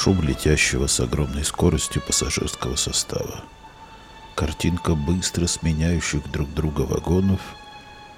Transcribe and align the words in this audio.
шум 0.00 0.22
летящего 0.22 0.86
с 0.86 0.98
огромной 0.98 1.44
скоростью 1.44 2.00
пассажирского 2.00 2.74
состава. 2.76 3.44
Картинка 4.34 4.94
быстро 4.94 5.46
сменяющих 5.46 6.30
друг 6.32 6.54
друга 6.54 6.82
вагонов, 6.82 7.40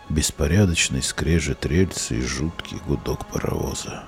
беспорядочный 0.09 1.03
скрежет 1.03 1.67
рельсы 1.67 2.21
и 2.21 2.23
жуткий 2.23 2.79
гудок 2.87 3.27
паровоза. 3.27 4.05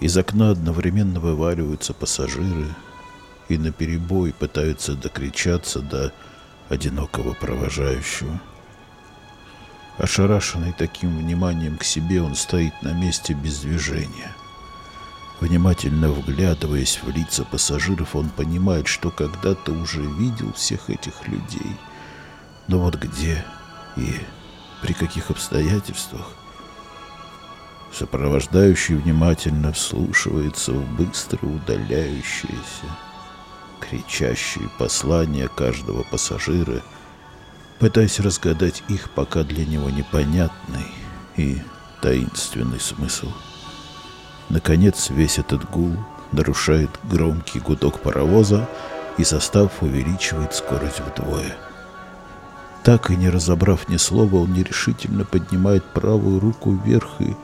Из 0.00 0.14
окна 0.18 0.50
одновременно 0.50 1.20
вываливаются 1.20 1.94
пассажиры 1.94 2.68
и 3.48 3.56
наперебой 3.56 4.34
пытаются 4.34 4.94
докричаться 4.94 5.80
до 5.80 6.12
одинокого 6.68 7.32
провожающего. 7.32 8.38
Ошарашенный 9.96 10.74
таким 10.76 11.16
вниманием 11.16 11.78
к 11.78 11.84
себе, 11.84 12.20
он 12.20 12.34
стоит 12.34 12.74
на 12.82 12.92
месте 12.92 13.32
без 13.32 13.60
движения. 13.60 14.35
Внимательно 15.40 16.10
вглядываясь 16.10 17.00
в 17.02 17.10
лица 17.10 17.44
пассажиров, 17.44 18.16
он 18.16 18.30
понимает, 18.30 18.86
что 18.86 19.10
когда-то 19.10 19.72
уже 19.72 20.00
видел 20.02 20.52
всех 20.54 20.88
этих 20.88 21.28
людей. 21.28 21.76
Но 22.68 22.78
вот 22.78 22.96
где 22.96 23.44
и 23.96 24.14
при 24.82 24.92
каких 24.92 25.30
обстоятельствах– 25.30 26.32
Сопровождающий 27.98 28.96
внимательно 28.96 29.72
вслушивается 29.72 30.72
в 30.72 30.96
быстро 30.96 31.46
удаляющиеся, 31.46 32.84
кричащие 33.80 34.68
послания 34.78 35.48
каждого 35.48 36.02
пассажира, 36.02 36.82
пытаясь 37.78 38.20
разгадать 38.20 38.82
их 38.88 39.08
пока 39.12 39.44
для 39.44 39.64
него 39.64 39.88
непонятный 39.88 40.92
и 41.38 41.62
таинственный 42.02 42.80
смысл. 42.80 43.32
Наконец 44.48 45.10
весь 45.10 45.38
этот 45.38 45.68
гул 45.68 45.92
нарушает 46.32 46.90
громкий 47.04 47.60
гудок 47.60 48.00
паровоза, 48.00 48.68
и 49.18 49.24
состав 49.24 49.82
увеличивает 49.82 50.54
скорость 50.54 51.00
вдвое. 51.00 51.56
Так 52.84 53.10
и 53.10 53.16
не 53.16 53.30
разобрав 53.30 53.88
ни 53.88 53.96
слова, 53.96 54.36
он 54.36 54.52
нерешительно 54.52 55.24
поднимает 55.24 55.84
правую 55.84 56.38
руку 56.38 56.72
вверх 56.72 57.20
и 57.20 57.34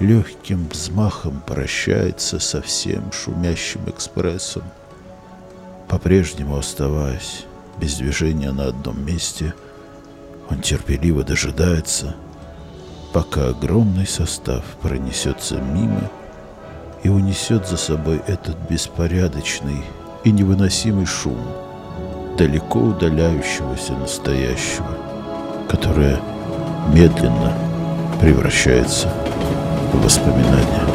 легким 0.00 0.68
взмахом 0.68 1.40
прощается 1.46 2.40
со 2.40 2.62
всем 2.62 3.12
шумящим 3.12 3.82
экспрессом. 3.88 4.64
По-прежнему 5.86 6.56
оставаясь 6.56 7.44
без 7.78 7.96
движения 7.96 8.50
на 8.50 8.68
одном 8.68 9.04
месте, 9.04 9.54
он 10.48 10.60
терпеливо 10.62 11.22
дожидается, 11.22 12.16
пока 13.12 13.48
огромный 13.48 14.06
состав 14.06 14.64
пронесется 14.80 15.60
мимо 15.60 16.10
и 17.02 17.08
унесет 17.08 17.66
за 17.66 17.76
собой 17.76 18.22
этот 18.26 18.56
беспорядочный 18.68 19.84
и 20.24 20.30
невыносимый 20.30 21.06
шум 21.06 21.38
далеко 22.36 22.78
удаляющегося 22.78 23.92
настоящего, 23.94 24.96
которое 25.68 26.20
медленно 26.92 27.52
превращается 28.20 29.08
в 29.92 30.02
воспоминания. 30.02 30.91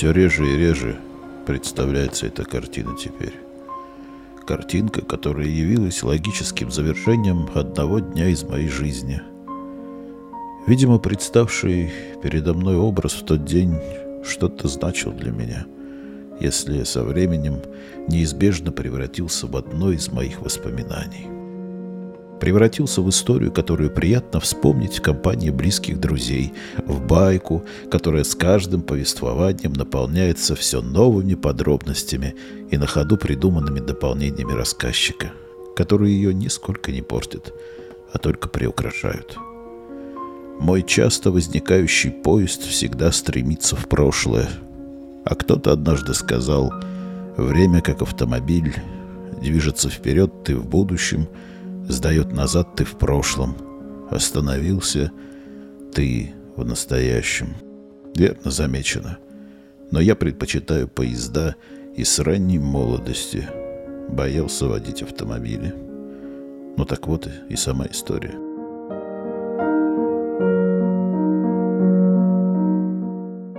Все 0.00 0.12
реже 0.12 0.50
и 0.50 0.56
реже 0.56 0.98
представляется 1.44 2.26
эта 2.26 2.42
картина 2.42 2.96
теперь. 2.96 3.34
Картинка, 4.46 5.02
которая 5.02 5.46
явилась 5.46 6.02
логическим 6.02 6.70
завершением 6.70 7.46
одного 7.54 7.98
дня 7.98 8.28
из 8.28 8.42
моей 8.42 8.70
жизни– 8.70 9.20
Видимо, 10.66 10.98
представший 10.98 11.90
передо 12.22 12.54
мной 12.54 12.76
образ 12.76 13.12
в 13.12 13.26
тот 13.26 13.44
день 13.44 13.74
что-то 14.24 14.68
значил 14.68 15.12
для 15.12 15.32
меня, 15.32 15.66
если 16.38 16.84
со 16.84 17.02
временем 17.02 17.60
неизбежно 18.08 18.72
превратился 18.72 19.46
в 19.46 19.56
одно 19.56 19.90
из 19.90 20.08
моих 20.08 20.40
воспоминаний. 20.40 21.39
Превратился 22.40 23.02
в 23.02 23.10
историю, 23.10 23.52
которую 23.52 23.90
приятно 23.90 24.40
вспомнить 24.40 24.98
в 24.98 25.02
компании 25.02 25.50
близких 25.50 26.00
друзей, 26.00 26.54
в 26.86 27.06
байку, 27.06 27.64
которая 27.90 28.24
с 28.24 28.34
каждым 28.34 28.80
повествованием 28.80 29.74
наполняется 29.74 30.56
все 30.56 30.80
новыми 30.80 31.34
подробностями 31.34 32.34
и 32.70 32.78
на 32.78 32.86
ходу 32.86 33.18
придуманными 33.18 33.80
дополнениями 33.80 34.52
рассказчика, 34.52 35.32
которые 35.76 36.14
ее 36.14 36.32
нисколько 36.32 36.92
не 36.92 37.02
портят, 37.02 37.52
а 38.12 38.18
только 38.18 38.48
приукрашают. 38.48 39.36
Мой 40.58 40.82
часто 40.82 41.30
возникающий 41.30 42.10
поезд 42.10 42.62
всегда 42.62 43.12
стремится 43.12 43.76
в 43.76 43.86
прошлое. 43.86 44.48
А 45.24 45.34
кто-то 45.34 45.72
однажды 45.72 46.14
сказал, 46.14 46.72
время 47.36 47.82
как 47.82 48.00
автомобиль, 48.00 48.74
движется 49.42 49.90
вперед 49.90 50.44
ты 50.44 50.56
в 50.56 50.66
будущем, 50.66 51.28
сдает 51.90 52.32
назад 52.32 52.76
ты 52.76 52.84
в 52.84 52.96
прошлом, 52.96 53.56
остановился 54.10 55.12
ты 55.92 56.32
в 56.56 56.64
настоящем. 56.64 57.54
Верно 58.14 58.50
замечено. 58.50 59.18
Но 59.90 60.00
я 60.00 60.14
предпочитаю 60.14 60.88
поезда 60.88 61.56
и 61.96 62.04
с 62.04 62.18
ранней 62.18 62.58
молодости 62.58 63.48
боялся 64.08 64.66
водить 64.66 65.02
автомобили. 65.02 65.74
Ну 66.76 66.84
так 66.84 67.06
вот 67.06 67.28
и 67.48 67.56
сама 67.56 67.86
история. 67.86 68.34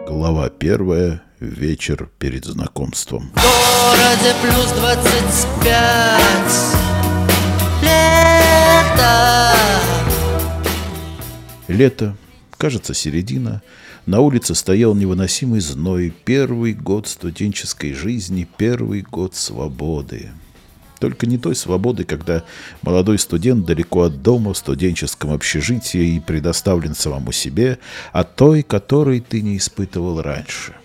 Глава 0.08 0.50
первая. 0.50 1.22
Вечер 1.40 2.10
перед 2.20 2.46
знакомством. 2.46 3.32
В 3.34 3.42
городе 3.42 4.36
плюс 4.44 4.72
двадцать 4.74 5.48
пять. 5.64 7.01
Лето. 8.92 9.32
Лето. 11.68 12.18
Кажется, 12.58 12.94
середина. 12.94 13.62
На 14.06 14.20
улице 14.20 14.56
стоял 14.56 14.94
невыносимый 14.96 15.62
зной. 15.62 16.14
Первый 16.26 16.74
год 16.74 17.08
студенческой 17.08 17.94
жизни, 17.94 18.48
первый 18.58 19.02
год 19.02 19.36
свободы. 19.36 20.30
Только 21.00 21.26
не 21.26 21.40
той 21.40 21.56
свободы, 21.56 22.04
когда 22.04 22.44
молодой 22.84 23.18
студент 23.18 23.66
далеко 23.66 24.04
от 24.04 24.22
дома 24.22 24.54
в 24.54 24.58
студенческом 24.58 25.32
общежитии 25.32 26.16
и 26.16 26.20
предоставлен 26.20 26.94
самому 26.94 27.32
себе, 27.32 27.80
а 28.14 28.24
той, 28.24 28.62
которой 28.62 29.20
ты 29.20 29.42
не 29.42 29.58
испытывал 29.58 30.22
раньше. 30.22 30.76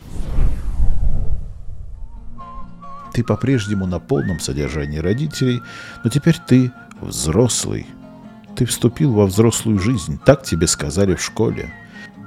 Ты 3.13 3.23
по-прежнему 3.25 3.87
на 3.87 3.99
полном 3.99 4.41
содержании 4.41 4.99
родителей, 4.99 5.61
но 6.05 6.11
теперь 6.11 6.37
ты 6.47 6.71
взрослый. 7.01 7.87
Ты 8.57 8.65
вступил 8.65 9.13
во 9.13 9.27
взрослую 9.27 9.79
жизнь, 9.79 10.19
так 10.25 10.43
тебе 10.43 10.67
сказали 10.67 11.15
в 11.15 11.23
школе. 11.23 11.73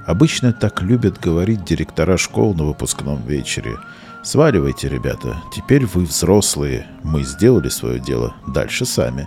Обычно 0.06 0.52
так 0.52 0.80
любят 0.82 1.18
говорить 1.20 1.64
директора 1.64 2.16
школ 2.16 2.54
на 2.54 2.64
выпускном 2.64 3.22
вечере– 3.26 3.76
Сваливайте, 4.22 4.88
ребята. 4.88 5.42
Теперь 5.50 5.86
вы 5.86 6.02
взрослые. 6.04 6.86
Мы 7.02 7.22
сделали 7.22 7.70
свое 7.70 7.98
дело. 7.98 8.34
Дальше 8.46 8.84
сами. 8.84 9.26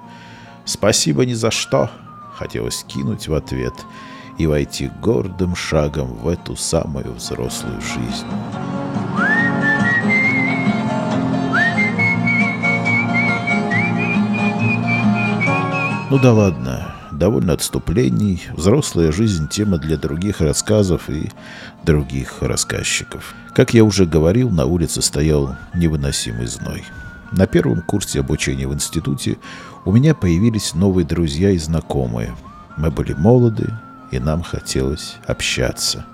Спасибо 0.66 1.26
ни 1.26 1.34
за 1.34 1.50
что. 1.50 1.90
Хотелось 2.36 2.84
кинуть 2.84 3.28
в 3.28 3.34
ответ 3.34 3.74
и 4.38 4.46
войти 4.46 4.92
гордым 5.02 5.56
шагом 5.56 6.14
в 6.14 6.28
эту 6.28 6.56
самую 6.56 7.14
взрослую 7.14 7.82
жизнь. 7.82 8.28
Ну 16.10 16.20
да 16.20 16.32
ладно, 16.32 16.83
довольно 17.24 17.54
отступлений. 17.54 18.44
Взрослая 18.52 19.14
жизнь– 19.14 19.48
тема 19.50 19.78
для 19.78 19.96
других 19.96 20.42
рассказов 20.42 21.10
и 21.10 21.32
других 21.86 22.42
рассказчиков. 22.42 23.34
Как 23.54 23.74
я 23.74 23.86
уже 23.86 24.06
говорил, 24.06 24.50
на 24.50 24.66
улице 24.66 25.02
стоял 25.02 25.56
невыносимый 25.74 26.48
зной. 26.48 26.84
На 27.32 27.48
первом 27.48 27.82
курсе 27.82 28.20
обучения 28.20 28.68
в 28.68 28.74
институте 28.74 29.38
у 29.86 29.94
меня 29.94 30.14
появились 30.14 30.74
новые 30.74 31.06
друзья 31.06 31.52
и 31.52 31.58
знакомые. 31.58 32.36
Мы 32.76 32.92
были 32.92 33.14
молоды, 33.14 33.70
и 34.12 34.20
нам 34.20 34.44
хотелось 34.44 35.16
общаться. 35.26 36.06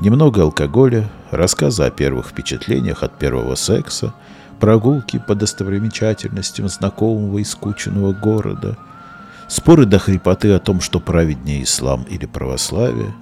Немного 0.00 0.42
алкоголя, 0.42 1.08
рассказы 1.30 1.84
о 1.84 1.92
первых 1.92 2.30
впечатлениях 2.30 3.04
от 3.04 3.16
первого 3.20 3.54
секса, 3.54 4.12
прогулки 4.58 5.22
по 5.24 5.36
достопримечательностям 5.36 6.68
знакомого 6.68 7.38
и 7.38 7.44
скученного 7.44 8.12
города– 8.12 8.76
Споры 9.48 9.86
до 9.86 9.98
хрипоты 9.98 10.52
о 10.52 10.58
том, 10.58 10.82
что 10.82 11.00
праведнее 11.00 11.62
ислам 11.62 12.02
или 12.02 12.26
православие, 12.26 13.14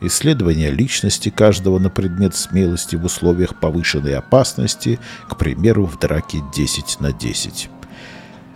исследование 0.00 0.70
личности 0.70 1.28
каждого 1.28 1.78
на 1.78 1.90
предмет 1.90 2.34
смелости 2.34 2.96
в 2.96 3.04
условиях 3.04 3.60
повышенной 3.60 4.16
опасности, 4.16 4.98
к 5.28 5.36
примеру, 5.36 5.84
в 5.84 5.98
драке 5.98 6.42
10 6.54 7.00
на 7.00 7.12
10. 7.12 7.68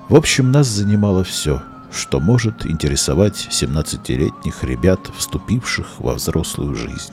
В 0.08 0.16
общем, 0.16 0.50
нас 0.50 0.66
занимало 0.66 1.22
все, 1.22 1.62
что 1.92 2.20
может 2.20 2.64
интересовать 2.64 3.48
17-летних 3.50 4.64
ребят, 4.64 5.00
вступивших 5.16 6.00
во 6.00 6.14
взрослую 6.14 6.74
жизнь. 6.74 7.12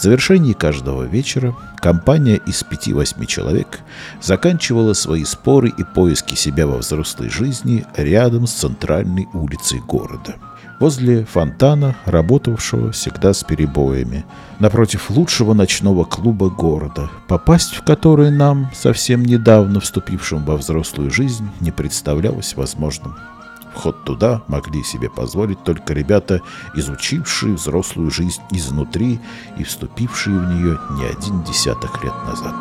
В 0.00 0.02
завершении 0.02 0.54
каждого 0.54 1.02
вечера 1.02 1.54
компания 1.76 2.36
из 2.46 2.64
5-8 2.64 3.26
человек 3.26 3.80
заканчивала 4.22 4.94
свои 4.94 5.24
споры 5.24 5.68
и 5.68 5.84
поиски 5.84 6.34
себя 6.34 6.66
во 6.66 6.78
взрослой 6.78 7.28
жизни 7.28 7.84
рядом 7.94 8.46
с 8.46 8.52
центральной 8.52 9.28
улицей 9.34 9.80
города– 9.80 10.36
возле 10.80 11.26
фонтана, 11.26 11.94
работавшего 12.06 12.90
всегда 12.92 13.34
с 13.34 13.44
перебоями, 13.44 14.24
напротив 14.58 15.10
лучшего 15.10 15.52
ночного 15.52 16.04
клуба 16.04 16.48
города, 16.48 17.10
попасть 17.28 17.74
в 17.74 17.82
который 17.82 18.30
нам, 18.30 18.70
совсем 18.74 19.22
недавно 19.22 19.80
вступившим 19.80 20.46
во 20.46 20.56
взрослую 20.56 21.10
жизнь, 21.10 21.48
не 21.60 21.70
представлялось 21.70 22.56
возможным. 22.56 23.16
Вход 23.74 24.04
туда 24.04 24.42
могли 24.48 24.82
себе 24.82 25.08
позволить 25.08 25.62
только 25.62 25.94
ребята, 25.94 26.42
изучившие 26.74 27.54
взрослую 27.54 28.10
жизнь 28.10 28.42
изнутри 28.50 29.20
и 29.58 29.64
вступившие 29.64 30.38
в 30.38 30.52
нее 30.52 30.78
не 30.90 31.04
один 31.04 31.42
десяток 31.44 32.02
лет 32.02 32.14
назад. 32.26 32.54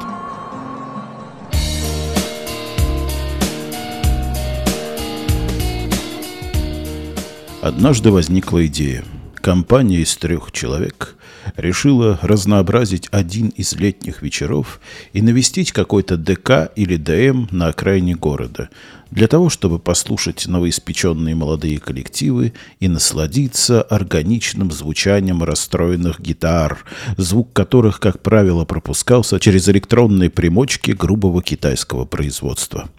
Однажды 7.61 8.11
возникла 8.11 8.65
идея. 8.67 9.03
Компания 9.35 9.97
из 9.97 10.15
трех 10.15 10.51
человек 10.51 11.15
решила 11.61 12.19
разнообразить 12.21 13.07
один 13.11 13.50
из 13.50 13.73
летних 13.73 14.21
вечеров 14.21 14.79
и 15.13 15.21
навестить 15.21 15.71
какой-то 15.71 16.17
ДК 16.17 16.71
или 16.75 16.95
ДМ 16.95 17.47
на 17.51 17.67
окраине 17.67 18.15
города, 18.15 18.69
для 19.11 19.27
того, 19.27 19.50
чтобы 19.50 19.79
послушать 19.79 20.47
новоиспеченные 20.47 21.35
молодые 21.35 21.79
коллективы 21.79 22.53
и 22.79 22.88
насладиться 22.88 23.81
органичным 23.81 24.71
звучанием 24.71 25.44
расстроенных 25.44 26.19
гитар, 26.19 26.85
звук 27.17 27.53
которых, 27.53 28.00
как 28.00 28.21
правило, 28.21 28.65
пропускался 28.65 29.39
через 29.39 29.67
электронные 29.69 30.29
примочки 30.29 30.91
грубого 30.91 31.41
китайского 31.41 32.06
производства. 32.06 32.89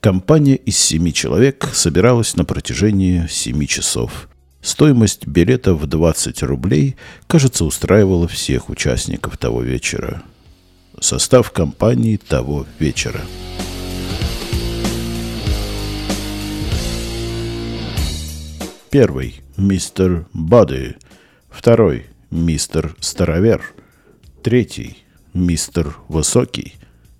Компания 0.00 0.56
из 0.56 0.76
семи 0.76 1.14
человек 1.14 1.68
собиралась 1.72 2.36
на 2.36 2.44
протяжении 2.44 3.26
семи 3.28 3.66
часов. 3.66 4.28
Стоимость 4.64 5.26
билета 5.26 5.74
в 5.74 5.86
20 5.86 6.42
рублей, 6.42 6.96
кажется, 7.26 7.66
устраивала 7.66 8.26
всех 8.26 8.70
участников 8.70 9.36
того 9.36 9.60
вечера. 9.60 10.22
Состав 10.98 11.50
компании 11.50 12.16
того 12.16 12.66
вечера. 12.78 13.20
Первый– 18.88 19.42
мистер 19.58 20.24
Бады. 20.32 20.96
Второй– 21.50 22.06
мистер 22.30 22.96
Старовер. 23.00 23.74
Третий– 24.42 24.96
мистер 25.34 25.94
Высокий. 26.08 26.76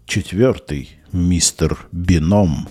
Четвертый– 0.06 0.98
мистер 1.12 1.76
Бином. 1.92 2.70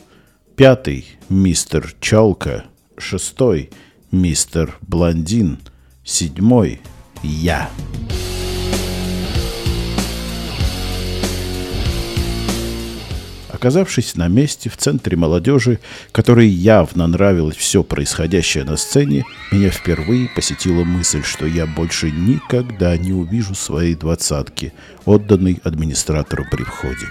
Пятый– 0.55 1.05
мистер 1.29 1.93
Челка. 2.01 2.65
Шестой– 2.97 3.69
мистер 4.13 4.77
Блондин. 4.81 5.57
Седьмой– 6.05 6.79
я. 7.23 7.69
Оказавшись 13.49 14.15
на 14.15 14.27
месте 14.27 14.69
в 14.69 14.77
центре 14.77 15.17
молодежи, 15.17 15.79
которой 16.11 16.47
явно 16.47 17.07
нравилось 17.07 17.55
все 17.55 17.83
происходящее 17.83 18.65
на 18.65 18.77
сцене, 18.77 19.25
меня 19.51 19.69
впервые 19.69 20.29
посетила 20.35 20.83
мысль, 20.83 21.23
что 21.23 21.47
я 21.47 21.65
больше 21.65 22.11
никогда 22.11 22.95
не 22.97 23.13
увижу 23.13 23.55
своей 23.55 23.95
двадцатки, 23.95 24.73
отданной 25.05 25.59
администратору 25.63 26.45
при 26.51 26.63
входе. 26.63 27.07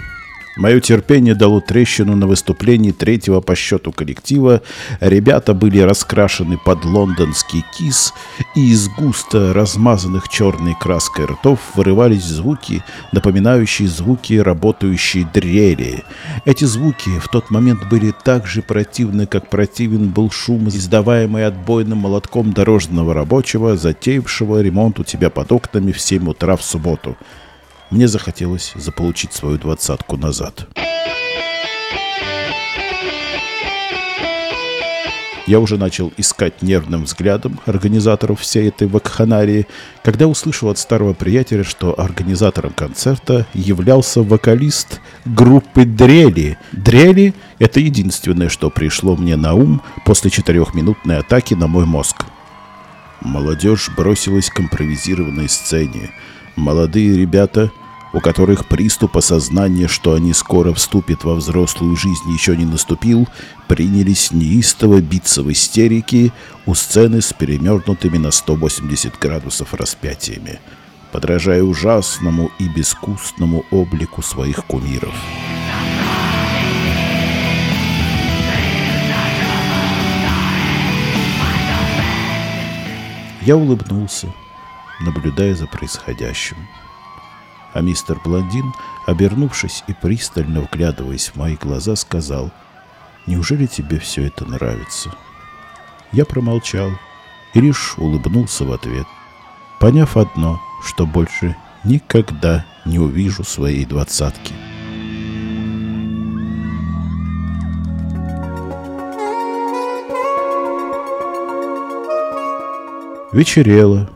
Мое 0.57 0.81
терпение 0.81 1.35
дало 1.35 1.61
трещину 1.61 2.15
на 2.15 2.27
выступлении 2.27 2.91
третьего 2.91 3.41
по 3.41 3.55
счету 3.55 3.91
коллектива. 3.91 4.61
Ребята 5.01 5.55
были 5.55 5.79
раскрашены 5.81 6.59
под 6.59 6.85
лондонский 6.85 7.65
кис, 7.77 8.13
и 8.55 8.71
из 8.71 8.89
густо 8.89 9.55
размазанных 9.55 10.29
черной 10.29 10.75
краской 10.79 11.25
ртов 11.25 11.59
вырывались 11.75 12.25
звуки, 12.25 12.85
напоминающие 13.13 13.89
звуки 13.89 14.35
работающей 14.35 15.25
дрели. 15.25 16.05
Эти 16.45 16.65
звуки 16.65 17.19
в 17.19 17.29
тот 17.29 17.51
момент 17.51 17.89
были 17.89 18.13
так 18.25 18.47
же 18.47 18.61
противны, 18.61 19.27
как 19.27 19.49
противен 19.49 20.11
был 20.11 20.31
шум, 20.31 20.69
издаваемый 20.69 21.47
отбойным 21.47 21.99
молотком 21.99 22.53
дорожного 22.53 23.15
рабочего, 23.15 23.77
затеявшего 23.79 24.61
ремонт 24.61 25.01
у 25.01 25.05
тебя 25.05 25.31
под 25.31 25.51
окнами 25.51 25.93
в 25.93 26.01
7 26.01 26.29
утра 26.29 26.57
в 26.57 26.63
субботу. 26.63 27.17
Мне 27.93 28.09
захотелось 28.09 28.73
заполучить 28.75 29.35
свою 29.35 29.59
двадцатку 29.59 30.17
назад. 30.17 30.67
Я 35.47 35.61
уже 35.61 35.77
начал 35.77 36.11
искать 36.17 36.63
нервным 36.63 37.05
взглядом 37.05 37.61
организаторов 37.67 38.41
всей 38.41 38.69
этой 38.69 38.89
вакханарии, 38.89 39.67
когда 40.03 40.27
услышал 40.27 40.71
от 40.71 40.79
старого 40.79 41.13
приятеля, 41.13 41.65
что 41.65 42.01
организатором 42.01 42.73
концерта 42.73 43.47
являлся 43.53 44.23
вокалист 44.23 45.03
группы 45.27 45.85
Дрели. 45.85 46.57
Дрели— 46.73 47.35
это 47.59 47.79
единственное, 47.79 48.49
что 48.49 48.71
пришло 48.71 49.17
мне 49.17 49.37
на 49.37 49.53
ум 49.53 49.83
после 50.07 50.31
четырехминутной 50.31 51.19
атаки 51.19 51.53
на 51.53 51.67
мой 51.67 51.85
мозг. 51.85 52.25
Молодежь 53.21 53.91
бросилась 53.95 54.49
к 54.49 54.61
импровизированной 54.61 55.51
сцене. 55.51 56.11
Молодые 56.57 57.19
ребята— 57.19 57.71
у 58.13 58.21
которых 58.21 58.67
приступ 58.67 59.17
осознания, 59.17 59.89
что 59.89 60.15
они 60.15 60.33
скоро 60.33 60.75
вступят 60.75 61.25
во 61.25 61.35
взрослую 61.35 61.97
жизнь, 61.97 62.31
еще 62.33 62.57
не 62.57 62.65
наступил, 62.65 63.27
принялись 63.69 64.33
неистово 64.33 65.01
биться 65.01 65.43
в 65.43 65.51
истерике 65.51 66.33
у 66.67 66.75
сцены 66.75 67.23
с 67.23 67.33
перемернутыми 67.33 68.19
на 68.19 68.31
180 68.31 69.19
градусов 69.19 69.75
распятиями, 69.75 70.61
подражая 71.11 71.63
ужасному 71.63 72.51
и 72.59 72.69
безвкусному 72.69 73.65
облику 73.71 74.23
своих 74.23 74.65
кумиров. 74.67 75.15
Я 83.41 83.57
улыбнулся, 83.57 84.33
наблюдая 85.01 85.57
за 85.57 85.67
происходящим. 85.67 86.57
А 87.75 87.81
мистер 87.81 88.19
Блондин, 88.25 88.73
обернувшись 89.07 89.85
и 89.87 89.95
пристально 89.95 90.61
вглядываясь 90.61 91.29
в 91.29 91.37
мои 91.37 91.57
глаза, 91.57 91.97
сказал, 91.97 92.51
«Неужели 93.27 93.67
тебе 93.67 93.99
все 93.99 94.27
это 94.27 94.45
нравится?» 94.45 95.15
Я 96.13 96.25
промолчал 96.27 96.91
и 97.55 97.61
лишь 97.61 97.97
улыбнулся 97.97 98.65
в 98.65 98.73
ответ, 98.73 99.07
поняв 99.81 100.17
одно, 100.17 100.61
что 100.85 101.07
больше 101.07 101.57
никогда 101.85 102.67
не 102.85 102.99
увижу 102.99 103.45
своей 103.45 103.85
двадцатки. 103.85 104.55
Вечерело, 113.33 114.11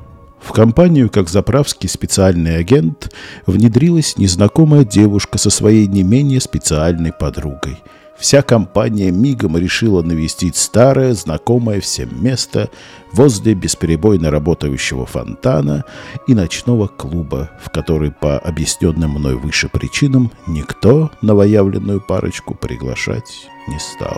в 0.47 0.53
компанию, 0.53 1.11
как 1.11 1.29
заправский 1.29 1.89
специальный 1.89 2.57
агент, 2.59 3.13
внедрилась 3.47 4.17
незнакомая 4.17 4.85
девушка 4.85 5.39
со 5.39 5.51
своей 5.51 5.89
не 5.89 6.05
менее 6.05 6.41
специальной 6.41 7.13
подругой. 7.13 7.79
Вся 8.17 8.43
компания 8.43 9.11
мигом 9.11 9.57
решила 9.59 10.03
навестить 10.03 10.57
старое, 10.57 11.15
знакомое 11.15 11.81
всем 11.81 12.23
место 12.23 12.71
возле 13.13 13.55
бесперебойно 13.55 14.31
работающего 14.31 15.05
фонтана 15.05 15.85
и 16.29 16.35
ночного 16.35 16.87
клуба, 16.87 17.51
в 17.61 17.71
который 17.71 18.13
по 18.13 18.39
объясненным 18.39 19.11
мной 19.11 19.35
выше 19.35 19.69
причинам 19.69 20.31
никто 20.47 21.11
новоявленную 21.23 22.01
парочку 22.01 22.55
приглашать 22.55 23.49
не 23.69 23.79
стал. 23.79 24.17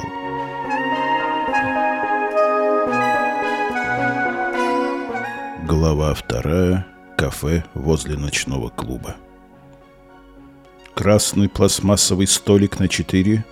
Глава 5.68 6.14
вторая. 6.14 6.86
Кафе 7.18 7.62
возле 7.74 8.16
ночного 8.16 8.70
клуба. 8.70 9.16
Красный 10.94 11.50
пластмассовый 11.50 12.26
столик 12.26 12.80
на 12.80 12.88
4, 12.88 13.44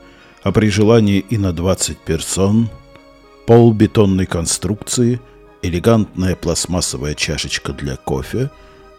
а 0.42 0.50
при 0.50 0.70
желании 0.70 1.18
и 1.18 1.36
на 1.36 1.52
20 1.52 1.98
персон, 1.98 2.70
пол 3.46 3.74
бетонной 3.74 4.24
конструкции 4.24 5.20
элегантная 5.60 6.36
пластмассовая 6.36 7.14
чашечка 7.14 7.74
для 7.74 7.96
кофе, 7.96 8.50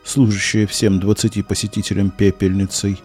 служащая 0.03 0.67
всем 0.67 1.00
20 1.00 1.43
посетителям 1.47 2.12
пепельницей, 2.12 3.01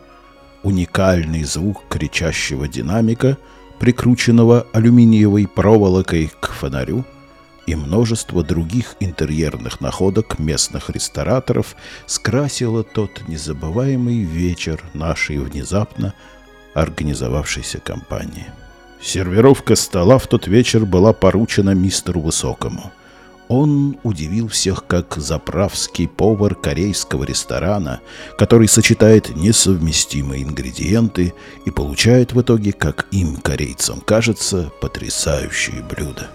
уникальный 0.62 1.44
звук 1.44 1.84
кричащего 1.88 2.68
динамика, 2.68 3.38
прикрученного 3.78 4.66
алюминиевой 4.74 5.48
проволокой 5.48 6.30
к 6.38 6.50
фонарю, 6.50 7.06
и 7.66 7.74
множество 7.74 8.42
других 8.42 8.96
интерьерных 9.00 9.80
находок 9.80 10.38
местных 10.38 10.90
рестораторов 10.90 11.76
скрасило 12.06 12.82
тот 12.82 13.28
незабываемый 13.28 14.22
вечер 14.22 14.82
нашей 14.94 15.38
внезапно 15.38 16.14
организовавшейся 16.74 17.78
компании. 17.78 18.46
Сервировка 19.00 19.74
стола 19.76 20.18
в 20.18 20.26
тот 20.26 20.46
вечер 20.46 20.86
была 20.86 21.12
поручена 21.12 21.70
мистеру 21.70 22.20
Высокому. 22.20 22.92
Он 23.48 23.98
удивил 24.02 24.48
всех 24.48 24.86
как 24.86 25.16
заправский 25.16 26.08
повар 26.08 26.54
корейского 26.54 27.24
ресторана, 27.24 28.00
который 28.38 28.68
сочетает 28.68 29.36
несовместимые 29.36 30.44
ингредиенты 30.44 31.34
и 31.66 31.70
получает 31.70 32.32
в 32.32 32.40
итоге, 32.40 32.72
как 32.72 33.08
им, 33.10 33.36
корейцам, 33.36 34.00
кажется, 34.00 34.72
потрясающие 34.80 35.82
блюда. 35.82 36.30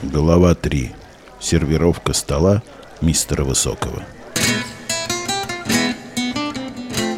Глава 0.00 0.54
3. 0.54 0.90
Сервировка 1.38 2.12
стола 2.12 2.62
мистера 3.00 3.44
Высокого. 3.44 4.02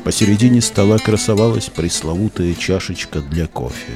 Посередине 0.04 0.60
стола 0.60 0.98
красовалась 0.98 1.70
пресловутая 1.70 2.54
чашечка 2.54 3.20
для 3.20 3.46
кофе 3.46 3.92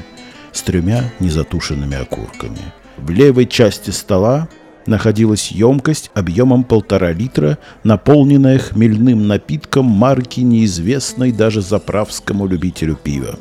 с 0.52 0.62
тремя 0.62 1.04
незатушенными 1.20 1.96
окурками. 1.96 2.72
В 2.96 3.10
левой 3.10 3.46
части 3.46 3.90
стола 3.90 4.48
находилась 4.86 5.50
емкость 5.50 6.10
объемом 6.14 6.64
полтора 6.64 7.12
литра, 7.12 7.58
наполненная 7.84 8.58
хмельным 8.58 9.26
напитком 9.26 9.84
марки 9.84 10.40
неизвестной 10.40 11.32
даже 11.32 11.60
заправскому 11.60 12.46
любителю 12.46 12.96
пива. 12.96 13.38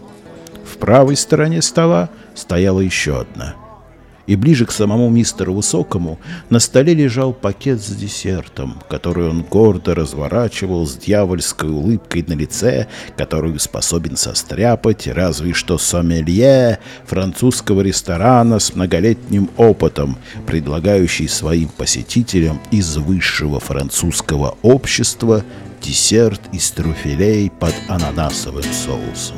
В 0.66 0.78
правой 0.78 1.16
стороне 1.16 1.62
стола 1.62 2.10
стояла 2.36 2.82
еще 2.82 3.22
одна– 3.22 3.56
и 4.28 4.36
ближе 4.36 4.66
к 4.66 4.72
самому 4.72 5.10
мистеру 5.10 5.54
Высокому 5.54 6.20
на 6.50 6.60
столе 6.60 6.94
лежал 6.94 7.34
пакет 7.34 7.82
с 7.82 7.88
десертом, 7.88 8.82
который 8.90 9.30
он 9.30 9.42
гордо 9.42 9.96
разворачивал 9.96 10.86
с 10.86 10.96
дьявольской 10.96 11.70
улыбкой 11.70 12.24
на 12.28 12.34
лице, 12.34 12.88
которую 13.16 13.58
способен 13.60 14.18
состряпать 14.18 15.08
разве 15.08 15.54
что 15.54 15.78
сомелье 15.78 16.80
французского 17.06 17.82
ресторана 17.82 18.60
с 18.60 18.76
многолетним 18.76 19.50
опытом, 19.58 20.18
предлагающий 20.46 21.28
своим 21.28 21.70
посетителям 21.70 22.60
из 22.72 22.98
высшего 22.98 23.60
французского 23.60 24.58
общества 24.62 25.44
десерт 25.82 26.42
из 26.52 26.70
трюфелей 26.72 27.50
под 27.50 27.74
ананасовым 27.88 28.64
соусом. 28.64 29.38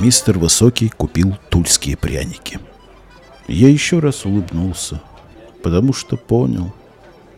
Мистер 0.00 0.38
Высокий 0.38 0.88
купил 0.88 1.36
тульские 1.50 1.96
пряники. 1.96 2.58
Я 3.46 3.68
еще 3.68 3.98
раз 3.98 4.24
улыбнулся, 4.24 5.02
потому 5.62 5.92
что 5.92 6.16
понял, 6.16 6.72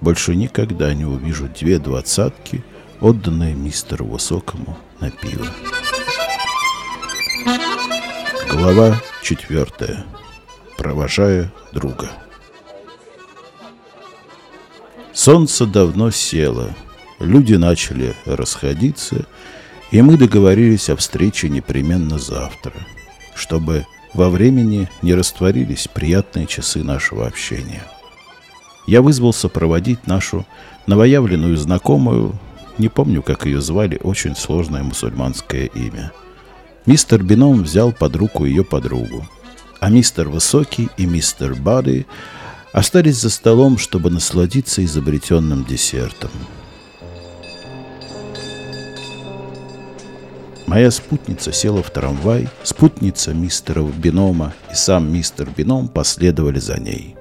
больше 0.01 0.37
никогда 0.37 0.95
не 0.95 1.05
увижу 1.05 1.49
две 1.49 1.79
двадцатки, 1.79 2.63
отданные 3.01 3.55
мистеру 3.55 4.07
Высокому 4.07 4.79
на 5.01 5.11
пиво. 5.11 5.47
Глава 8.49 9.01
четвертая. 9.23 10.05
Провожая 10.77 11.53
друга. 11.73 12.11
Солнце 15.13 15.67
давно 15.67 16.11
село, 16.11 16.71
люди 17.19 17.55
начали 17.55 18.15
расходиться, 18.25 19.27
и 19.93 20.01
мы 20.01 20.17
договорились 20.17 20.89
о 20.89 20.97
встрече 20.97 21.51
непременно 21.51 22.19
завтра, 22.19 22.73
чтобы 23.35 23.87
во 24.15 24.31
времени 24.31 24.89
не 25.03 25.15
растворились 25.15 25.87
приятные 25.87 26.47
часы 26.47 26.83
нашего 26.83 27.27
общения. 27.27 27.85
Я 28.87 29.03
вызвался 29.03 29.49
проводить 29.49 30.07
нашу 30.07 30.47
новоявленную 30.87 31.57
знакомую, 31.59 32.39
не 32.79 32.89
помню, 32.89 33.23
как 33.23 33.45
ее 33.45 33.61
звали, 33.61 34.01
очень 34.03 34.35
сложное 34.35 34.83
мусульманское 34.83 35.67
имя. 35.67 36.11
Мистер 36.87 37.23
Бином 37.23 37.63
взял 37.63 37.93
под 37.93 38.17
руку 38.17 38.47
ее 38.47 38.65
подругу, 38.65 39.27
а 39.79 39.91
мистер 39.91 40.29
Высокий 40.29 40.89
и 40.97 41.05
мистер 41.05 41.55
Бады 41.55 42.07
остались 42.73 43.21
за 43.21 43.29
столом, 43.29 43.77
чтобы 43.77 44.11
насладиться 44.11 44.83
изобретенным 44.83 45.65
десертом– 45.65 46.31
Моя 50.67 50.91
спутница 50.91 51.53
села 51.53 51.83
в 51.83 51.91
трамвай, 51.91 52.49
спутница 52.63 53.35
мистера 53.35 53.83
Бинома 53.83 54.55
и 54.71 54.75
сам 54.75 55.13
мистер 55.13 55.49
Бином 55.55 55.89
последовали 55.89 56.59
за 56.59 56.79
ней. 56.81 57.17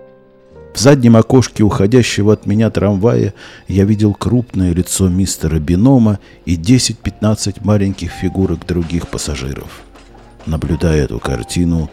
В 0.73 0.79
заднем 0.79 1.17
окошке 1.17 1.63
уходящего 1.63 2.33
от 2.33 2.45
меня 2.45 2.69
трамвая 2.69 3.33
я 3.67 3.83
видел 3.83 4.13
крупное 4.13 4.73
лицо 4.73 5.09
мистера 5.09 5.59
Бинома 5.59 6.19
и 6.45 6.55
10-15 6.55 7.57
маленьких 7.65 8.11
фигурок 8.11 8.65
других 8.65 9.09
пассажиров. 9.09 9.81
Наблюдая 10.45 11.03
эту 11.03 11.19
картину, 11.19 11.89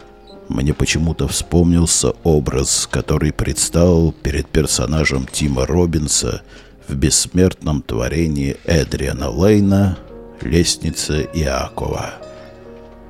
мне 0.47 0.73
почему-то 0.73 1.27
вспомнился 1.27 2.13
образ, 2.23 2.87
который 2.89 3.33
предстал 3.33 4.11
перед 4.11 4.47
персонажем 4.47 5.27
Тима 5.31 5.65
Робинса 5.65 6.41
в 6.87 6.95
бессмертном 6.95 7.81
творении 7.81 8.57
Эдриана 8.65 9.29
Лейна 9.29 9.99
лестница 10.43 11.21
Иакова. 11.21 12.13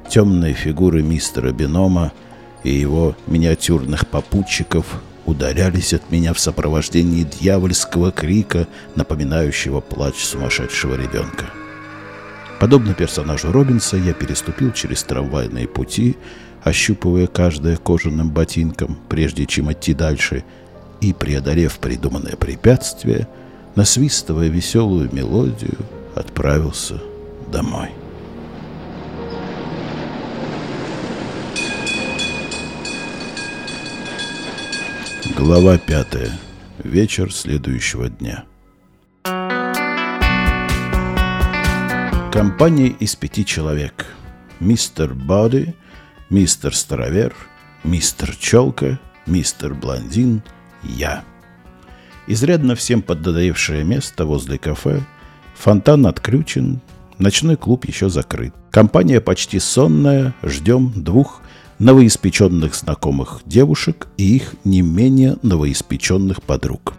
Темные 0.10 0.54
фигуры 0.54 1.04
мистера 1.04 1.52
Бинома 1.52 2.12
и 2.64 2.72
его 2.72 3.16
миниатюрных 3.28 4.08
попутчиков 4.08 5.02
удалялись 5.26 5.94
от 5.94 6.10
меня 6.10 6.34
в 6.34 6.40
сопровождении 6.40 7.24
дьявольского 7.24 8.12
крика, 8.12 8.68
напоминающего 8.96 9.82
плач 9.82 10.16
сумасшедшего 10.16 10.96
ребенка. 10.96 11.46
Подобно 12.60 12.94
персонажу 12.94 13.52
Робинса, 13.52 13.98
я 13.98 14.14
переступил 14.14 14.72
через 14.74 15.04
трамвайные 15.04 15.68
пути, 15.68 16.18
ощупывая 16.64 17.28
каждое 17.28 17.78
кожаным 17.78 18.32
ботинком, 18.32 18.98
прежде 19.08 19.46
чем 19.46 19.72
идти 19.72 19.94
дальше, 19.94 20.44
и, 21.00 21.14
преодолев 21.14 21.78
придуманное 21.78 22.36
препятствие, 22.36 23.28
насвистывая 23.76 24.50
веселую 24.50 25.10
мелодию, 25.14 25.78
отправился 26.16 27.00
домой. 27.50 27.90
Глава 35.38 35.78
пятая. 35.78 36.32
Вечер 36.84 37.34
следующего 37.34 38.10
дня. 38.10 38.46
Компания 42.32 42.88
из 42.88 43.16
пяти 43.16 43.46
человек. 43.46 44.06
Мистер 44.60 45.14
Боди, 45.14 45.76
мистер 46.30 46.76
Старовер, 46.76 47.34
мистер 47.84 48.36
Челка, 48.36 49.00
мистер 49.26 49.74
Блондин, 49.74 50.44
я. 50.84 51.24
Изрядно 52.28 52.76
всем 52.76 53.02
поддадевшее 53.02 53.84
место 53.84 54.26
возле 54.26 54.58
кафе, 54.58 55.02
фонтан 55.56 56.06
отключен, 56.06 56.82
Ночной 57.20 57.58
клуб 57.58 57.84
еще 57.84 58.10
закрыт. 58.10 58.54
Компания 58.72 59.20
почти 59.20 59.60
сонная, 59.60 60.34
ждем 60.42 60.94
двух 60.96 61.42
новоиспеченных 61.78 62.74
знакомых 62.74 63.42
девушек 63.46 64.08
и 64.16 64.38
их 64.38 64.56
не 64.64 64.82
менее 64.82 65.36
новоиспеченных 65.42 66.42
подруг. 66.42 66.94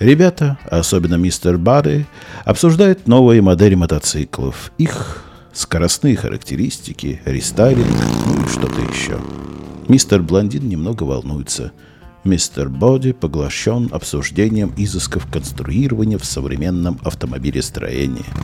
Ребята, 0.00 0.58
особенно 0.70 1.14
мистер 1.14 1.56
Барри, 1.56 2.06
обсуждают 2.44 3.06
новые 3.06 3.40
модели 3.40 3.74
мотоциклов, 3.74 4.70
их 4.76 5.24
скоростные 5.54 6.16
характеристики, 6.16 7.22
рестайлинг, 7.24 7.86
ну 8.26 8.44
и 8.44 8.48
что-то 8.48 8.80
еще. 8.82 9.18
Мистер 9.88 10.20
Блондин 10.22 10.68
немного 10.68 11.04
волнуется. 11.04 11.72
Мистер 12.24 12.68
Боди 12.68 13.12
поглощен 13.12 13.88
обсуждением 13.92 14.74
изысков 14.76 15.26
конструирования 15.26 16.18
в 16.18 16.26
современном 16.26 17.00
автомобилестроении– 17.02 18.26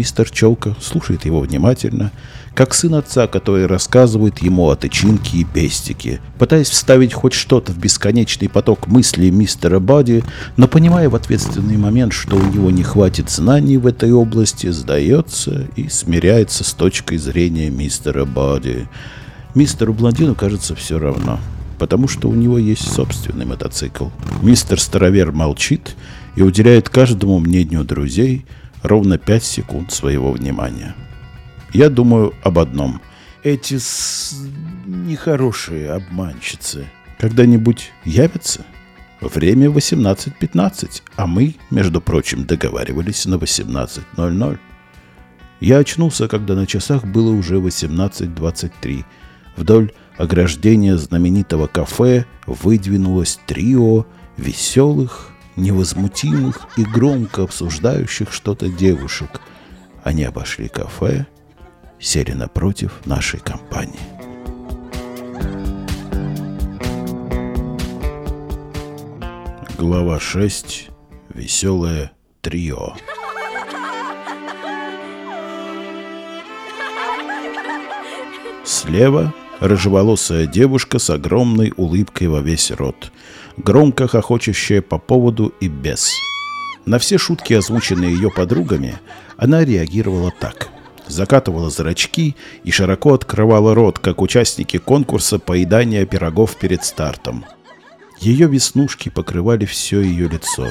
мистер 0.00 0.30
Челка 0.30 0.74
слушает 0.80 1.26
его 1.26 1.40
внимательно, 1.40 2.10
как 2.54 2.72
сын 2.72 2.94
отца, 2.94 3.26
который 3.26 3.66
рассказывает 3.66 4.38
ему 4.38 4.70
о 4.70 4.74
тычинке 4.74 5.36
и 5.36 5.44
пестике, 5.44 6.20
пытаясь 6.38 6.70
вставить 6.70 7.12
хоть 7.12 7.34
что-то 7.34 7.72
в 7.72 7.78
бесконечный 7.78 8.48
поток 8.48 8.86
мыслей 8.86 9.30
мистера 9.30 9.78
Бади, 9.78 10.24
но 10.56 10.68
понимая 10.68 11.10
в 11.10 11.16
ответственный 11.16 11.76
момент, 11.76 12.14
что 12.14 12.36
у 12.36 12.42
него 12.42 12.70
не 12.70 12.82
хватит 12.82 13.28
знаний 13.28 13.76
в 13.76 13.86
этой 13.86 14.10
области, 14.10 14.70
сдается 14.70 15.66
и 15.76 15.90
смиряется 15.90 16.64
с 16.64 16.72
точкой 16.72 17.18
зрения 17.18 17.68
мистера 17.68 18.24
Бади. 18.24 18.88
Мистеру 19.54 19.92
Блондину 19.92 20.34
кажется 20.34 20.74
все 20.74 20.98
равно, 20.98 21.38
потому 21.78 22.08
что 22.08 22.30
у 22.30 22.34
него 22.34 22.56
есть 22.56 22.90
собственный 22.90 23.44
мотоцикл. 23.44 24.06
Мистер 24.40 24.80
Старовер 24.80 25.32
молчит 25.32 25.94
и 26.36 26.42
уделяет 26.42 26.88
каждому 26.88 27.38
мнению 27.38 27.84
друзей 27.84 28.46
ровно 28.82 29.18
5 29.18 29.44
секунд 29.44 29.92
своего 29.92 30.32
внимания. 30.32 30.94
Я 31.72 31.88
думаю 31.88 32.34
об 32.42 32.58
одном. 32.58 33.00
Эти 33.42 33.78
с... 33.78 34.34
нехорошие 34.86 35.92
обманщицы 35.92 36.86
когда-нибудь 37.18 37.92
явятся? 38.04 38.64
Время 39.20 39.68
18.15, 39.68 41.02
а 41.16 41.26
мы, 41.26 41.56
между 41.70 42.00
прочим, 42.00 42.44
договаривались 42.44 43.26
на 43.26 43.34
18.00. 43.34 44.58
Я 45.60 45.78
очнулся, 45.78 46.26
когда 46.26 46.54
на 46.54 46.66
часах 46.66 47.04
было 47.04 47.30
уже 47.30 47.56
18.23. 47.56 49.04
Вдоль 49.56 49.92
ограждения 50.16 50.96
знаменитого 50.96 51.66
кафе 51.66 52.24
выдвинулось 52.46 53.38
трио 53.46 54.06
веселых, 54.38 55.29
невозмутимых 55.56 56.66
и 56.76 56.84
громко 56.84 57.42
обсуждающих 57.42 58.32
что-то 58.32 58.68
девушек. 58.68 59.40
Они 60.02 60.24
обошли 60.24 60.68
кафе 60.68 61.26
сели 61.98 62.32
напротив 62.32 63.00
нашей 63.04 63.40
компании. 63.40 64.00
Глава 69.78 70.20
6. 70.20 70.90
Веселое 71.30 72.12
трио. 72.40 72.94
Слева 78.64 79.34
рыжеволосая 79.60 80.46
девушка 80.46 80.98
с 80.98 81.10
огромной 81.10 81.72
улыбкой 81.76 82.28
во 82.28 82.40
весь 82.40 82.70
рот, 82.70 83.12
громко 83.56 84.08
хохочущая 84.08 84.82
по 84.82 84.98
поводу 84.98 85.52
и 85.60 85.68
без. 85.68 86.14
На 86.86 86.98
все 86.98 87.18
шутки, 87.18 87.52
озвученные 87.54 88.12
ее 88.12 88.30
подругами, 88.30 88.98
она 89.36 89.64
реагировала 89.64 90.32
так– 90.38 90.68
закатывала 91.10 91.70
зрачки 91.70 92.36
и 92.64 92.70
широко 92.70 93.14
открывала 93.14 93.74
рот, 93.74 93.98
как 93.98 94.22
участники 94.22 94.78
конкурса 94.78 95.38
поедания 95.38 96.06
пирогов 96.06 96.56
перед 96.56 96.84
стартом. 96.84 97.44
Ее 98.20 98.48
веснушки 98.48 99.08
покрывали 99.08 99.64
все 99.64 100.00
ее 100.00 100.28
лицо, 100.28 100.68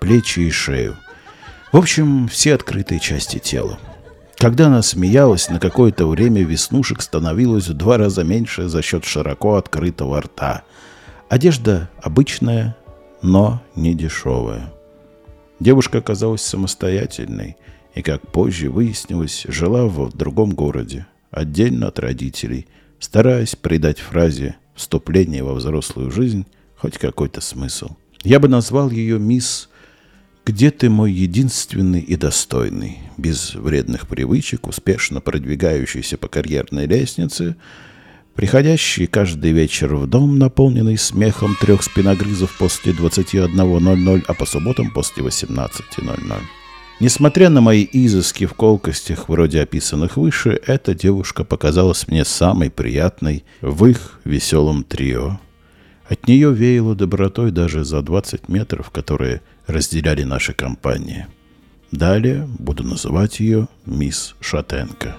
плечи 0.00 0.40
и 0.40 0.50
шею. 0.50 0.96
В 1.72 1.76
общем, 1.76 2.28
все 2.28 2.54
открытые 2.54 3.00
части 3.00 3.38
тела. 3.38 3.78
Когда 4.36 4.66
она 4.66 4.82
смеялась, 4.82 5.48
на 5.50 5.60
какое-то 5.60 6.06
время 6.06 6.42
веснушек 6.42 7.02
становилось 7.02 7.68
в 7.68 7.74
два 7.74 7.98
раза 7.98 8.24
меньше 8.24 8.68
за 8.68 8.82
счет 8.82 9.04
широко 9.04 9.56
открытого 9.56 10.20
рта. 10.20 10.62
Одежда 11.30 11.88
обычная, 12.02 12.76
но 13.22 13.62
не 13.74 13.94
дешевая. 13.94 14.70
Девушка 15.58 15.98
оказалась 15.98 16.42
самостоятельной– 16.42 17.56
и, 17.94 18.02
как 18.02 18.26
позже 18.30 18.70
выяснилось, 18.70 19.44
жила 19.48 19.86
в 19.86 20.12
другом 20.16 20.50
городе, 20.50 21.06
отдельно 21.30 21.88
от 21.88 21.98
родителей, 21.98 22.66
стараясь 22.98 23.56
придать 23.56 23.98
фразе 23.98 24.56
«вступление 24.74 25.42
во 25.42 25.54
взрослую 25.54 26.10
жизнь» 26.10 26.46
хоть 26.76 26.98
какой-то 26.98 27.40
смысл. 27.40 27.90
Я 28.22 28.40
бы 28.40 28.48
назвал 28.48 28.90
ее 28.90 29.18
мисс 29.18 29.68
«Где 30.46 30.70
ты 30.70 30.88
мой 30.88 31.12
единственный 31.12 32.00
и 32.00 32.16
достойный?» 32.16 32.98
Без 33.18 33.54
вредных 33.54 34.08
привычек, 34.08 34.66
успешно 34.66 35.20
продвигающийся 35.20 36.16
по 36.16 36.28
карьерной 36.28 36.86
лестнице, 36.86 37.56
приходящий 38.34 39.06
каждый 39.06 39.52
вечер 39.52 39.94
в 39.94 40.06
дом, 40.06 40.38
наполненный 40.38 40.98
смехом 40.98 41.56
трех 41.60 41.82
спиногрызов 41.82 42.56
после 42.58 42.92
21.00, 42.92 44.24
а 44.26 44.34
по 44.34 44.46
субботам 44.46 44.90
после 44.90 45.22
18.00. 45.22 46.40
Несмотря 47.00 47.48
на 47.48 47.62
мои 47.62 47.86
изыски 47.90 48.44
в 48.44 48.52
колкостях, 48.52 49.30
вроде 49.30 49.62
описанных 49.62 50.18
выше, 50.18 50.60
эта 50.66 50.94
девушка 50.94 51.44
показалась 51.44 52.06
мне 52.08 52.26
самой 52.26 52.70
приятной 52.70 53.44
в 53.62 53.86
их 53.86 54.20
веселом 54.24 54.84
трио. 54.84 55.40
От 56.06 56.28
нее 56.28 56.52
веяло 56.52 56.94
добротой 56.94 57.52
даже 57.52 57.84
за 57.84 58.02
20 58.02 58.48
метров, 58.48 58.90
которые 58.90 59.40
разделяли 59.66 60.24
наши 60.24 60.52
компании. 60.52 61.26
Далее 61.90 62.46
буду 62.58 62.84
называть 62.84 63.40
ее 63.40 63.68
мисс 63.86 64.34
Шатенко. 64.40 65.16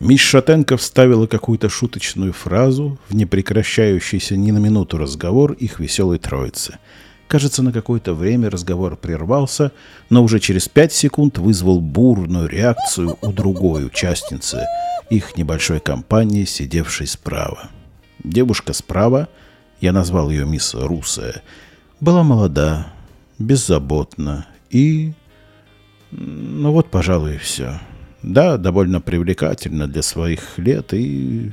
Мисс 0.00 0.20
Шатенко 0.20 0.76
вставила 0.76 1.26
какую-то 1.26 1.68
шуточную 1.68 2.32
фразу 2.32 2.98
в 3.08 3.14
непрекращающийся 3.14 4.36
ни 4.36 4.52
на 4.52 4.58
минуту 4.58 4.96
разговор 4.96 5.52
их 5.52 5.80
веселой 5.80 6.18
троицы. 6.18 6.78
Кажется, 7.26 7.62
на 7.62 7.72
какое-то 7.72 8.14
время 8.14 8.48
разговор 8.48 8.96
прервался, 8.96 9.72
но 10.08 10.22
уже 10.22 10.38
через 10.38 10.68
пять 10.68 10.92
секунд 10.92 11.38
вызвал 11.38 11.80
бурную 11.80 12.48
реакцию 12.48 13.18
у 13.20 13.32
другой 13.32 13.86
участницы 13.86 14.64
их 15.10 15.36
небольшой 15.36 15.80
компании, 15.80 16.44
сидевшей 16.44 17.06
справа. 17.06 17.70
Девушка 18.22 18.72
справа, 18.72 19.28
я 19.80 19.92
назвал 19.92 20.30
ее 20.30 20.46
мисс 20.46 20.74
Русая, 20.74 21.42
была 22.00 22.22
молода, 22.22 22.92
беззаботна 23.38 24.46
и... 24.70 25.12
Ну 26.10 26.72
вот, 26.72 26.90
пожалуй, 26.90 27.34
и 27.34 27.38
все. 27.38 27.80
Да, 28.22 28.56
довольно 28.56 29.00
привлекательно 29.00 29.86
для 29.86 30.02
своих 30.02 30.58
лет 30.58 30.92
и, 30.92 31.52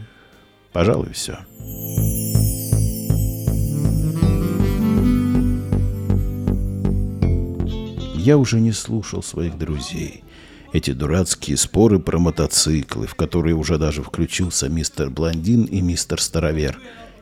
пожалуй, 0.73 1.11
все. 1.13 1.39
Я 8.15 8.37
уже 8.37 8.59
не 8.59 8.71
слушал 8.71 9.21
своих 9.21 9.57
друзей. 9.57 10.23
Эти 10.73 10.91
дурацкие 10.91 11.55
споры 11.57 11.99
про 11.99 12.17
мотоциклы, 12.17 13.05
в 13.05 13.13
которые 13.13 13.55
уже 13.55 13.77
даже 13.77 14.01
включился 14.01 14.67
мистер 14.67 15.11
Блондин 15.11 15.63
и 15.65 15.79
мистер 15.79 16.19
Старовер, 16.19 16.79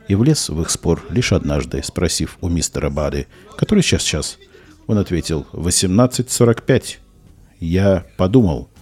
и 0.08 0.14
влез 0.14 0.48
в 0.48 0.60
их 0.62 0.70
спор 0.70 1.04
лишь 1.10 1.32
однажды, 1.32 1.82
спросив 1.82 2.38
у 2.40 2.48
мистера 2.48 2.88
Бады, 2.88 3.26
который 3.56 3.82
сейчас-сейчас. 3.82 4.38
Он 4.86 4.98
ответил 4.98 5.46
«18.45». 5.52 6.96
Я 7.60 8.04
подумал– 8.16 8.70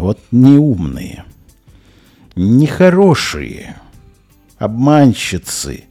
вот 0.00 0.18
неумные, 0.30 1.24
нехорошие, 2.34 3.76
обманщицы. 4.58 5.84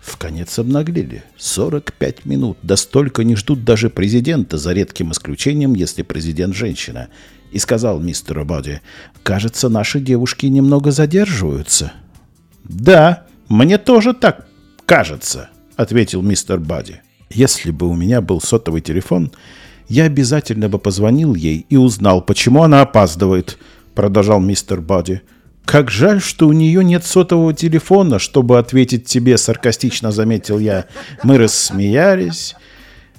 В 0.00 0.16
конец 0.16 0.58
обнаглели. 0.58 1.22
45 1.38 2.24
минут. 2.24 2.58
Да 2.62 2.76
столько 2.76 3.22
не 3.22 3.36
ждут 3.36 3.64
даже 3.64 3.88
президента, 3.88 4.58
за 4.58 4.72
редким 4.72 5.12
исключением, 5.12 5.74
если 5.74 6.02
президент 6.02 6.56
женщина. 6.56 7.08
И 7.52 7.58
сказал 7.58 8.00
мистеру 8.00 8.44
Боди, 8.44 8.80
кажется, 9.22 9.68
наши 9.68 10.00
девушки 10.00 10.46
немного 10.46 10.90
задерживаются. 10.90 11.92
Да, 12.64 13.26
мне 13.48 13.78
тоже 13.78 14.14
так 14.14 14.48
кажется, 14.86 15.50
ответил 15.76 16.22
мистер 16.22 16.58
Бади. 16.58 17.02
Если 17.30 17.70
бы 17.70 17.88
у 17.88 17.94
меня 17.94 18.20
был 18.20 18.40
сотовый 18.40 18.80
телефон, 18.80 19.30
я 19.88 20.04
обязательно 20.04 20.68
бы 20.68 20.78
позвонил 20.78 21.34
ей 21.34 21.66
и 21.68 21.76
узнал, 21.76 22.22
почему 22.22 22.62
она 22.62 22.82
опаздывает»,— 22.82 23.58
продолжал 23.94 24.40
мистер 24.40 24.80
Бади. 24.80 25.22
«Как 25.64 25.90
жаль, 25.90 26.20
что 26.20 26.48
у 26.48 26.52
нее 26.52 26.82
нет 26.84 27.04
сотового 27.04 27.54
телефона, 27.54 28.18
чтобы 28.18 28.58
ответить 28.58 29.06
тебе»,— 29.06 29.36
саркастично 29.38 30.10
заметил 30.10 30.58
я. 30.58 30.86
Мы 31.22 31.38
рассмеялись. 31.38 32.54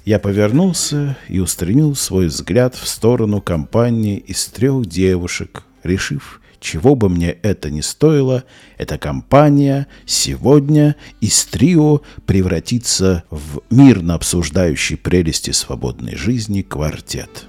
Я 0.04 0.18
повернулся 0.18 1.16
и 1.28 1.40
устремил 1.40 1.96
свой 1.96 2.26
взгляд 2.26 2.74
в 2.74 2.86
сторону 2.86 3.40
компании 3.40 4.18
из 4.18 4.46
трех 4.46 4.84
девушек, 4.86 5.62
решив, 5.82 6.42
чего 6.64 6.94
бы 6.94 7.10
мне 7.10 7.30
это 7.42 7.70
ни 7.70 7.82
стоило, 7.82 8.44
эта 8.78 8.96
компания 8.96 9.86
сегодня 10.06 10.96
из 11.20 11.44
трио 11.44 12.00
превратится 12.24 13.22
в 13.28 13.60
мирно 13.70 14.14
обсуждающий 14.14 14.96
прелести 14.96 15.50
свободной 15.50 16.16
жизни 16.16 16.62
квартет. 16.62 17.44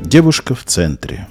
Девушка 0.00 0.54
в 0.54 0.64
центре. 0.64 1.28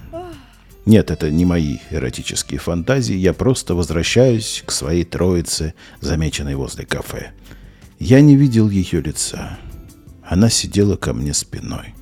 Нет, 0.86 1.10
это 1.10 1.32
не 1.32 1.46
мои 1.46 1.78
эротические 1.90 2.60
фантазии, 2.60 3.16
я 3.16 3.34
просто 3.34 3.74
возвращаюсь 3.74 4.64
к 4.66 4.72
своей 4.72 5.04
троице, 5.04 5.74
замеченной 6.00 6.56
возле 6.56 6.86
кафе. 6.86 7.32
Я 8.00 8.22
не 8.22 8.36
видел 8.36 8.70
ее 8.70 9.02
лица. 9.02 9.60
Она 10.32 10.50
сидела 10.50 10.96
ко 10.96 11.12
мне 11.12 11.34
спиной. 11.34 11.94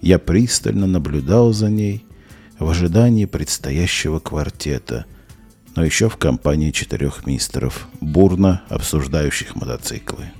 Я 0.00 0.18
пристально 0.18 0.86
наблюдал 0.86 1.52
за 1.52 1.68
ней 1.68 2.06
в 2.58 2.66
ожидании 2.66 3.26
предстоящего 3.26 4.18
квартета, 4.18 5.04
но 5.76 5.84
еще 5.84 6.08
в 6.08 6.16
компании 6.16 6.70
четырех 6.70 7.26
мистеров, 7.26 7.86
бурно 8.00 8.62
обсуждающих 8.70 9.56
мотоциклы. 9.56 10.30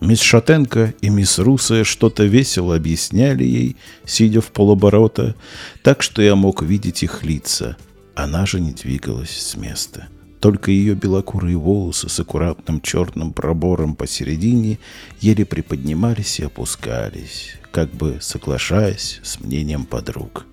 Мисс 0.00 0.20
Шатенко 0.20 0.92
и 1.00 1.08
мисс 1.08 1.38
Русая 1.38 1.84
что-то 1.84 2.24
весело 2.24 2.76
объясняли 2.76 3.44
ей, 3.44 3.76
сидя 4.04 4.42
в 4.42 4.48
полоборота, 4.48 5.34
так 5.82 6.02
что 6.02 6.20
я 6.20 6.36
мог 6.36 6.62
видеть 6.62 7.02
их 7.02 7.24
лица. 7.24 7.78
Она 8.14 8.44
же 8.44 8.60
не 8.60 8.72
двигалась 8.72 9.30
с 9.30 9.56
места. 9.56 10.08
Только 10.40 10.70
ее 10.70 10.94
белокурые 10.94 11.56
волосы 11.56 12.08
с 12.08 12.20
аккуратным 12.20 12.80
черным 12.80 13.32
пробором 13.32 13.96
посередине 13.96 14.78
еле 15.20 15.44
приподнимались 15.44 16.38
и 16.38 16.44
опускались, 16.44 17.56
как 17.72 17.90
бы 17.90 18.18
соглашаясь 18.20 19.20
с 19.24 19.40
мнением 19.40 19.84
подруг. 19.84 20.46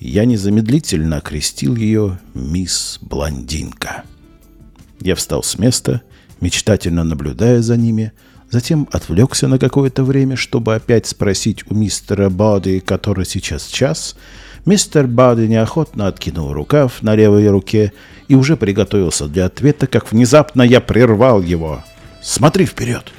Я 0.00 0.24
незамедлительно 0.24 1.18
окрестил 1.18 1.76
ее 1.76 2.18
«Мисс 2.34 2.98
Блондинка». 3.00 4.04
Я 5.00 5.14
встал 5.14 5.42
с 5.42 5.58
места, 5.58 6.02
мечтательно 6.40 7.04
наблюдая 7.04 7.62
за 7.62 7.76
ними– 7.76 8.12
Затем 8.50 8.88
отвлекся 8.92 9.46
на 9.46 9.58
какое-то 9.58 10.04
время, 10.04 10.36
чтобы 10.36 10.74
опять 10.74 11.06
спросить 11.06 11.70
у 11.70 11.74
мистера 11.74 12.30
Боди, 12.30 12.78
который 12.80 13.26
сейчас 13.26 13.66
час. 13.66 14.16
Мистер 14.64 15.06
Боди 15.06 15.42
неохотно 15.46 16.06
откинул 16.06 16.52
рукав 16.52 17.02
на 17.02 17.14
левой 17.14 17.48
руке 17.48 17.92
и 18.28 18.34
уже 18.34 18.56
приготовился 18.56 19.26
для 19.26 19.46
ответа, 19.46 19.86
как 19.86 20.12
внезапно 20.12 20.62
я 20.62 20.80
прервал 20.80 21.40
его. 21.40 21.82
«Смотри 22.22 22.66
вперед!» 22.66 23.12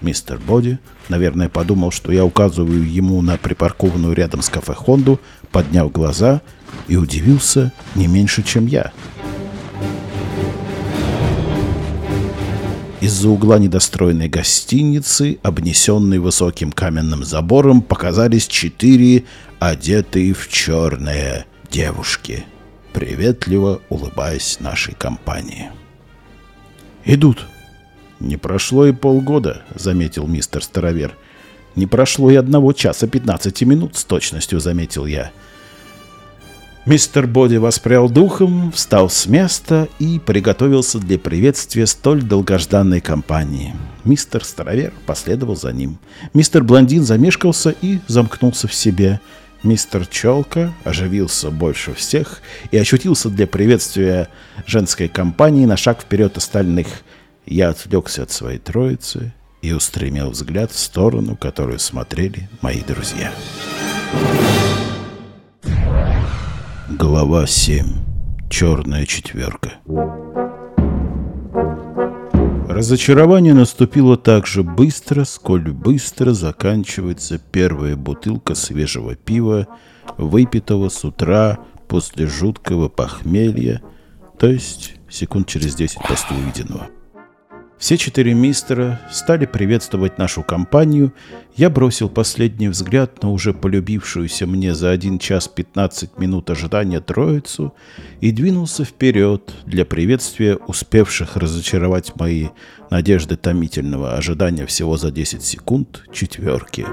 Мистер 0.00 0.38
Боди, 0.38 0.78
наверное, 1.08 1.48
подумал, 1.48 1.90
что 1.90 2.12
я 2.12 2.24
указываю 2.24 2.88
ему 2.88 3.20
на 3.22 3.38
припаркованную 3.38 4.14
рядом 4.14 4.42
с 4.42 4.48
кафе 4.48 4.74
Хонду, 4.74 5.18
поднял 5.50 5.88
глаза 5.88 6.42
и 6.86 6.96
удивился 6.96 7.72
не 7.94 8.06
меньше, 8.06 8.42
чем 8.42 8.66
я– 8.66 8.92
Из-за 13.06 13.28
угла 13.28 13.60
недостроенной 13.60 14.28
гостиницы, 14.28 15.38
обнесенной 15.44 16.18
высоким 16.18 16.72
каменным 16.72 17.24
забором, 17.24 17.80
показались 17.80 18.48
четыре 18.48 19.22
одетые 19.58 20.34
в 20.34 20.48
черное 20.48 21.46
девушки, 21.70 22.44
приветливо 22.92 23.80
улыбаясь 23.88 24.60
нашей 24.60 24.94
компании. 24.94 25.70
«Идут!» 27.04 27.46
«Не 28.20 28.36
прошло 28.36 28.86
и 28.86 28.92
полгода»,— 28.92 29.62
заметил 29.74 30.26
мистер 30.26 30.62
Старовер. 30.62 31.14
«Не 31.74 31.86
прошло 31.86 32.30
и 32.30 32.34
одного 32.34 32.72
часа 32.72 33.06
пятнадцати 33.06 33.64
минут, 33.64 33.96
с 33.96 34.04
точностью 34.04 34.60
заметил 34.60 35.04
я». 35.04 35.32
Мистер 36.86 37.26
Боди 37.26 37.56
воспрял 37.56 38.08
духом, 38.08 38.70
встал 38.70 39.10
с 39.10 39.26
места 39.26 39.88
и 39.98 40.20
приготовился 40.20 41.00
для 41.00 41.18
приветствия 41.18 41.84
столь 41.84 42.22
долгожданной 42.22 43.00
компании. 43.00 43.74
Мистер 44.04 44.44
Старовер 44.44 44.92
последовал 45.04 45.56
за 45.56 45.72
ним. 45.72 45.98
Мистер 46.32 46.62
Блондин 46.62 47.02
замешкался 47.02 47.74
и 47.82 47.98
замкнулся 48.06 48.68
в 48.68 48.74
себе. 48.74 49.20
Мистер 49.66 50.06
Челка 50.06 50.72
оживился 50.84 51.50
больше 51.50 51.92
всех 51.92 52.40
и 52.70 52.78
ощутился 52.78 53.30
для 53.30 53.48
приветствия 53.48 54.28
женской 54.64 55.08
компании 55.08 55.66
на 55.66 55.76
шаг 55.76 56.02
вперед 56.02 56.36
остальных. 56.36 56.86
Я 57.46 57.70
отвлекся 57.70 58.22
от 58.22 58.30
своей 58.30 58.60
троицы 58.60 59.34
и 59.62 59.72
устремил 59.72 60.30
взгляд 60.30 60.70
в 60.70 60.78
сторону, 60.78 61.36
которую 61.36 61.80
смотрели 61.80 62.48
мои 62.60 62.80
друзья. 62.80 63.32
Глава 66.88 67.48
7. 67.48 67.86
Черная 68.48 69.04
четверка. 69.04 69.72
Разочарование 72.76 73.54
наступило 73.54 74.18
так 74.18 74.46
же 74.46 74.62
быстро, 74.62 75.24
сколь 75.24 75.72
быстро 75.72 76.34
заканчивается 76.34 77.38
первая 77.38 77.96
бутылка 77.96 78.54
свежего 78.54 79.14
пива, 79.14 79.66
выпитого 80.18 80.90
с 80.90 81.02
утра 81.02 81.58
после 81.88 82.26
жуткого 82.26 82.90
похмелья, 82.90 83.80
то 84.38 84.46
есть 84.46 84.96
секунд 85.08 85.48
через 85.48 85.74
десять 85.74 86.02
после 86.06 86.36
увиденного. 86.36 86.88
Все 87.78 87.98
четыре 87.98 88.32
мистера 88.32 89.00
стали 89.12 89.44
приветствовать 89.44 90.16
нашу 90.16 90.42
компанию. 90.42 91.12
Я 91.56 91.68
бросил 91.68 92.08
последний 92.08 92.68
взгляд 92.68 93.22
на 93.22 93.30
уже 93.30 93.52
полюбившуюся 93.52 94.46
мне 94.46 94.74
за 94.74 94.90
один 94.90 95.18
час 95.18 95.46
пятнадцать 95.46 96.18
минут 96.18 96.48
ожидания 96.48 97.00
троицу 97.00 97.74
и 98.22 98.32
двинулся 98.32 98.84
вперед 98.84 99.52
для 99.66 99.84
приветствия 99.84 100.56
успевших 100.56 101.36
разочаровать 101.36 102.16
мои 102.16 102.48
надежды 102.90 103.36
томительного 103.36 104.14
ожидания 104.14 104.64
всего 104.64 104.96
за 104.96 105.10
10 105.10 105.44
секунд 105.44 106.04
четверки. 106.12 106.86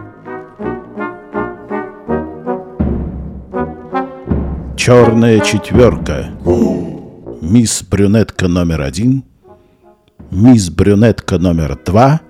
Черная 4.75 5.39
четверка. 5.39 6.29
Мисс 7.41 7.83
Брюнетка 7.83 8.49
номер 8.49 8.81
один– 8.81 9.23
мисс 10.31 10.69
Брюнетка 10.69 11.37
номер 11.37 11.77
два, 11.85 12.21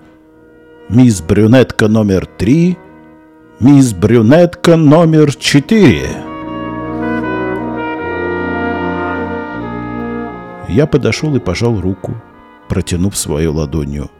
мисс 0.88 1.20
Брюнетка 1.20 1.88
номер 1.88 2.26
три, 2.26 2.78
мисс 3.60 3.92
Брюнетка 3.92 4.76
номер 4.76 5.34
четыре. 5.34 6.08
Я 10.68 10.86
подошел 10.86 11.34
и 11.36 11.40
пожал 11.40 11.80
руку, 11.80 12.20
протянув 12.68 13.16
свою 13.16 13.52
ладонью 13.52 14.10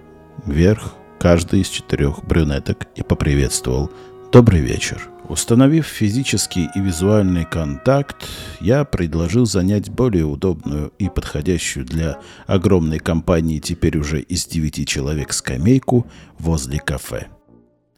вверх 0.46 0.94
каждой 1.18 1.61
из 1.61 1.68
четырех 1.68 2.22
брюнеток 2.24 2.87
и 2.94 3.03
поприветствовал 3.03 3.90
«Добрый 4.31 4.61
вечер». 4.61 5.13
Установив 5.28 5.87
физический 5.87 6.68
и 6.74 6.80
визуальный 6.80 7.46
контакт, 7.46 8.28
я 8.60 8.84
предложил 8.84 9.46
занять 9.46 9.88
более 9.88 10.26
удобную 10.26 10.92
и 10.98 11.08
подходящую 11.08 11.87
для 11.87 12.18
огромной 12.46 12.98
компании 12.98 13.58
теперь 13.58 13.96
уже 13.96 14.20
из 14.20 14.46
девяти 14.46 14.84
человек 14.84 15.32
скамейку 15.32 16.06
возле 16.38 16.78
кафе. 16.78 17.28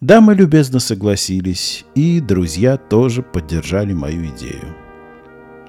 Дамы 0.01 0.35
любезно 0.35 0.79
согласились, 0.79 1.85
и 1.97 2.21
друзья 2.21 2.77
тоже 2.77 3.23
поддержали 3.23 3.93
мою 3.93 4.27
идею. 4.27 4.77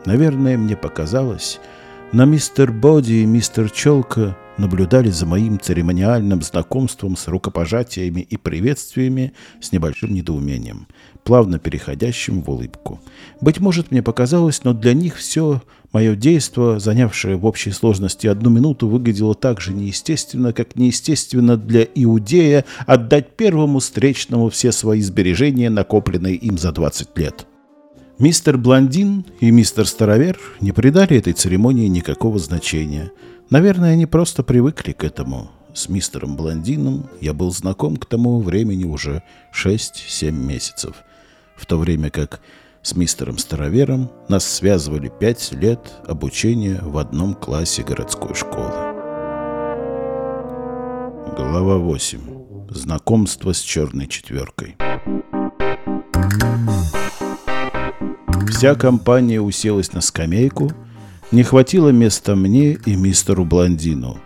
Наверное, 0.05 0.57
мне 0.57 0.77
показалось, 0.77 1.59
но 2.11 2.25
мистер 2.25 2.71
Боди 2.71 3.13
и 3.13 3.25
мистер 3.25 3.71
Челка 3.71 4.37
наблюдали 4.57 5.09
за 5.09 5.25
моим 5.25 5.59
церемониальным 5.59 6.41
знакомством 6.41 7.15
с 7.15 7.27
рукопожатиями 7.27 8.21
и 8.21 8.37
приветствиями 8.37 9.33
с 9.61 9.71
небольшим 9.71 10.13
недоумением, 10.13 10.87
плавно 11.27 11.59
переходящим 11.59 12.41
в 12.41 12.49
улыбку. 12.49 12.99
Быть 13.41 13.59
может, 13.59 13.91
мне 13.91 14.01
показалось, 14.01 14.63
но 14.63 14.73
для 14.73 14.93
них 14.93 15.17
все 15.17 15.61
мое 15.91 16.15
действо, 16.15 16.79
занявшее 16.79 17.35
в 17.35 17.45
общей 17.45 17.71
сложности 17.71 18.27
одну 18.27 18.49
минуту, 18.49 18.87
выглядело 18.87 19.35
так 19.35 19.59
же 19.59 19.73
неестественно, 19.73 20.53
как 20.53 20.77
неестественно 20.77 21.57
для 21.57 21.83
иудея 21.83 22.63
отдать 22.85 23.35
первому 23.35 23.79
встречному 23.79 24.49
все 24.49 24.71
свои 24.71 25.01
сбережения, 25.01 25.69
накопленные 25.69 26.35
им 26.35 26.57
за 26.57 26.71
20 26.71 27.17
лет. 27.17 27.45
Мистер 28.19 28.57
Блондин 28.57 29.25
и 29.41 29.51
мистер 29.51 29.85
Старовер 29.85 30.39
не 30.61 30.71
придали 30.71 31.17
этой 31.17 31.33
церемонии 31.33 31.87
никакого 31.87 32.39
значения– 32.39 33.11
Наверное, 33.49 33.93
они 33.93 34.05
просто 34.05 34.43
привыкли 34.43 34.91
к 34.91 35.05
этому. 35.05 35.49
С 35.73 35.87
мистером 35.87 36.35
Блондином 36.35 37.09
я 37.21 37.33
был 37.33 37.51
знаком 37.51 37.95
к 37.95 38.05
тому 38.05 38.41
времени 38.41 38.83
уже 38.83 39.23
6-7 39.53 40.31
месяцев, 40.31 41.03
в 41.57 41.65
то 41.65 41.77
время 41.77 42.09
как 42.09 42.39
с 42.81 42.95
мистером 42.95 43.37
Старовером 43.37 44.09
нас 44.29 44.45
связывали 44.45 45.11
5 45.19 45.51
лет 45.53 45.91
обучения 46.07 46.79
в 46.81 46.97
одном 46.97 47.33
классе 47.33 47.83
городской 47.83 48.33
школы. 48.33 48.71
Глава 51.35 51.77
8. 51.77 52.69
Знакомство 52.69 53.53
с 53.53 53.59
черной 53.59 54.07
четверкой. 54.07 54.77
Вся 58.49 58.75
компания 58.75 59.41
уселась 59.41 59.91
на 59.93 60.01
скамейку– 60.01 60.71
не 61.31 61.43
хватило 61.43 61.89
места 61.89 62.35
мне 62.35 62.73
и 62.73 62.95
мистеру 62.95 63.43
Блондину. 63.43 64.17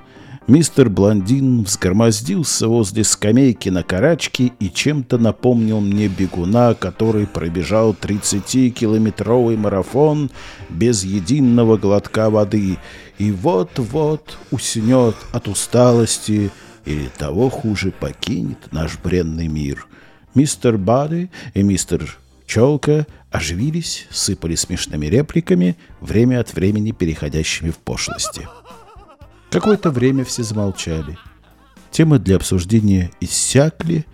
Мистер 0.52 0.90
Блондин 0.90 1.64
взгромоздился 1.64 2.68
возле 2.68 3.06
скамейки 3.06 3.70
на 3.70 3.84
карачке 3.84 4.52
и 4.60 4.70
чем-то 4.70 5.18
напомнил 5.18 5.80
мне 5.80 6.10
бегуна, 6.10 6.74
который 6.74 7.26
пробежал 7.26 7.94
30-километровый 7.94 9.56
марафон 9.56 10.30
без 10.68 11.06
единого 11.06 11.78
глотка 11.78 12.30
воды 12.30 12.78
и 13.18 13.32
вот-вот 13.32 14.38
уснет 14.52 15.16
от 15.32 15.48
усталости 15.48 16.52
или 16.84 17.08
того 17.18 17.48
хуже 17.50 17.94
покинет 17.98 18.74
наш 18.74 19.00
бренный 19.02 19.48
мир. 19.48 19.88
Мистер 20.36 20.78
Бады 20.78 21.30
и 21.54 21.64
мистер 21.64 22.18
Челка 22.46 23.08
оживились, 23.32 24.06
сыпали 24.12 24.56
смешными 24.56 25.06
репликами, 25.06 25.78
время 26.02 26.42
от 26.42 26.54
времени 26.54 26.92
переходящими 26.92 27.70
в 27.70 27.78
пошлости. 27.78 28.50
Какое-то 29.52 29.92
время 29.92 30.24
все 30.24 30.44
замолчали. 30.44 31.18
Темы 31.92 32.20
для 32.20 32.38
обсуждения 32.38 33.12
иссякли, 33.20 34.06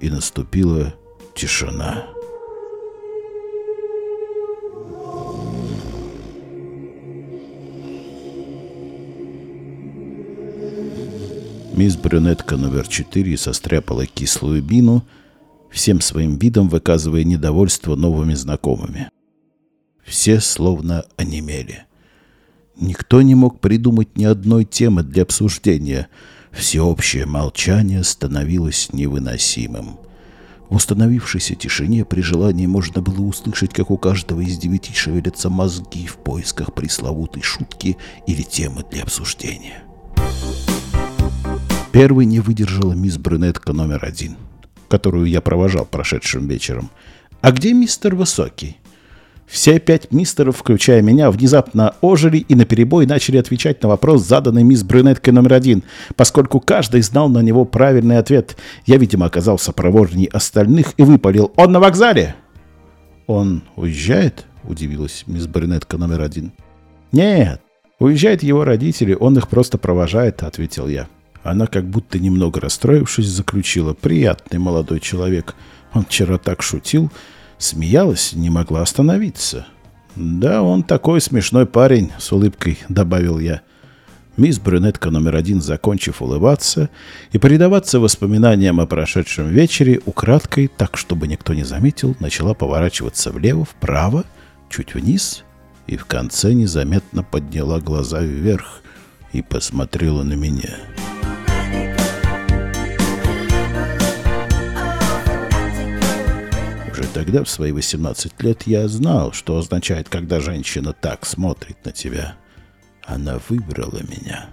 и 0.00 0.10
наступила 0.10 0.94
тишина. 1.34 2.06
Мисс 11.74 11.96
Брюнетка 11.96 12.56
номер 12.56 12.86
четыре 12.86 13.36
состряпала 13.36 14.06
кислую 14.06 14.62
бину, 14.62 15.04
всем 15.70 16.00
своим 16.00 16.38
видом 16.38 16.68
выказывая 16.68 17.24
недовольство 17.24 17.96
новыми 17.96 18.34
знакомыми. 18.34 19.10
Все 20.04 20.40
словно 20.40 21.04
онемели. 21.16 21.85
Никто 22.78 23.22
не 23.22 23.34
мог 23.34 23.60
придумать 23.60 24.18
ни 24.18 24.24
одной 24.24 24.64
темы 24.64 25.02
для 25.02 25.22
обсуждения. 25.22 26.08
Всеобщее 26.52 27.26
молчание 27.26 28.04
становилось 28.04 28.90
невыносимым. 28.92 29.98
В 30.68 30.76
установившейся 30.76 31.54
тишине 31.54 32.04
при 32.04 32.20
желании 32.20 32.66
можно 32.66 33.00
было 33.00 33.22
услышать, 33.22 33.72
как 33.72 33.90
у 33.90 33.96
каждого 33.96 34.40
из 34.40 34.58
девяти 34.58 34.92
шевелятся 34.92 35.48
мозги 35.48 36.06
в 36.06 36.16
поисках 36.16 36.74
пресловутой 36.74 37.42
шутки 37.42 37.96
или 38.26 38.42
темы 38.42 38.84
для 38.90 39.04
обсуждения. 39.04 39.82
Первой 41.92 42.26
не 42.26 42.40
выдержала 42.40 42.92
мисс 42.92 43.16
Брюнетка 43.16 43.72
номер 43.72 44.04
один, 44.04 44.36
которую 44.88 45.26
я 45.26 45.40
провожал 45.40 45.86
прошедшим 45.86 46.46
вечером. 46.46 46.90
«А 47.40 47.52
где 47.52 47.72
мистер 47.72 48.14
Высокий?» 48.14 48.76
Все 49.46 49.78
пять 49.78 50.10
мистеров, 50.10 50.56
включая 50.56 51.02
меня, 51.02 51.30
внезапно 51.30 51.94
ожили 52.00 52.38
и 52.38 52.54
наперебой 52.54 53.06
начали 53.06 53.36
отвечать 53.36 53.80
на 53.82 53.88
вопрос, 53.88 54.26
заданный 54.26 54.64
мисс 54.64 54.82
Брюнеткой 54.82 55.32
номер 55.32 55.54
один, 55.54 55.84
поскольку 56.16 56.58
каждый 56.60 57.02
знал 57.02 57.28
на 57.28 57.40
него 57.42 57.64
правильный 57.64 58.18
ответ. 58.18 58.56
Я, 58.86 58.96
видимо, 58.96 59.26
оказался 59.26 59.72
проворней 59.72 60.26
остальных 60.26 60.94
и 60.96 61.02
выпалил 61.02 61.52
«Он 61.56 61.72
на 61.72 61.80
вокзале!» 61.80 62.34
«Он 63.28 63.62
уезжает?»— 63.76 64.46
удивилась 64.64 65.24
мисс 65.26 65.46
Брюнетка 65.46 65.96
номер 65.96 66.22
один. 66.22 66.52
«Нет, 67.12 67.60
уезжают 68.00 68.42
его 68.42 68.64
родители, 68.64 69.16
он 69.18 69.38
их 69.38 69.48
просто 69.48 69.78
провожает»,— 69.78 70.42
ответил 70.44 70.88
я. 70.88 71.06
Она, 71.44 71.68
как 71.68 71.88
будто 71.88 72.18
немного 72.18 72.60
расстроившись, 72.60 73.28
заключила 73.28 73.94
«Приятный 73.94 74.58
молодой 74.58 74.98
человек. 74.98 75.54
Он 75.94 76.04
вчера 76.04 76.38
так 76.38 76.62
шутил». 76.62 77.12
Смеялась, 77.58 78.32
не 78.34 78.50
могла 78.50 78.82
остановиться. 78.82 79.66
«Да, 80.14 80.62
он 80.62 80.82
такой 80.82 81.20
смешной 81.20 81.66
парень»,— 81.66 82.12
с 82.18 82.32
улыбкой 82.32 82.78
добавил 82.88 83.38
я. 83.38 83.60
Мисс 84.36 84.58
Брюнетка 84.58 85.10
номер 85.10 85.36
один, 85.36 85.62
закончив 85.62 86.20
улыбаться 86.20 86.90
и 87.32 87.38
предаваться 87.38 88.00
воспоминаниям 88.00 88.80
о 88.80 88.86
прошедшем 88.86 89.48
вечере, 89.48 90.00
украдкой, 90.04 90.68
так, 90.68 90.98
чтобы 90.98 91.26
никто 91.26 91.54
не 91.54 91.64
заметил, 91.64 92.16
начала 92.20 92.52
поворачиваться 92.52 93.30
влево, 93.30 93.64
вправо, 93.64 94.24
чуть 94.68 94.94
вниз, 94.94 95.44
и 95.86 95.96
в 95.96 96.04
конце 96.04 96.52
незаметно 96.52 97.22
подняла 97.22 97.80
глаза 97.80 98.20
вверх 98.20 98.82
и 99.32 99.40
посмотрела 99.40 100.22
на 100.22 100.34
меня. 100.34 100.76
Тогда, 107.16 107.42
в 107.44 107.48
свои 107.48 107.72
18 107.72 108.42
лет, 108.42 108.64
я 108.66 108.86
знал, 108.88 109.32
что 109.32 109.56
означает, 109.56 110.06
когда 110.10 110.38
женщина 110.38 110.92
так 110.92 111.24
смотрит 111.24 111.78
на 111.82 111.90
тебя. 111.90 112.36
Она 113.06 113.40
выбрала 113.48 114.02
меня. 114.02 114.50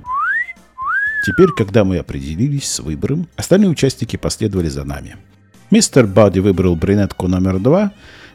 Теперь, 1.26 1.50
когда 1.50 1.84
мы 1.84 1.98
определились 1.98 2.72
с 2.72 2.80
выбором, 2.80 3.28
остальные 3.36 3.70
участники 3.70 4.16
последовали 4.16 4.70
за 4.70 4.86
нами. 4.86 5.18
Мистер 5.72 6.08
Бади 6.08 6.40
выбрал 6.40 6.78
брюнетку 6.78 7.28
номер 7.28 7.60
два, 7.60 7.92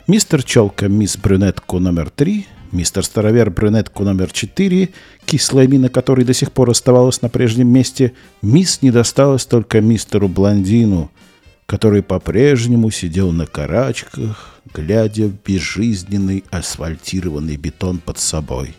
мистер 0.06 0.42
Челка 0.42 0.88
мисс 0.88 1.16
брюнетку 1.16 1.78
номер 1.78 2.10
три, 2.10 2.46
мистер 2.70 3.06
Старовер 3.06 3.48
брюнетку 3.48 4.04
номер 4.04 4.30
четыре, 4.30 4.90
кислая 5.24 5.66
мина 5.66 5.88
которой 5.88 6.26
до 6.26 6.34
сих 6.34 6.52
пор 6.52 6.68
оставалась 6.68 7.22
на 7.22 7.30
прежнем 7.30 7.68
месте, 7.68 8.12
мисс 8.42 8.82
не 8.82 8.90
досталась 8.90 9.46
только 9.46 9.80
мистеру 9.80 10.28
Блондину— 10.28 11.10
который 11.68 12.02
по-прежнему 12.02 12.90
сидел 12.90 13.30
на 13.30 13.44
карачках, 13.44 14.58
глядя 14.72 15.26
в 15.26 15.34
безжизненный 15.44 16.42
асфальтированный 16.50 17.56
бетон 17.56 17.98
под 17.98 18.18
собой. 18.18 18.74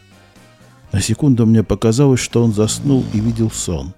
На 0.91 0.99
секунду 0.99 1.45
мне 1.45 1.63
показалось, 1.63 2.19
что 2.19 2.43
он 2.43 2.51
заснул 2.51 3.05
и 3.13 3.19
видел 3.19 3.51
сон. 3.51 3.93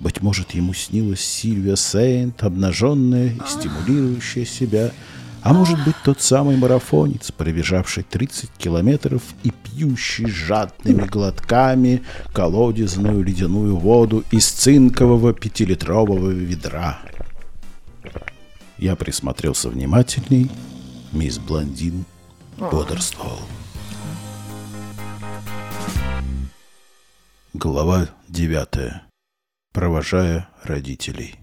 Быть 0.00 0.22
может, 0.22 0.52
ему 0.52 0.72
снилась 0.72 1.20
Сильвия 1.20 1.76
Сейнт, 1.76 2.42
обнаженная 2.42 3.34
и 3.34 3.40
стимулирующая 3.46 4.46
себя, 4.46 4.92
а 5.42 5.52
может 5.52 5.84
быть, 5.84 5.94
тот 6.02 6.22
самый 6.22 6.56
марафонец, 6.56 7.30
пробежавший 7.32 8.02
30 8.02 8.50
километров 8.56 9.22
и 9.42 9.50
пьющий 9.50 10.26
жадными 10.26 11.06
глотками 11.06 12.02
колодезную 12.32 13.22
ледяную 13.22 13.76
воду 13.76 14.24
из 14.30 14.46
цинкового 14.46 15.34
пятилитрового 15.34 16.30
ведра. 16.30 16.98
Я 18.78 18.94
присмотрелся 18.94 19.70
внимательней. 19.70 20.50
Мисс 21.12 21.38
Блондин 21.38 22.04
бодрствовал. 22.58 23.40
Глава 27.54 28.08
девятая. 28.28 29.02
Провожая 29.72 30.48
родителей. 30.62 31.36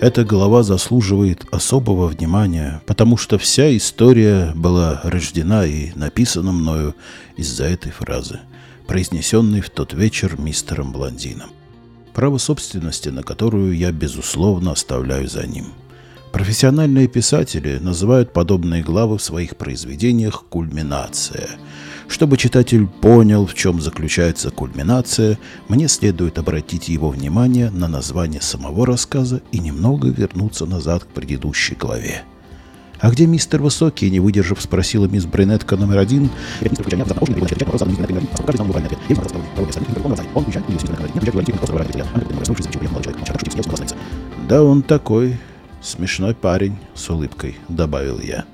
Эта 0.00 0.24
глава 0.24 0.62
заслуживает 0.62 1.44
особого 1.50 2.06
внимания, 2.06 2.80
потому 2.86 3.16
что 3.16 3.36
вся 3.36 3.76
история 3.76 4.52
была 4.54 5.00
рождена 5.02 5.66
и 5.66 5.90
написана 5.94 6.52
мною 6.52 6.94
из-за 7.36 7.64
этой 7.64 7.90
фразы, 7.90 8.40
произнесенной 8.86 9.60
в 9.60 9.70
тот 9.70 9.92
вечер 9.92 10.40
мистером 10.40 10.92
Блондином 10.92 11.50
право 12.18 12.38
собственности 12.38 13.10
на 13.10 13.22
которую 13.22 13.76
я, 13.76 13.92
безусловно, 13.92 14.72
оставляю 14.72 15.28
за 15.28 15.46
ним. 15.46 15.66
Профессиональные 16.32 17.06
писатели 17.06 17.78
называют 17.80 18.32
подобные 18.32 18.82
главы 18.82 19.18
в 19.18 19.22
своих 19.22 19.56
произведениях 19.56 20.44
«кульминация». 20.48 21.48
Чтобы 22.08 22.36
читатель 22.36 22.88
понял, 22.88 23.46
в 23.46 23.54
чем 23.54 23.80
заключается 23.80 24.50
кульминация, 24.50 25.38
мне 25.68 25.86
следует 25.86 26.38
обратить 26.38 26.88
его 26.88 27.10
внимание 27.10 27.70
на 27.70 27.86
название 27.86 28.40
самого 28.40 28.84
рассказа 28.84 29.40
и 29.52 29.60
немного 29.60 30.08
вернуться 30.08 30.66
назад 30.66 31.04
к 31.04 31.06
предыдущей 31.14 31.76
главе. 31.76 32.24
«А 33.00 33.10
где 33.10 33.26
мистер 33.26 33.62
Высокий?» 33.62 34.10
Не 34.10 34.20
выдержав, 34.20 34.60
спросила 34.60 35.06
мисс 35.06 35.24
Брюнетка 35.24 35.76
номер 35.76 35.98
один. 35.98 36.30
«Да 44.48 44.62
он 44.62 44.82
такой 44.82 45.38
смешной 45.80 46.34
парень»,— 46.34 46.76
с 46.94 47.08
улыбкой 47.10 47.56
добавил 47.68 48.18
я. 48.18 48.44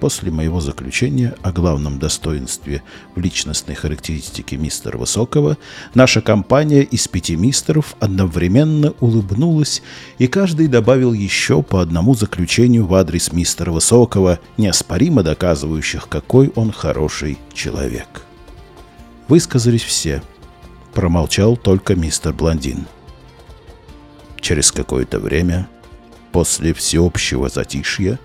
После 0.00 0.30
моего 0.30 0.60
заключения 0.60 1.34
о 1.42 1.50
главном 1.50 1.98
достоинстве 1.98 2.82
в 3.16 3.20
личностной 3.20 3.74
характеристике 3.74 4.56
мистера 4.56 4.96
Высокого, 4.96 5.58
наша 5.94 6.20
компания 6.20 6.82
из 6.82 7.08
пяти 7.08 7.34
мистеров 7.34 7.96
одновременно 7.98 8.94
улыбнулась, 9.00 9.82
и 10.18 10.28
каждый 10.28 10.68
добавил 10.68 11.12
еще 11.12 11.62
по 11.64 11.82
одному 11.82 12.14
заключению 12.14 12.86
в 12.86 12.94
адрес 12.94 13.32
мистера 13.32 13.72
Высокого, 13.72 14.38
неоспоримо 14.56 15.24
доказывающих, 15.24 16.08
какой 16.08 16.52
он 16.54 16.70
хороший 16.70 17.38
человек. 17.52 18.22
Высказались 19.26 19.82
все. 19.82 20.22
Промолчал 20.94 21.56
только 21.56 21.96
мистер 21.96 22.32
Блондин. 22.32 22.86
Через 24.40 24.70
какое-то 24.70 25.18
время, 25.18 25.68
после 26.30 26.72
всеобщего 26.72 27.48
затишья, 27.48 28.20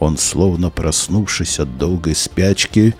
он, 0.00 0.18
словно 0.18 0.70
проснувшись 0.70 1.60
от 1.60 1.78
долгой 1.78 2.14
спячки, 2.14 2.94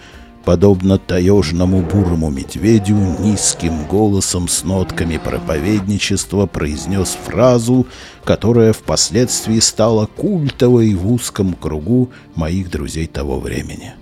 подобно 0.45 0.99
таежному 0.99 1.81
бурому 1.81 2.31
медведю, 2.31 2.97
низким 3.21 3.87
голосом 3.87 4.49
с 4.49 4.63
нотками 4.65 5.17
проповедничества 5.17 6.47
произнес 6.47 7.17
фразу, 7.25 7.87
которая 8.25 8.73
впоследствии 8.73 9.61
стала 9.61 10.07
культовой 10.07 10.95
в 10.95 11.11
узком 11.11 11.55
кругу 11.55 12.11
моих 12.35 12.71
друзей 12.71 13.07
того 13.07 13.41
времени. 13.41 13.95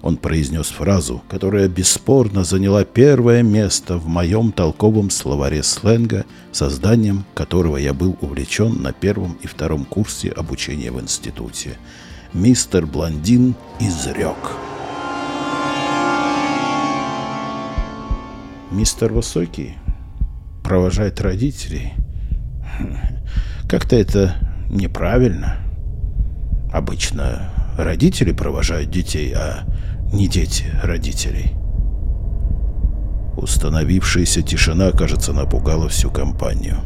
Он 0.00 0.16
произнес 0.16 0.68
фразу, 0.68 1.22
которая 1.28 1.68
бесспорно 1.68 2.44
заняла 2.44 2.84
первое 2.84 3.42
место 3.42 3.98
в 3.98 4.06
моем 4.06 4.52
толковом 4.52 5.10
словаре 5.10 5.62
сленга, 5.62 6.24
созданием 6.52 7.24
которого 7.34 7.76
я 7.76 7.92
был 7.92 8.16
увлечен 8.20 8.80
на 8.80 8.92
первом 8.92 9.36
и 9.42 9.48
втором 9.48 9.84
курсе 9.84 10.30
обучения 10.30 10.92
в 10.92 11.00
институте. 11.00 11.78
Мистер 12.34 12.84
Блондин 12.84 13.54
изрек. 13.80 14.36
Мистер 18.70 19.14
Высокий 19.14 19.76
провожает 20.62 21.22
родителей. 21.22 21.94
Как-то 23.68 23.96
это 23.96 24.34
неправильно. 24.68 25.56
Обычно 26.70 27.50
родители 27.78 28.32
провожают 28.32 28.90
детей, 28.90 29.32
а 29.34 29.64
не 30.12 30.28
дети 30.28 30.66
родителей. 30.82 31.52
Установившаяся 33.38 34.42
тишина, 34.42 34.92
кажется, 34.92 35.32
напугала 35.32 35.88
всю 35.88 36.10
компанию. 36.10 36.76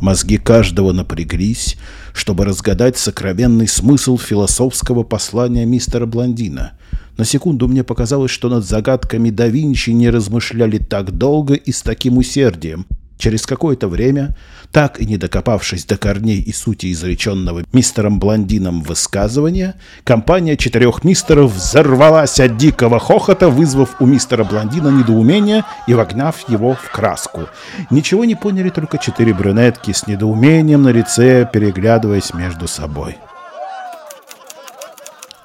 Мозги 0.00 0.38
каждого 0.38 0.92
напряглись, 0.92 1.76
чтобы 2.12 2.44
разгадать 2.44 2.96
сокровенный 2.96 3.68
смысл 3.68 4.18
философского 4.18 5.02
послания 5.02 5.66
мистера 5.66 6.06
Блондина. 6.06 6.72
На 7.16 7.24
секунду 7.24 7.68
мне 7.68 7.84
показалось, 7.84 8.30
что 8.30 8.48
над 8.48 8.64
загадками 8.64 9.30
да 9.30 9.48
Винчи 9.48 9.90
не 9.90 10.10
размышляли 10.10 10.78
так 10.78 11.12
долго 11.12 11.54
и 11.54 11.72
с 11.72 11.82
таким 11.82 12.18
усердием– 12.18 12.86
Через 13.20 13.44
какое-то 13.44 13.86
время, 13.86 14.34
так 14.72 14.98
и 14.98 15.04
не 15.04 15.18
докопавшись 15.18 15.84
до 15.84 15.98
корней 15.98 16.40
и 16.40 16.54
сути 16.54 16.90
изреченного 16.90 17.64
мистером 17.70 18.18
Блондином 18.18 18.80
высказывания, 18.82 19.74
компания 20.04 20.56
четырех 20.56 21.04
мистеров 21.04 21.52
взорвалась 21.52 22.40
от 22.40 22.56
дикого 22.56 22.98
хохота, 22.98 23.50
вызвав 23.50 24.00
у 24.00 24.06
мистера 24.06 24.42
Блондина 24.42 24.88
недоумение 24.88 25.64
и 25.86 25.92
вогнав 25.92 26.48
его 26.48 26.74
в 26.74 26.90
краску. 26.90 27.42
Ничего 27.90 28.24
не 28.24 28.36
поняли 28.36 28.70
только 28.70 28.96
четыре 28.96 29.34
брюнетки 29.34 29.92
с 29.92 30.06
недоумением 30.06 30.82
на 30.82 30.88
лице, 30.88 31.46
переглядываясь 31.52 32.32
между 32.32 32.66
собой. 32.68 33.18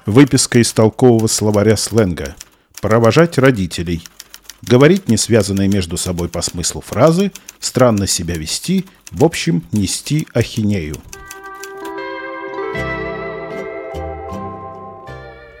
Выписка 0.06 0.60
из 0.60 0.72
толкового 0.72 1.26
словаря 1.26 1.76
сленга. 1.76 2.36
Провожать 2.80 3.36
родителей– 3.36 4.02
говорить 4.62 5.08
не 5.08 5.16
связанные 5.16 5.68
между 5.68 5.96
собой 5.96 6.28
по 6.28 6.42
смыслу 6.42 6.80
фразы, 6.80 7.32
странно 7.60 8.06
себя 8.06 8.34
вести, 8.34 8.86
в 9.10 9.24
общем, 9.24 9.62
нести 9.72 10.26
ахинею. 10.32 10.96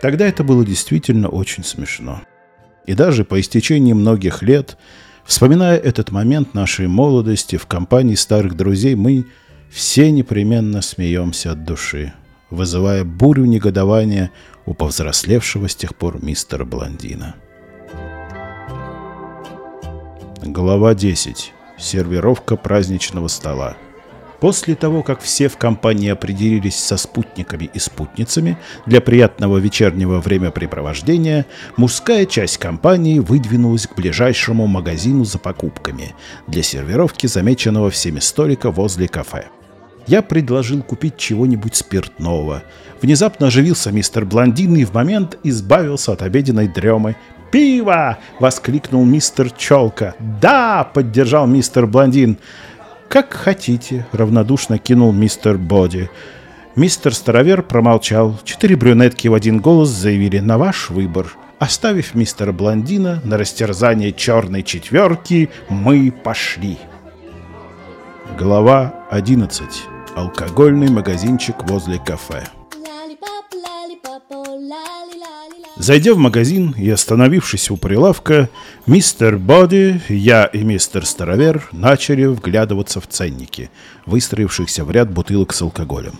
Тогда 0.02 0.26
это 0.26 0.44
было 0.44 0.64
действительно 0.64 1.28
очень 1.28 1.64
смешно. 1.64 2.22
И 2.86 2.94
даже 2.94 3.24
по 3.24 3.40
истечении 3.40 3.92
многих 3.92 4.42
лет, 4.42 4.76
вспоминая 5.24 5.76
этот 5.78 6.12
момент 6.12 6.54
нашей 6.54 6.86
молодости 6.86 7.56
в 7.56 7.66
компании 7.66 8.14
старых 8.14 8.56
друзей, 8.56 8.94
мы 8.94 9.26
все 9.70 10.10
непременно 10.10 10.82
смеемся 10.82 11.52
от 11.52 11.64
души, 11.64 12.12
вызывая 12.50 13.04
бурю 13.04 13.46
негодования 13.46 14.30
у 14.64 14.74
повзрослевшего 14.74 15.68
с 15.68 15.74
тех 15.74 15.96
пор 15.96 16.22
мистера 16.22 16.64
Блондина. 16.64 17.34
Глава 20.48 20.94
10. 20.94 21.52
Сервировка 21.76 22.54
праздничного 22.54 23.26
стола. 23.26 23.76
После 24.38 24.76
того, 24.76 25.02
как 25.02 25.20
все 25.20 25.48
в 25.48 25.56
компании 25.56 26.08
определились 26.08 26.76
со 26.76 26.96
спутниками 26.96 27.68
и 27.74 27.80
спутницами 27.80 28.56
для 28.86 29.00
приятного 29.00 29.58
вечернего 29.58 30.20
времяпрепровождения, 30.20 31.46
мужская 31.76 32.26
часть 32.26 32.58
компании 32.58 33.18
выдвинулась 33.18 33.88
к 33.88 33.96
ближайшему 33.96 34.68
магазину 34.68 35.24
за 35.24 35.38
покупками 35.38 36.14
для 36.46 36.62
сервировки 36.62 37.26
замеченного 37.26 37.90
всеми 37.90 38.20
столика 38.20 38.70
возле 38.70 39.08
кафе. 39.08 39.48
Я 40.06 40.22
предложил 40.22 40.84
купить 40.84 41.16
чего-нибудь 41.16 41.74
спиртного. 41.74 42.62
Внезапно 43.02 43.48
оживился 43.48 43.90
мистер 43.90 44.24
Блондин 44.24 44.76
и 44.76 44.84
в 44.84 44.94
момент 44.94 45.36
избавился 45.42 46.12
от 46.12 46.22
обеденной 46.22 46.68
дремы, 46.68 47.16
пиво!»— 47.50 48.18
воскликнул 48.40 49.04
мистер 49.04 49.50
Челка. 49.50 50.14
«Да!»— 50.18 50.84
поддержал 50.94 51.46
мистер 51.46 51.86
Блондин. 51.86 52.38
«Как 53.08 53.32
хотите»,— 53.32 54.06
равнодушно 54.12 54.78
кинул 54.78 55.12
мистер 55.12 55.58
Боди. 55.58 56.10
Мистер 56.74 57.14
Старовер 57.14 57.62
промолчал. 57.62 58.38
Четыре 58.44 58.76
брюнетки 58.76 59.28
в 59.28 59.34
один 59.34 59.60
голос 59.60 59.88
заявили 59.88 60.40
«на 60.40 60.58
ваш 60.58 60.90
выбор». 60.90 61.36
Оставив 61.58 62.14
мистера 62.14 62.52
Блондина 62.52 63.22
на 63.24 63.38
растерзание 63.38 64.12
черной 64.12 64.62
четверки, 64.62 65.48
мы 65.70 66.12
пошли. 66.12 66.76
Глава 68.38 69.06
11. 69.10 69.66
Алкогольный 70.14 70.90
магазинчик 70.90 71.56
возле 71.62 71.98
кафе. 71.98 72.44
Зайдя 75.78 76.14
в 76.14 76.16
магазин 76.16 76.74
и 76.78 76.88
остановившись 76.88 77.70
у 77.70 77.76
прилавка, 77.76 78.48
мистер 78.86 79.36
Боди, 79.36 80.00
я 80.08 80.46
и 80.46 80.64
мистер 80.64 81.04
Старовер 81.04 81.68
начали 81.70 82.24
вглядываться 82.24 82.98
в 82.98 83.06
ценники, 83.06 83.70
выстроившихся 84.06 84.86
в 84.86 84.90
ряд 84.90 85.10
бутылок 85.10 85.52
с 85.52 85.60
алкоголем. 85.60 86.14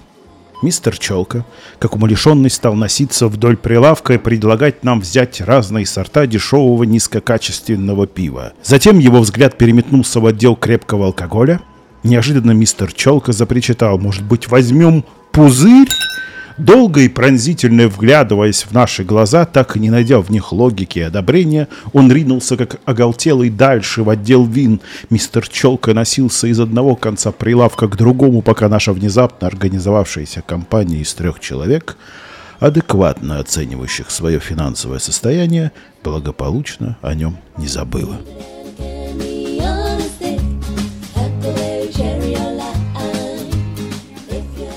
Мистер 0.62 0.99
Челка, 0.99 1.47
как 1.79 1.95
умалишенный, 1.95 2.51
стал 2.51 2.75
носиться 2.75 3.29
вдоль 3.29 3.57
прилавка 3.57 4.14
и 4.14 4.19
предлагать 4.19 4.85
нам 4.85 5.01
взять 5.01 5.40
разные 5.40 5.87
сорта 5.87 6.27
дешевого 6.27 6.83
низкокачественного 6.83 8.07
пива. 8.07 8.53
Затем 8.62 8.99
его 8.99 9.21
взгляд 9.21 9.57
переметнулся 9.57 10.21
в 10.21 10.27
отдел 10.27 10.55
крепкого 10.55 11.07
алкоголя. 11.07 11.61
Неожиданно 12.03 12.51
мистер 12.51 12.92
Челка 12.92 13.33
запричитал, 13.33 13.99
может 13.99 14.23
быть, 14.23 14.49
возьмем 14.49 15.03
пузырь? 15.33 15.88
Долго 16.59 17.03
и 17.03 17.09
пронзительно 17.09 17.87
вглядываясь 17.87 18.62
в 18.62 18.73
наши 18.73 19.05
глаза, 19.05 19.45
так 19.45 19.77
и 19.77 19.81
не 19.81 19.90
найдя 19.90 20.21
в 20.21 20.31
них 20.31 20.53
логики 20.53 21.01
и 21.01 21.03
одобрения, 21.03 21.69
он 21.92 22.11
ринулся, 22.11 22.57
как 22.57 22.81
оголтелый, 22.87 23.51
дальше 23.51 24.03
в 24.03 24.09
отдел 24.09 24.45
вин. 24.45 24.81
Мистер 25.11 25.47
Челка 25.47 25.92
носился 25.92 26.47
из 26.47 26.59
одного 26.59 26.97
конца 26.97 27.31
прилавка 27.31 27.88
к 27.88 27.97
другому, 27.97 28.40
пока 28.40 28.71
наша 28.71 28.95
внезапно 28.95 29.49
организовавшаяся 29.49 30.40
компания 30.40 31.01
из 31.01 31.12
трех 31.12 31.40
человек, 31.40 31.99
адекватно 32.59 33.38
оценивающих 33.38 34.11
свое 34.11 34.40
финансовое 34.40 34.99
состояние, 34.99 35.73
благополучно 36.03 36.97
о 37.03 37.14
нем 37.14 37.37
не 37.59 37.66
забыла. 37.66 38.16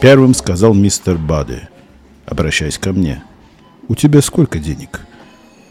Первым 0.02 0.34
сказал 0.34 0.74
мистер 0.74 1.18
Бади, 1.18 1.68
обращаясь 2.26 2.78
ко 2.78 2.94
мне. 2.94 3.22
«У 3.90 3.96
тебя 3.96 4.22
сколько 4.22 4.58
денег?» 4.58 5.02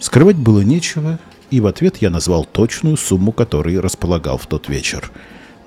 Скрывать 0.01 0.37
было 0.37 0.61
нечего, 0.61 1.19
и 1.51 1.61
в 1.61 1.67
ответ 1.67 1.97
я 2.03 2.11
назвал 2.11 2.45
точную 2.45 2.99
сумму, 2.99 3.33
которой 3.33 3.81
располагал 3.81 4.37
в 4.37 4.47
тот 4.47 4.69
вечер. 4.69 5.11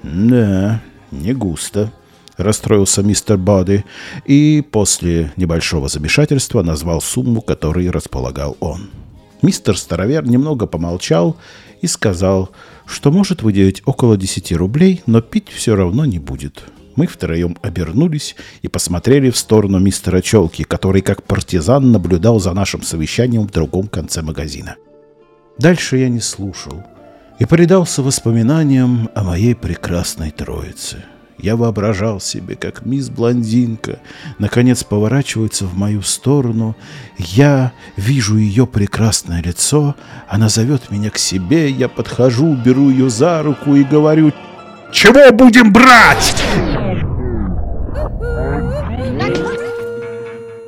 «Да, 0.04 0.80
не 1.10 1.34
густо»,— 1.34 1.92
расстроился 2.38 3.02
мистер 3.02 3.38
Бади, 3.38 3.84
и 4.26 4.64
после 4.72 5.34
небольшого 5.38 5.88
замешательства 5.88 6.62
назвал 6.62 7.02
сумму, 7.02 7.42
которой 7.42 7.90
располагал 7.90 8.58
он. 8.60 8.92
Мистер 9.42 9.76
Старовер 9.76 10.24
немного 10.28 10.68
помолчал 10.68 11.36
и 11.82 11.88
сказал, 11.88 12.52
что 12.86 13.12
может 13.12 13.42
выделить 13.42 13.82
около 13.86 14.18
10 14.18 14.52
рублей, 14.52 15.02
но 15.08 15.22
пить 15.22 15.50
все 15.50 15.76
равно 15.76 16.06
не 16.06 16.20
будет. 16.20 16.64
Мы 16.96 17.08
втроем 17.08 17.58
обернулись 17.62 18.36
и 18.62 18.68
посмотрели 18.68 19.30
в 19.30 19.38
сторону 19.38 19.80
мистера 19.80 20.22
Челки, 20.22 20.64
который 20.64 21.02
как 21.02 21.24
партизан 21.24 21.92
наблюдал 21.92 22.40
за 22.40 22.54
нашим 22.54 22.82
совещанием 22.82 23.44
в 23.44 23.52
другом 23.52 23.88
конце 23.88 24.22
магазина. 24.22 24.76
Дальше 25.58 25.98
я 25.98 26.10
не 26.10 26.20
слушал 26.20 26.84
и 27.40 27.46
предался 27.46 28.04
воспоминаниям 28.04 29.10
о 29.16 29.24
моей 29.24 29.56
прекрасной 29.56 30.32
троице. 30.32 31.04
Я 31.42 31.56
воображал 31.56 32.20
себе, 32.20 32.56
как 32.56 32.86
мисс 32.86 33.10
Блондинка 33.10 34.00
наконец 34.38 34.84
поворачивается 34.84 35.66
в 35.66 35.76
мою 35.76 36.04
сторону. 36.04 36.76
Я 37.18 37.72
вижу 37.98 38.38
ее 38.38 38.68
прекрасное 38.68 39.42
лицо, 39.42 39.96
она 40.30 40.50
зовет 40.50 40.92
меня 40.92 41.10
к 41.10 41.18
себе, 41.18 41.72
я 41.72 41.90
подхожу, 41.90 42.56
беру 42.56 42.92
ее 42.92 43.10
за 43.10 43.42
руку 43.42 43.76
и 43.76 43.84
говорю 43.84 44.34
«Чего 44.92 45.32
будем 45.32 45.72
брать?» 45.72 46.36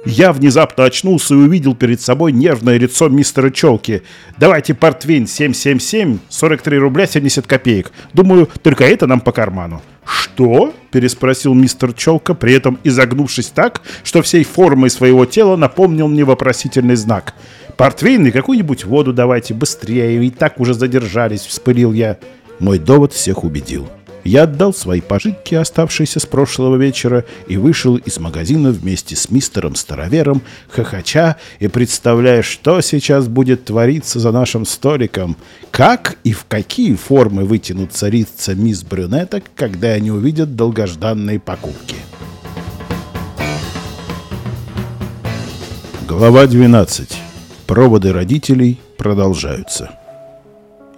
Я 0.05 0.31
внезапно 0.31 0.83
очнулся 0.83 1.33
и 1.33 1.37
увидел 1.37 1.75
перед 1.75 1.99
собой 1.99 2.31
нервное 2.31 2.77
лицо 2.77 3.09
мистера 3.09 3.49
Челки. 3.49 4.03
«Давайте 4.37 4.73
портвейн 4.73 5.27
777, 5.27 6.19
43 6.29 6.77
рубля 6.77 7.07
70 7.07 7.47
копеек. 7.47 7.91
Думаю, 8.13 8.49
только 8.61 8.85
это 8.85 9.07
нам 9.07 9.21
по 9.21 9.31
карману». 9.31 9.81
«Что?»– 10.05 10.73
переспросил 10.91 11.53
мистер 11.53 11.93
Челка, 11.93 12.33
при 12.33 12.53
этом 12.53 12.79
изогнувшись 12.83 13.47
так, 13.47 13.81
что 14.03 14.21
всей 14.21 14.43
формой 14.43 14.89
своего 14.89 15.25
тела 15.25 15.55
напомнил 15.55 16.07
мне 16.07 16.23
вопросительный 16.23 16.95
знак. 16.95 17.33
«Портвейн 17.77 18.27
и 18.27 18.31
какую-нибудь 18.31 18.85
воду 18.85 19.13
давайте 19.13 19.53
быстрее, 19.53 20.23
и 20.23 20.29
так 20.29 20.59
уже 20.59 20.73
задержались»,– 20.73 21.41
вспылил 21.47 21.93
я. 21.93 22.17
Мой 22.59 22.77
довод 22.77 23.13
всех 23.13 23.43
убедил. 23.43 23.89
Я 24.23 24.43
отдал 24.43 24.73
свои 24.73 25.01
пожитки, 25.01 25.55
оставшиеся 25.55 26.19
с 26.19 26.25
прошлого 26.25 26.77
вечера, 26.77 27.25
и 27.47 27.57
вышел 27.57 27.97
из 27.97 28.19
магазина 28.19 28.71
вместе 28.71 29.15
с 29.15 29.29
мистером 29.29 29.75
Старовером, 29.75 30.41
хохоча 30.69 31.35
и 31.59 31.67
представляя, 31.67 32.41
что 32.41 32.79
сейчас 32.81 33.27
будет 33.27 33.65
твориться 33.65 34.19
за 34.19 34.31
нашим 34.31 34.65
столиком, 34.65 35.35
как 35.71 36.17
и 36.23 36.31
в 36.31 36.45
какие 36.45 36.95
формы 36.95 37.43
вытянутся 37.43 38.07
лица 38.07 38.55
мисс 38.55 38.83
Брюнеток, 38.83 39.43
когда 39.55 39.89
они 39.89 40.11
увидят 40.11 40.55
долгожданные 40.55 41.39
покупки. 41.39 41.97
Глава 46.07 46.45
12. 46.45 47.17
Проводы 47.65 48.13
родителей 48.13 48.79
продолжаются. 48.97 50.02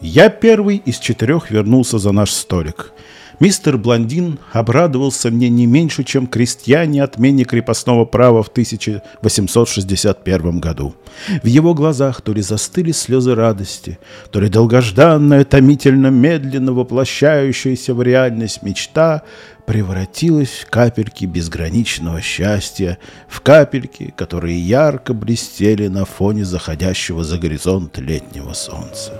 Я 0.06 0.30
первый 0.30 0.84
из 0.86 0.99
четырех 0.99 1.49
вернулся 1.49 1.97
за 1.97 2.12
наш 2.12 2.30
столик. 2.30 2.91
Мистер 3.39 3.80
Блондин 3.80 4.38
обрадовался 4.53 5.32
мне 5.32 5.49
не 5.49 5.66
меньше, 5.66 6.03
чем 6.03 6.28
крестьяне 6.28 7.03
отмене 7.03 7.43
крепостного 7.43 8.06
права 8.06 8.43
в 8.43 8.49
1861 8.49 10.60
году. 10.60 10.93
В 11.41 11.47
его 11.47 11.74
глазах 11.74 12.22
то 12.22 12.34
ли 12.34 12.43
застыли 12.43 12.91
слезы 12.91 13.34
радости, 13.34 13.97
то 14.30 14.39
ли 14.39 14.47
долгожданная, 14.47 15.43
томительно 15.43 16.12
медленно 16.12 16.72
воплощающаяся 16.72 17.95
в 17.95 18.03
реальность 18.03 18.62
мечта 18.62 19.24
превратилась 19.66 20.66
в 20.66 20.70
капельки 20.70 21.26
безграничного 21.26 22.22
счастья, 22.22 22.99
в 23.28 23.41
капельки, 23.41 24.14
которые 24.16 24.60
ярко 24.60 25.16
блестели 25.16 25.88
на 25.88 26.06
фоне 26.06 26.45
заходящего 26.45 27.24
за 27.24 27.39
горизонт 27.39 27.97
летнего 27.97 28.53
солнца. 28.53 29.20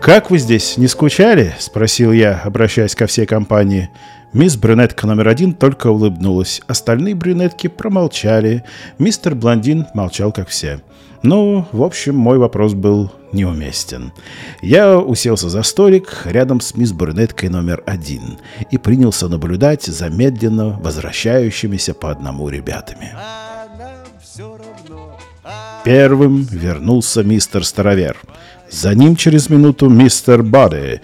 «Как 0.00 0.30
вы 0.30 0.38
здесь, 0.38 0.78
не 0.78 0.88
скучали?»— 0.88 1.54
спросил 1.58 2.10
я, 2.12 2.40
обращаясь 2.42 2.94
ко 2.94 3.06
всей 3.06 3.26
компании. 3.26 3.90
Мисс 4.32 4.56
Брюнетка 4.56 5.06
номер 5.06 5.28
один 5.28 5.52
только 5.52 5.88
улыбнулась. 5.88 6.62
Остальные 6.66 7.14
брюнетки 7.14 7.66
промолчали. 7.66 8.64
Мистер 8.98 9.34
Блондин 9.34 9.86
молчал, 9.92 10.32
как 10.32 10.48
все. 10.48 10.80
Ну, 11.22 11.66
в 11.72 11.82
общем, 11.82 12.16
мой 12.16 12.38
вопрос 12.38 12.72
был 12.72 13.12
неуместен. 13.32 14.12
Я 14.62 14.98
уселся 14.98 15.50
за 15.50 15.62
столик 15.62 16.22
рядом 16.24 16.62
с 16.62 16.74
мисс 16.76 16.92
Брюнеткой 16.92 17.50
номер 17.50 17.82
один 17.84 18.38
и 18.70 18.78
принялся 18.78 19.28
наблюдать 19.28 19.84
за 19.84 20.08
медленно 20.08 20.78
возвращающимися 20.80 21.92
по 21.92 22.10
одному 22.10 22.48
ребятами. 22.48 23.12
Первым 25.84 26.42
вернулся 26.50 27.22
мистер 27.22 27.66
Старовер— 27.66 28.16
за 28.70 28.94
ним 28.94 29.16
через 29.16 29.50
минуту 29.50 29.88
мистер 29.88 30.42
Бадди. 30.42 31.00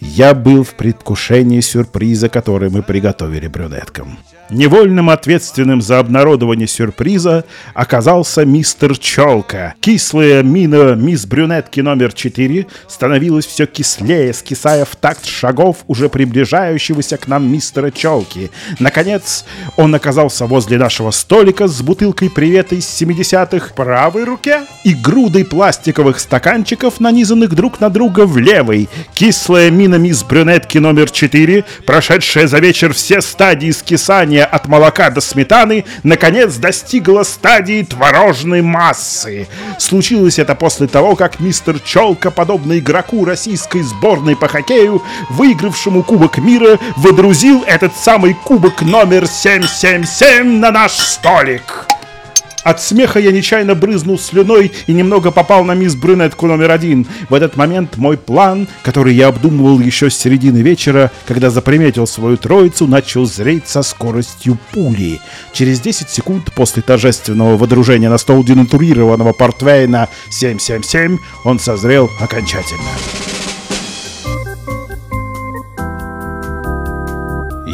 Я 0.00 0.34
был 0.34 0.62
в 0.64 0.74
предвкушении 0.74 1.60
сюрприза, 1.60 2.28
который 2.28 2.70
мы 2.70 2.82
приготовили 2.82 3.48
брюнеткам. 3.48 4.18
Невольным 4.50 5.08
ответственным 5.08 5.80
за 5.80 5.98
обнародование 5.98 6.68
сюрприза 6.68 7.44
оказался 7.72 8.44
мистер 8.44 8.98
Челка. 8.98 9.74
Кислая 9.80 10.42
мина 10.42 10.94
мисс 10.94 11.24
Брюнетки 11.24 11.80
номер 11.80 12.12
4 12.12 12.66
становилась 12.86 13.46
все 13.46 13.64
кислее, 13.64 14.34
скисая 14.34 14.84
в 14.84 14.96
такт 14.96 15.24
шагов 15.24 15.78
уже 15.86 16.10
приближающегося 16.10 17.16
к 17.16 17.26
нам 17.26 17.50
мистера 17.50 17.90
Челки. 17.90 18.50
Наконец, 18.78 19.46
он 19.76 19.94
оказался 19.94 20.44
возле 20.44 20.76
нашего 20.76 21.10
столика 21.10 21.66
с 21.66 21.80
бутылкой 21.80 22.28
привета 22.28 22.74
из 22.74 22.84
70-х 22.84 23.68
в 23.68 23.74
правой 23.74 24.24
руке 24.24 24.60
и 24.84 24.92
грудой 24.92 25.46
пластиковых 25.46 26.20
стаканчиков, 26.20 27.00
нанизанных 27.00 27.54
друг 27.54 27.80
на 27.80 27.88
друга 27.88 28.26
в 28.26 28.36
левой. 28.36 28.90
Кислая 29.14 29.70
мина 29.70 29.94
мисс 29.94 30.22
Брюнетки 30.22 30.76
номер 30.76 31.10
4, 31.10 31.64
прошедшая 31.86 32.46
за 32.46 32.58
вечер 32.58 32.92
все 32.92 33.22
стадии 33.22 33.70
скисания 33.70 34.33
движение 34.34 34.44
от 34.44 34.68
молока 34.68 35.10
до 35.10 35.20
сметаны 35.20 35.84
наконец 36.02 36.56
достигло 36.56 37.22
стадии 37.22 37.82
творожной 37.82 38.62
массы. 38.62 39.46
Случилось 39.78 40.38
это 40.38 40.54
после 40.54 40.86
того, 40.86 41.16
как 41.16 41.40
мистер 41.40 41.78
Челка, 41.78 42.30
подобно 42.30 42.78
игроку 42.78 43.24
российской 43.24 43.82
сборной 43.82 44.36
по 44.36 44.48
хоккею, 44.48 45.02
выигравшему 45.30 46.02
Кубок 46.02 46.38
мира, 46.38 46.78
выдрузил 46.96 47.62
этот 47.66 47.92
самый 47.96 48.34
кубок 48.34 48.82
номер 48.82 49.26
777 49.26 50.58
на 50.58 50.70
наш 50.70 50.92
столик. 50.92 51.93
От 52.64 52.80
смеха 52.80 53.20
я 53.20 53.30
нечаянно 53.30 53.74
брызнул 53.74 54.18
слюной 54.18 54.72
и 54.86 54.92
немного 54.92 55.30
попал 55.30 55.64
на 55.64 55.74
мисс 55.74 55.94
Брюнетку 55.94 56.46
номер 56.46 56.70
один. 56.70 57.06
В 57.28 57.34
этот 57.34 57.56
момент 57.56 57.98
мой 57.98 58.16
план, 58.16 58.66
который 58.82 59.14
я 59.14 59.28
обдумывал 59.28 59.80
еще 59.80 60.08
с 60.08 60.16
середины 60.16 60.58
вечера, 60.58 61.12
когда 61.26 61.50
заприметил 61.50 62.06
свою 62.06 62.38
троицу, 62.38 62.86
начал 62.86 63.26
зреть 63.26 63.68
со 63.68 63.82
скоростью 63.82 64.58
пули. 64.72 65.20
Через 65.52 65.80
10 65.80 66.08
секунд 66.08 66.52
после 66.54 66.82
торжественного 66.82 67.58
водружения 67.58 68.08
на 68.08 68.16
стол 68.16 68.42
денатурированного 68.42 69.34
портвейна 69.34 70.08
777 70.30 71.18
он 71.44 71.58
созрел 71.58 72.10
окончательно. 72.18 73.33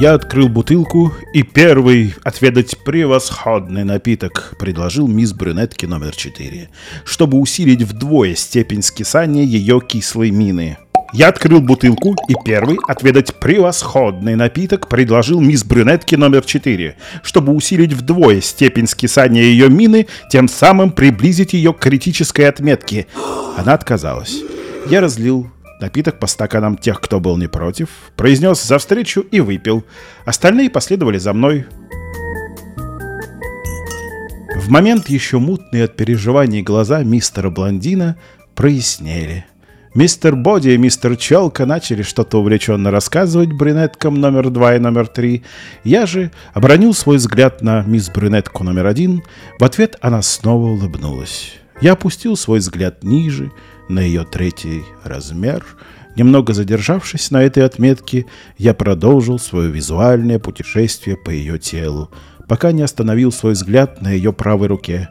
Я 0.00 0.14
открыл 0.14 0.48
бутылку 0.48 1.12
и 1.34 1.42
первый 1.42 2.14
отведать 2.24 2.78
превосходный 2.86 3.84
напиток 3.84 4.54
предложил 4.58 5.06
мисс 5.06 5.34
Брюнетки 5.34 5.84
номер 5.84 6.16
4, 6.16 6.70
чтобы 7.04 7.36
усилить 7.36 7.82
вдвое 7.82 8.34
степень 8.34 8.80
скисания 8.80 9.42
ее 9.42 9.78
кислой 9.86 10.30
мины. 10.30 10.78
Я 11.12 11.28
открыл 11.28 11.60
бутылку 11.60 12.16
и 12.28 12.34
первый 12.46 12.78
отведать 12.88 13.38
превосходный 13.40 14.36
напиток 14.36 14.88
предложил 14.88 15.38
мисс 15.38 15.64
Брюнетки 15.64 16.14
номер 16.14 16.46
4, 16.46 16.96
чтобы 17.22 17.52
усилить 17.52 17.92
вдвое 17.92 18.40
степень 18.40 18.86
скисания 18.86 19.42
ее 19.42 19.68
мины, 19.68 20.06
тем 20.30 20.48
самым 20.48 20.92
приблизить 20.92 21.52
ее 21.52 21.74
к 21.74 21.78
критической 21.78 22.48
отметке. 22.48 23.06
Она 23.58 23.74
отказалась. 23.74 24.38
Я 24.88 25.02
разлил 25.02 25.50
Напиток 25.80 26.18
по 26.18 26.26
стаканам 26.26 26.76
тех, 26.76 27.00
кто 27.00 27.20
был 27.20 27.36
не 27.38 27.48
против, 27.48 27.88
произнес 28.16 28.62
за 28.62 28.78
встречу 28.78 29.20
и 29.20 29.40
выпил. 29.40 29.84
Остальные 30.24 30.68
последовали 30.68 31.18
за 31.18 31.32
мной. 31.32 31.66
В 34.56 34.68
момент 34.68 35.08
еще 35.08 35.38
мутные 35.38 35.84
от 35.84 35.96
переживаний 35.96 36.62
глаза 36.62 37.02
мистера 37.02 37.48
Блондина 37.48 38.16
прояснели. 38.54 39.46
Мистер 39.94 40.36
Боди 40.36 40.68
и 40.68 40.76
мистер 40.76 41.16
Челка 41.16 41.66
начали 41.66 42.02
что-то 42.02 42.38
увлеченно 42.38 42.92
рассказывать 42.92 43.52
брюнеткам 43.52 44.20
номер 44.20 44.50
два 44.50 44.76
и 44.76 44.78
номер 44.78 45.08
три. 45.08 45.42
Я 45.82 46.06
же 46.06 46.30
обронил 46.52 46.94
свой 46.94 47.16
взгляд 47.16 47.62
на 47.62 47.82
мисс 47.82 48.08
брюнетку 48.08 48.62
номер 48.62 48.86
один. 48.86 49.24
В 49.58 49.64
ответ 49.64 49.96
она 50.00 50.22
снова 50.22 50.66
улыбнулась. 50.66 51.54
Я 51.80 51.92
опустил 51.92 52.36
свой 52.36 52.60
взгляд 52.60 53.02
ниже, 53.02 53.50
на 53.90 54.00
ее 54.00 54.24
третий 54.24 54.84
размер. 55.04 55.66
Немного 56.16 56.54
задержавшись 56.54 57.30
на 57.30 57.42
этой 57.42 57.64
отметке, 57.64 58.26
я 58.56 58.72
продолжил 58.72 59.38
свое 59.38 59.70
визуальное 59.70 60.38
путешествие 60.38 61.16
по 61.16 61.30
ее 61.30 61.58
телу, 61.58 62.10
пока 62.48 62.72
не 62.72 62.82
остановил 62.82 63.32
свой 63.32 63.52
взгляд 63.52 64.00
на 64.00 64.10
ее 64.10 64.32
правой 64.32 64.68
руке. 64.68 65.10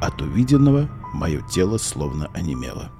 От 0.00 0.20
увиденного 0.20 0.90
мое 1.14 1.42
тело 1.42 1.78
словно 1.78 2.28
онемело. 2.34 2.90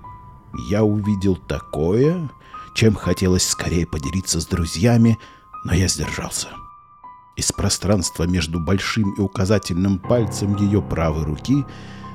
Я 0.71 0.85
увидел 0.85 1.37
такое, 1.37 2.31
чем 2.75 2.95
хотелось 2.95 3.49
скорее 3.49 3.87
поделиться 3.87 4.41
с 4.41 4.47
друзьями, 4.47 5.19
но 5.65 5.75
я 5.75 5.89
сдержался. 5.89 6.49
Из 7.37 7.51
пространства 7.51 8.25
между 8.25 8.61
большим 8.61 9.15
и 9.15 9.21
указательным 9.21 9.99
пальцем 9.99 10.55
ее 10.57 10.83
правой 10.83 11.25
руки 11.25 11.65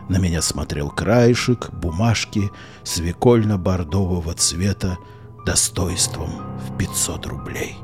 на 0.09 0.17
меня 0.17 0.41
смотрел 0.41 0.89
краешек 0.89 1.69
бумажки 1.71 2.51
свекольно-бордового 2.83 4.33
цвета 4.33 4.97
достоинством 5.45 6.29
в 6.57 6.77
500 6.77 7.25
рублей. 7.25 7.75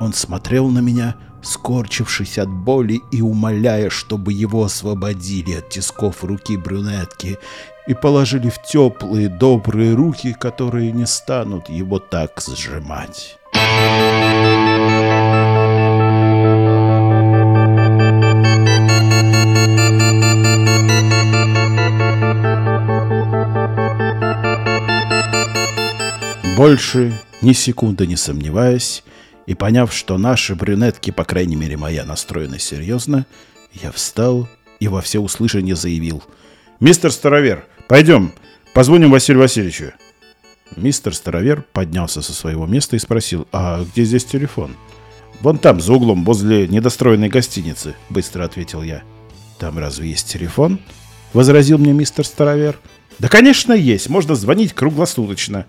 Он 0.00 0.12
смотрел 0.12 0.68
на 0.68 0.80
меня, 0.80 1.16
скорчившись 1.42 2.38
от 2.38 2.48
боли 2.48 3.00
и 3.12 3.22
умоляя, 3.22 3.90
чтобы 3.90 4.32
его 4.32 4.64
освободили 4.64 5.54
от 5.54 5.68
тисков 5.70 6.24
руки 6.24 6.56
брюнетки. 6.56 7.38
и 7.86 7.92
положили 7.92 8.48
в 8.48 8.62
теплые, 8.62 9.28
добрые 9.28 9.92
руки, 9.94 10.32
которые 10.32 10.90
не 10.90 11.04
станут 11.04 11.68
его 11.68 11.98
так 11.98 12.40
сжимать. 12.40 13.38
Больше 26.56 27.20
ни 27.42 27.52
секунды 27.52 28.06
не 28.06 28.14
сомневаясь, 28.14 29.02
и 29.46 29.54
поняв, 29.54 29.92
что 29.92 30.18
наши 30.18 30.54
брюнетки, 30.54 31.10
по 31.10 31.24
крайней 31.24 31.56
мере 31.56 31.76
моя, 31.76 32.04
настроены 32.04 32.60
серьезно, 32.60 33.26
я 33.72 33.90
встал 33.90 34.48
и 34.78 34.86
во 34.86 35.00
всеуслышание 35.00 35.74
заявил. 35.74 36.22
«Мистер 36.78 37.10
Старовер, 37.10 37.66
пойдем, 37.88 38.32
позвоним 38.72 39.10
Василию 39.10 39.42
Васильевичу». 39.42 39.94
Мистер 40.76 41.12
Старовер 41.12 41.64
поднялся 41.72 42.22
со 42.22 42.32
своего 42.32 42.66
места 42.66 42.94
и 42.94 43.00
спросил, 43.00 43.48
«А 43.50 43.82
где 43.82 44.04
здесь 44.04 44.24
телефон?» 44.24 44.76
«Вон 45.40 45.58
там, 45.58 45.80
за 45.80 45.92
углом, 45.92 46.24
возле 46.24 46.68
недостроенной 46.68 47.30
гостиницы»,— 47.30 47.96
быстро 48.10 48.44
ответил 48.44 48.80
я. 48.84 49.02
«Там 49.58 49.76
разве 49.76 50.10
есть 50.10 50.32
телефон?»— 50.32 50.78
возразил 51.32 51.78
мне 51.78 51.92
мистер 51.92 52.24
Старовер. 52.24 52.78
«Да, 53.18 53.28
конечно, 53.28 53.72
есть. 53.72 54.08
Можно 54.08 54.36
звонить 54.36 54.72
круглосуточно. 54.72 55.66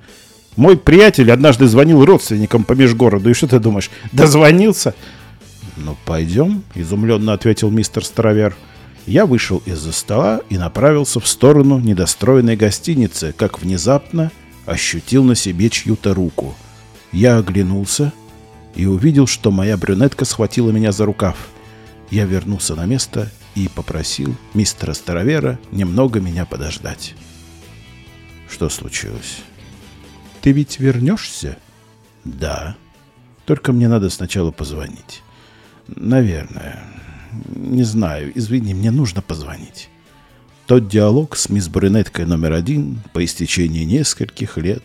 Мой 0.56 0.78
приятель 0.78 1.32
однажды 1.32 1.68
звонил 1.68 2.06
родственникам 2.06 2.64
по 2.64 2.74
межгороду, 2.74 3.30
и 3.30 3.34
что 3.34 3.48
ты 3.48 3.60
думаешь, 3.60 3.92
дозвонился? 4.12 4.96
«Ну, 5.78 5.98
пойдем»,— 6.06 6.64
изумленно 6.76 7.34
ответил 7.34 7.70
мистер 7.70 8.06
Старовер. 8.06 8.56
Я 9.06 9.26
вышел 9.26 9.62
из-за 9.66 9.92
стола 9.92 10.42
и 10.50 10.58
направился 10.58 11.20
в 11.20 11.28
сторону 11.28 11.80
недостроенной 11.80 12.56
гостиницы, 12.56 13.34
как 13.38 13.62
внезапно 13.62 14.32
ощутил 14.66 15.24
на 15.24 15.36
себе 15.36 15.70
чью-то 15.70 16.14
руку. 16.14 16.56
Я 17.12 17.38
оглянулся 17.38 18.14
и 18.74 18.86
увидел, 18.86 19.28
что 19.28 19.52
моя 19.52 19.78
брюнетка 19.78 20.26
схватила 20.26 20.72
меня 20.72 20.92
за 20.92 21.06
рукав. 21.06 21.36
Я 22.10 22.26
вернулся 22.26 22.76
на 22.76 22.86
место 22.86 23.32
и 23.54 23.68
попросил 23.68 24.36
мистера 24.54 24.94
Старовера 24.94 25.60
немного 25.72 26.20
меня 26.20 26.46
подождать. 26.46 27.14
Что 28.50 28.70
случилось? 28.70 29.40
Ты 30.46 30.52
ведь 30.52 30.80
вернешься? 30.80 31.58
Да. 32.24 32.76
Только 33.46 33.74
мне 33.74 33.88
надо 33.88 34.12
сначала 34.12 34.52
позвонить. 34.52 35.24
Наверное. 35.88 36.84
Не 37.56 37.82
знаю. 37.82 38.32
Извини, 38.36 38.76
мне 38.76 38.92
нужно 38.92 39.24
позвонить. 39.24 39.90
Тот 40.68 40.88
диалог 40.88 41.36
с 41.36 41.50
мисс 41.50 41.68
Брюнеткой 41.68 42.28
номер 42.28 42.54
один 42.54 43.02
по 43.12 43.26
истечении 43.26 43.86
нескольких 43.86 44.58
лет 44.58 44.84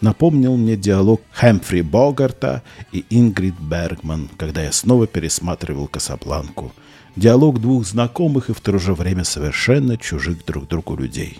напомнил 0.00 0.56
мне 0.56 0.76
диалог 0.76 1.22
Хэмфри 1.34 1.82
Богарта 1.82 2.64
и 2.90 3.04
Ингрид 3.08 3.54
Бергман, 3.60 4.28
когда 4.36 4.64
я 4.64 4.72
снова 4.72 5.06
пересматривал 5.06 5.86
«Касабланку». 5.86 6.72
Диалог 7.14 7.60
двух 7.60 7.86
знакомых 7.86 8.50
и 8.50 8.54
в 8.54 8.60
то 8.60 8.76
же 8.80 8.92
время 8.92 9.22
совершенно 9.22 9.96
чужих 9.96 10.44
друг 10.44 10.66
другу 10.66 10.96
людей. 10.96 11.38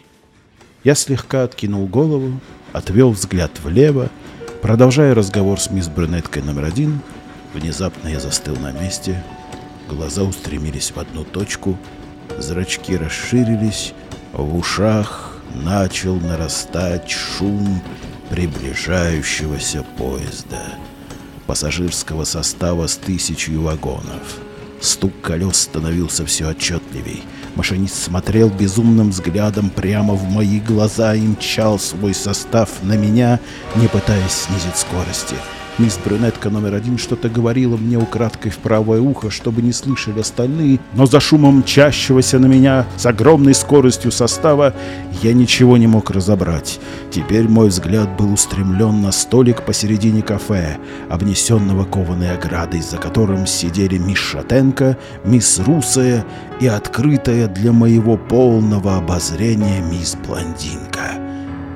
Я 0.85 0.95
слегка 0.95 1.43
откинул 1.43 1.89
голову, 1.89 2.41
отвел 2.77 3.11
взгляд 3.11 3.51
влево, 3.63 4.11
продолжая 4.61 5.15
разговор 5.15 5.59
с 5.59 5.71
мисс 5.71 5.89
Брюнеткой 5.89 6.43
номер 6.43 6.65
один. 6.65 7.01
Внезапно 7.55 8.09
я 8.09 8.21
застыл 8.21 8.55
на 8.57 8.71
месте, 8.71 9.25
глаза 9.89 10.23
устремились 10.23 10.93
в 10.95 10.99
одну 10.99 11.25
точку, 11.25 11.79
зрачки 12.37 12.97
расширились, 12.97 13.95
в 14.35 14.55
ушах 14.57 15.39
начал 15.55 16.17
нарастать 16.17 17.11
шум 17.11 17.81
приближающегося 18.29 19.83
поезда, 19.97 20.63
пассажирского 21.47 22.25
состава 22.25 22.89
с 22.89 22.97
тысячью 22.97 23.63
вагонов. 23.63 24.41
Стук 24.83 25.19
колес 25.23 25.57
становился 25.57 26.27
все 26.27 26.51
отчетливей— 26.51 27.23
Машинист 27.57 28.03
смотрел 28.03 28.51
безумным 28.51 29.11
взглядом 29.11 29.71
прямо 29.71 30.15
в 30.15 30.31
мои 30.31 30.61
глаза 30.61 31.15
и 31.15 31.23
мчал 31.23 31.79
свой 31.79 32.15
состав 32.15 32.69
на 32.83 32.97
меня, 32.97 33.41
не 33.77 33.89
пытаясь 33.89 34.31
снизить 34.31 34.77
скорости. 34.77 35.37
Мисс 35.79 35.99
Брюнетка 36.03 36.49
номер 36.49 36.73
один 36.73 36.97
что-то 36.97 37.29
говорила 37.29 37.77
мне 37.77 37.99
украдкой 37.99 38.51
в 38.51 38.57
правое 38.57 38.99
ухо, 38.99 39.31
чтобы 39.31 39.61
не 39.61 39.73
слышали 39.73 40.21
остальные, 40.21 40.81
но 40.95 41.05
за 41.05 41.21
шумом 41.21 41.59
мчащегося 41.59 42.39
на 42.39 42.47
меня 42.47 42.87
с 42.97 43.05
огромной 43.05 43.55
скоростью 43.55 44.11
состава 44.11 44.73
я 45.23 45.35
ничего 45.35 45.77
не 45.77 45.87
мог 45.87 46.11
разобрать. 46.11 46.81
Теперь 47.11 47.47
мой 47.47 47.69
взгляд 47.69 48.17
был 48.17 48.33
устремлен 48.33 49.03
на 49.03 49.13
столик 49.13 49.67
посередине 49.67 50.23
кафе, 50.23 50.79
обнесенного 51.11 51.85
кованой 51.85 52.33
оградой, 52.33 52.81
за 52.81 52.97
которым 52.97 53.47
сидели 53.47 53.99
мисс 53.99 54.19
Шатенко, 54.19 54.97
мисс 55.25 55.59
Русая 55.59 56.25
и 56.59 56.67
открытая 56.69 57.49
для 57.49 57.73
моего 57.73 58.17
полного 58.17 58.97
обозрения 58.97 59.83
мисс 59.83 60.17
Блондинка. 60.27 61.26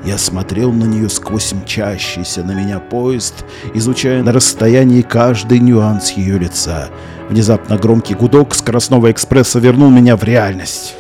Я 0.05 0.17
смотрел 0.17 0.73
на 0.73 0.85
нее 0.85 1.11
сквозь 1.11 1.53
мчащийся 1.53 2.43
на 2.43 2.53
меня 2.53 2.79
поезд, 2.79 3.45
изучая 3.75 4.23
на 4.23 4.33
расстоянии 4.33 5.03
каждый 5.03 5.59
нюанс 5.59 6.13
ее 6.13 6.39
лица. 6.39 6.89
Внезапно 7.29 7.77
громкий 7.77 8.15
гудок 8.15 8.55
скоростного 8.55 9.13
экспресса 9.13 9.59
вернул 9.59 9.91
меня 9.91 10.17
в 10.17 10.25
реальность. 10.25 10.95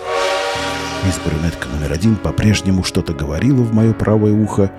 Мисс 1.07 1.19
Брюнетка 1.25 1.67
номер 1.69 1.93
один 1.93 2.17
по-прежнему 2.17 2.85
что-то 2.85 3.15
говорила 3.15 3.63
в 3.63 3.73
мое 3.73 3.95
правое 3.95 4.33
ухо, 4.33 4.71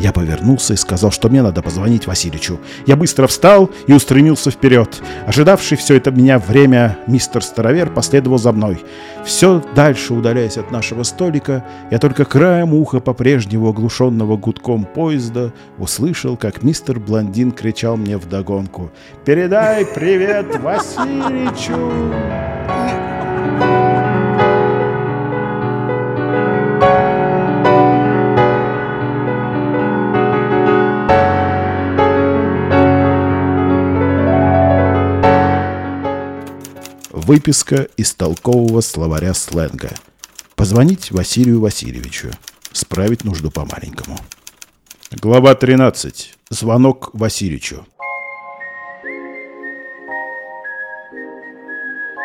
я 0.00 0.12
повернулся 0.12 0.72
и 0.72 0.76
сказал, 0.76 1.12
что 1.12 1.28
мне 1.28 1.42
надо 1.42 1.62
позвонить 1.62 2.06
Васильичу. 2.06 2.58
Я 2.86 2.96
быстро 2.96 3.26
встал 3.26 3.70
и 3.86 3.92
устремился 3.92 4.50
вперед. 4.50 5.00
Ожидавший 5.26 5.76
все 5.76 5.96
это 5.96 6.10
меня 6.10 6.38
время 6.38 6.98
мистер 7.06 7.44
Старовер 7.44 7.90
последовал 7.90 8.38
за 8.38 8.52
мной. 8.52 8.82
Все 9.24 9.62
дальше 9.74 10.14
удаляясь 10.14 10.56
от 10.56 10.70
нашего 10.70 11.02
столика, 11.02 11.64
я 11.90 11.98
только 11.98 12.24
краем 12.24 12.72
уха 12.72 13.00
по-прежнему 13.00 13.68
оглушенного 13.68 14.38
гудком 14.38 14.84
поезда 14.84 15.52
услышал, 15.78 16.36
как 16.36 16.62
мистер 16.62 16.98
Блондин 16.98 17.52
кричал 17.52 17.98
мне 17.98 18.16
вдогонку 18.16 18.90
«Передай 19.26 19.84
привет 19.84 20.58
Васильичу!» 20.60 22.69
Выписка 37.30 37.86
из 37.96 38.12
толкового 38.12 38.80
словаря 38.80 39.34
сленга. 39.34 39.90
Позвонить 40.56 41.12
Василию 41.12 41.60
Васильевичу. 41.60 42.30
Справить 42.72 43.22
нужду 43.22 43.52
по-маленькому. 43.52 44.18
Глава 45.12 45.54
13. 45.54 46.34
Звонок 46.50 47.10
Васильевичу. 47.12 47.86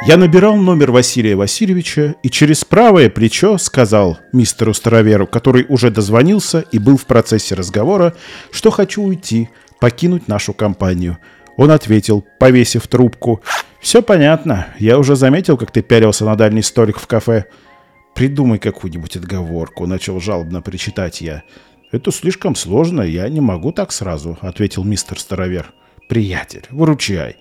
Я 0.08 0.18
набирал 0.18 0.56
номер 0.56 0.90
Василия 0.90 1.36
Васильевича 1.36 2.16
и 2.24 2.32
через 2.32 2.66
правое 2.66 3.12
плечо 3.12 3.60
сказал 3.60 4.18
мистеру 4.34 4.74
Староверу, 4.74 5.28
который 5.28 5.68
уже 5.70 5.92
дозвонился 5.92 6.62
и 6.72 6.80
был 6.80 6.98
в 6.98 7.06
процессе 7.06 7.54
разговора, 7.54 8.16
что 8.50 8.72
хочу 8.72 9.04
уйти, 9.04 9.50
покинуть 9.80 10.28
нашу 10.28 10.54
компанию. 10.54 11.20
Он 11.58 11.70
ответил, 11.70 12.26
повесив 12.40 12.88
трубку– 12.88 13.44
«Все 13.86 14.02
понятно. 14.02 14.70
Я 14.80 14.98
уже 14.98 15.16
заметил, 15.16 15.58
как 15.58 15.70
ты 15.70 15.84
пялился 15.84 16.26
на 16.26 16.36
дальний 16.36 16.64
столик 16.64 16.98
в 16.98 17.06
кафе. 17.06 17.46
Придумай 18.16 18.58
какую-нибудь 18.58 19.16
отговорку»,— 19.16 19.86
начал 19.88 20.20
жалобно 20.20 20.64
причитать 20.64 21.22
я. 21.22 21.44
«Это 21.92 22.12
слишком 22.12 22.56
сложно, 22.56 23.04
я 23.04 23.30
не 23.30 23.42
могу 23.42 23.72
так 23.72 23.92
сразу»,— 23.92 24.40
ответил 24.42 24.84
мистер 24.84 25.20
Старовер. 25.20 25.72
«Приятель, 26.10 26.66
выручай. 26.72 27.38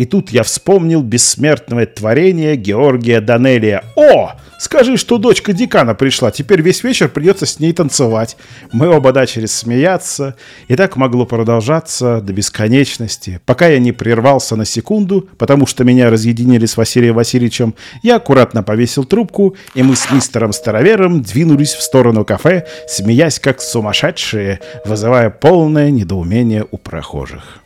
И 0.00 0.06
тут 0.06 0.30
я 0.30 0.44
вспомнил 0.44 1.02
бессмертное 1.02 1.84
творение 1.84 2.56
Георгия 2.56 3.20
Данелия. 3.20 3.84
«О! 3.96 4.32
Скажи, 4.58 4.96
что 4.96 5.18
дочка 5.18 5.52
декана 5.52 5.94
пришла, 5.94 6.30
теперь 6.30 6.62
весь 6.62 6.82
вечер 6.82 7.10
придется 7.10 7.44
с 7.44 7.60
ней 7.60 7.74
танцевать». 7.74 8.38
Мы 8.72 8.88
оба 8.88 9.12
начали 9.12 9.44
смеяться, 9.44 10.36
и 10.68 10.76
так 10.76 10.96
могло 10.96 11.26
продолжаться 11.26 12.22
до 12.22 12.32
бесконечности. 12.32 13.42
Пока 13.44 13.68
я 13.68 13.78
не 13.78 13.92
прервался 13.92 14.56
на 14.56 14.64
секунду, 14.64 15.28
потому 15.36 15.66
что 15.66 15.84
меня 15.84 16.08
разъединили 16.08 16.64
с 16.64 16.78
Василием 16.78 17.14
Васильевичем, 17.14 17.74
я 18.02 18.16
аккуратно 18.16 18.62
повесил 18.62 19.04
трубку, 19.04 19.54
и 19.74 19.82
мы 19.82 19.96
с 19.96 20.10
мистером 20.10 20.54
Старовером 20.54 21.20
двинулись 21.20 21.74
в 21.74 21.82
сторону 21.82 22.24
кафе, 22.24 22.66
смеясь 22.88 23.38
как 23.38 23.60
сумасшедшие, 23.60 24.60
вызывая 24.86 25.28
полное 25.28 25.90
недоумение 25.90 26.64
у 26.70 26.78
прохожих. 26.78 27.60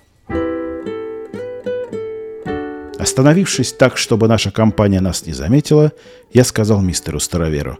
Остановившись 3.05 3.73
так, 3.75 3.99
чтобы 3.99 4.29
наша 4.29 4.51
компания 4.51 5.03
нас 5.03 5.27
не 5.27 5.35
заметила, 5.35 5.93
я 6.33 6.43
сказал 6.43 6.81
мистеру 6.81 7.21
Староверу, 7.21 7.79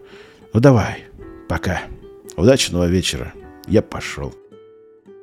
«Ну 0.53 0.59
давай, 0.59 1.05
Пока. 1.47 1.81
Удачного 2.37 2.85
вечера. 2.85 3.33
Я 3.67 3.81
пошел. 3.81 4.35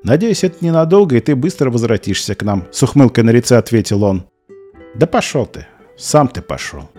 Надеюсь, 0.03 0.43
это 0.43 0.65
ненадолго, 0.65 1.17
и 1.17 1.21
ты 1.21 1.37
быстро 1.37 1.71
возвратишься 1.71 2.35
к 2.35 2.43
нам, 2.43 2.67
с 2.73 2.83
ухмылкой 2.83 3.23
на 3.23 3.31
лице 3.31 3.57
ответил 3.57 4.03
он. 4.03 4.25
Да 4.97 5.07
пошел 5.07 5.47
ты. 5.47 5.69
Сам 5.97 6.27
ты 6.27 6.43
пошел. 6.43 6.91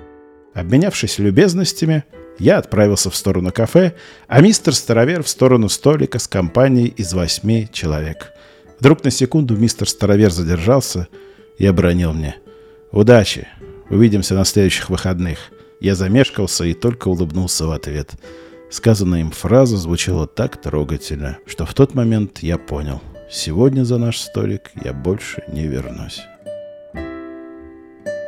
Обменявшись 0.54 1.20
любезностями, 1.20 2.06
я 2.40 2.58
отправился 2.58 3.10
в 3.10 3.18
сторону 3.18 3.52
кафе, 3.52 3.96
а 4.30 4.40
мистер 4.40 4.74
Старовер 4.74 5.24
в 5.24 5.28
сторону 5.28 5.68
столика 5.68 6.20
с 6.20 6.30
компанией 6.30 6.88
из 6.88 7.14
восьми 7.14 7.68
человек. 7.74 8.32
Вдруг 8.80 9.04
на 9.04 9.12
секунду 9.12 9.58
мистер 9.58 9.90
Старовер 9.90 10.32
задержался 10.32 11.10
и 11.58 11.66
обронил 11.66 12.14
мне. 12.14 12.38
«Удачи! 12.94 13.48
Увидимся 13.90 14.36
на 14.36 14.46
следующих 14.46 14.92
выходных». 14.92 15.52
Я 15.80 15.96
замешкался 15.96 16.64
и 16.64 16.76
только 16.76 17.08
улыбнулся 17.08 17.66
в 17.66 17.72
ответ. 17.72 18.12
Сказанная 18.70 19.22
им 19.22 19.32
фраза 19.32 19.78
звучала 19.78 20.28
так 20.28 20.62
трогательно, 20.62 21.40
что 21.48 21.66
в 21.66 21.74
тот 21.74 21.96
момент 21.96 22.40
я 22.40 22.60
понял. 22.60 23.02
Сегодня 23.32 23.84
за 23.84 23.98
наш 23.98 24.20
столик 24.20 24.72
я 24.76 24.94
больше 24.94 25.44
не 25.48 25.66
вернусь. 25.66 26.22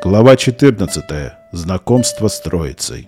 Глава 0.04 0.36
14. 0.36 1.04
Знакомство 1.52 2.28
с 2.28 2.42
Троицей. 2.42 3.08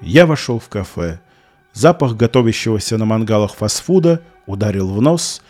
Я 0.00 0.26
вошел 0.26 0.60
в 0.60 0.68
кафе. 0.68 1.18
Запах 1.72 2.16
готовящегося 2.16 2.98
на 2.98 3.04
мангалах 3.04 3.54
фастфуда 3.54 4.22
ударил 4.46 4.88
в 4.88 5.02
нос 5.02 5.42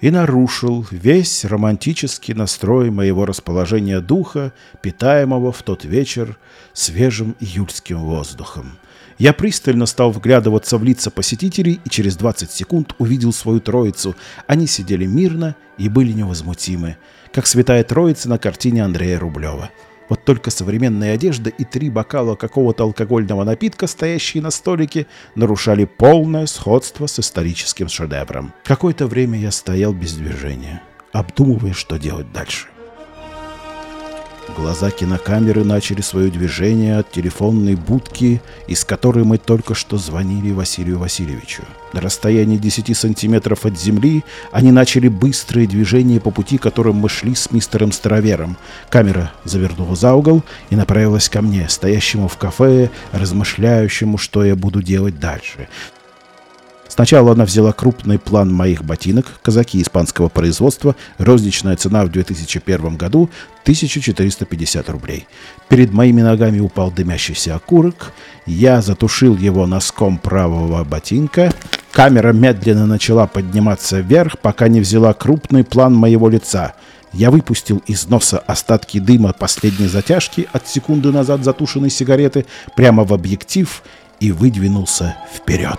и 0.00 0.10
нарушил 0.10 0.86
весь 0.90 1.44
романтический 1.44 2.34
настрой 2.34 2.90
моего 2.90 3.26
расположения 3.26 4.00
духа, 4.00 4.52
питаемого 4.82 5.52
в 5.52 5.62
тот 5.62 5.84
вечер 5.84 6.38
свежим 6.72 7.36
июльским 7.40 7.98
воздухом. 7.98 8.78
Я 9.18 9.34
пристально 9.34 9.84
стал 9.84 10.12
вглядываться 10.12 10.78
в 10.78 10.84
лица 10.84 11.10
посетителей 11.10 11.78
и 11.84 11.90
через 11.90 12.16
20 12.16 12.50
секунд 12.50 12.94
увидел 12.98 13.34
свою 13.34 13.60
троицу. 13.60 14.16
Они 14.46 14.66
сидели 14.66 15.04
мирно 15.04 15.56
и 15.76 15.90
были 15.90 16.12
невозмутимы, 16.12 16.96
как 17.30 17.46
святая 17.46 17.84
троица 17.84 18.30
на 18.30 18.38
картине 18.38 18.82
Андрея 18.82 19.18
Рублева. 19.18 19.70
Вот 20.10 20.24
только 20.24 20.50
современная 20.50 21.14
одежда 21.14 21.50
и 21.50 21.64
три 21.64 21.88
бокала 21.88 22.34
какого-то 22.34 22.82
алкогольного 22.82 23.44
напитка, 23.44 23.86
стоящие 23.86 24.42
на 24.42 24.50
столике, 24.50 25.06
нарушали 25.36 25.84
полное 25.84 26.46
сходство 26.46 27.06
с 27.06 27.20
историческим 27.20 27.88
шедевром. 27.88 28.52
Какое-то 28.64 29.06
время 29.06 29.38
я 29.38 29.52
стоял 29.52 29.92
без 29.92 30.14
движения, 30.14 30.82
обдумывая, 31.12 31.72
что 31.72 31.96
делать 31.96 32.32
дальше. 32.32 32.66
Глаза 34.56 34.90
кинокамеры 34.90 35.62
начали 35.62 36.00
свое 36.00 36.28
движение 36.28 36.98
от 36.98 37.12
телефонной 37.12 37.76
будки, 37.76 38.42
из 38.66 38.84
которой 38.84 39.22
мы 39.22 39.38
только 39.38 39.76
что 39.76 39.96
звонили 39.96 40.50
Василию 40.50 40.98
Васильевичу. 40.98 41.62
На 41.92 42.00
расстоянии 42.00 42.56
10 42.56 42.96
сантиметров 42.96 43.66
от 43.66 43.78
земли 43.78 44.24
они 44.52 44.70
начали 44.70 45.08
быстрые 45.08 45.66
движения 45.66 46.20
по 46.20 46.30
пути, 46.30 46.56
которым 46.56 46.96
мы 46.96 47.08
шли 47.08 47.34
с 47.34 47.50
мистером 47.50 47.90
Старовером. 47.90 48.56
Камера 48.90 49.32
завернула 49.44 49.96
за 49.96 50.14
угол 50.14 50.42
и 50.70 50.76
направилась 50.76 51.28
ко 51.28 51.42
мне, 51.42 51.68
стоящему 51.68 52.28
в 52.28 52.36
кафе, 52.36 52.90
размышляющему, 53.12 54.18
что 54.18 54.44
я 54.44 54.54
буду 54.54 54.82
делать 54.82 55.18
дальше. 55.18 55.68
Сначала 57.00 57.32
она 57.32 57.46
взяла 57.46 57.72
крупный 57.72 58.18
план 58.18 58.52
моих 58.52 58.84
ботинок, 58.84 59.24
казаки 59.40 59.80
испанского 59.80 60.28
производства, 60.28 60.94
розничная 61.16 61.74
цена 61.76 62.04
в 62.04 62.10
2001 62.10 62.98
году 62.98 63.30
1450 63.62 64.90
рублей. 64.90 65.26
Перед 65.70 65.94
моими 65.94 66.20
ногами 66.20 66.60
упал 66.60 66.90
дымящийся 66.90 67.54
окурок, 67.54 68.12
я 68.44 68.82
затушил 68.82 69.34
его 69.34 69.64
носком 69.66 70.18
правого 70.18 70.84
ботинка, 70.84 71.54
камера 71.90 72.34
медленно 72.34 72.84
начала 72.84 73.26
подниматься 73.26 74.00
вверх, 74.00 74.38
пока 74.38 74.68
не 74.68 74.80
взяла 74.80 75.14
крупный 75.14 75.64
план 75.64 75.94
моего 75.94 76.28
лица. 76.28 76.74
Я 77.14 77.30
выпустил 77.30 77.82
из 77.86 78.08
носа 78.08 78.40
остатки 78.40 79.00
дыма 79.00 79.32
последней 79.32 79.88
затяжки 79.88 80.48
от 80.52 80.68
секунды 80.68 81.10
назад 81.12 81.44
затушенной 81.44 81.88
сигареты 81.88 82.44
прямо 82.76 83.04
в 83.04 83.14
объектив 83.14 83.82
и 84.20 84.32
выдвинулся 84.32 85.16
вперед. 85.34 85.78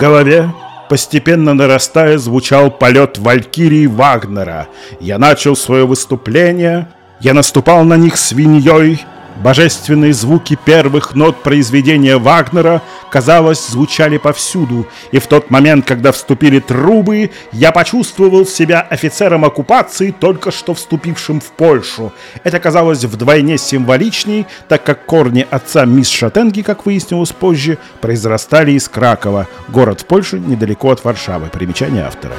Голове, 0.00 0.50
постепенно 0.88 1.52
нарастая, 1.52 2.16
звучал 2.16 2.70
полет 2.70 3.18
Валькирии 3.18 3.86
Вагнера. 3.86 4.66
Я 4.98 5.18
начал 5.18 5.54
свое 5.54 5.86
выступление, 5.86 6.88
я 7.20 7.34
наступал 7.34 7.84
на 7.84 7.98
них 7.98 8.16
свиньей, 8.16 9.04
Божественные 9.40 10.12
звуки 10.12 10.58
первых 10.66 11.14
нот 11.14 11.42
произведения 11.42 12.18
Вагнера, 12.18 12.82
казалось, 13.10 13.68
звучали 13.68 14.18
повсюду, 14.18 14.86
и 15.12 15.18
в 15.18 15.26
тот 15.26 15.50
момент, 15.50 15.86
когда 15.86 16.12
вступили 16.12 16.60
трубы, 16.60 17.30
я 17.50 17.72
почувствовал 17.72 18.44
себя 18.44 18.82
офицером 18.82 19.46
оккупации, 19.46 20.10
только 20.10 20.50
что 20.50 20.74
вступившим 20.74 21.40
в 21.40 21.52
Польшу. 21.52 22.12
Это 22.44 22.60
казалось 22.60 23.04
вдвойне 23.04 23.56
символичней, 23.56 24.46
так 24.68 24.84
как 24.84 25.06
корни 25.06 25.46
отца 25.50 25.86
мисс 25.86 26.10
Шатенги, 26.10 26.60
как 26.60 26.84
выяснилось 26.84 27.32
позже, 27.32 27.78
произрастали 28.02 28.72
из 28.72 28.90
Кракова, 28.90 29.48
город 29.68 30.02
в 30.02 30.04
Польше 30.04 30.38
недалеко 30.38 30.90
от 30.90 31.02
Варшавы. 31.02 31.46
Примечание 31.46 32.04
автора. 32.04 32.34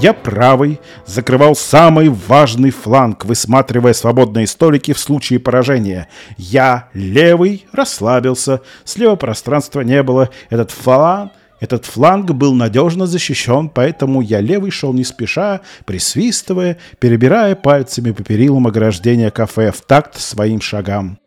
Я 0.00 0.12
правый 0.12 0.80
закрывал 1.06 1.56
самый 1.56 2.08
важный 2.08 2.70
фланг, 2.70 3.24
высматривая 3.24 3.92
свободные 3.94 4.46
столики 4.46 4.92
в 4.92 4.98
случае 4.98 5.40
поражения. 5.40 6.08
Я 6.36 6.88
левый 6.94 7.66
расслабился, 7.72 8.60
слева 8.84 9.16
пространства 9.16 9.80
не 9.80 10.02
было. 10.04 10.30
Этот 10.50 10.70
фланг 10.70 11.32
этот 11.60 11.86
фланг 11.86 12.30
был 12.30 12.54
надежно 12.54 13.06
защищен, 13.06 13.68
поэтому 13.68 14.20
я 14.20 14.40
левый 14.40 14.70
шел 14.70 14.92
не 14.92 15.02
спеша, 15.02 15.62
присвистывая, 15.86 16.78
перебирая 17.00 17.56
пальцами 17.56 18.12
по 18.12 18.22
перилам 18.22 18.68
ограждения 18.68 19.32
кафе 19.32 19.72
в 19.72 19.80
такт 19.80 20.20
своим 20.20 20.60
шагам. 20.60 21.18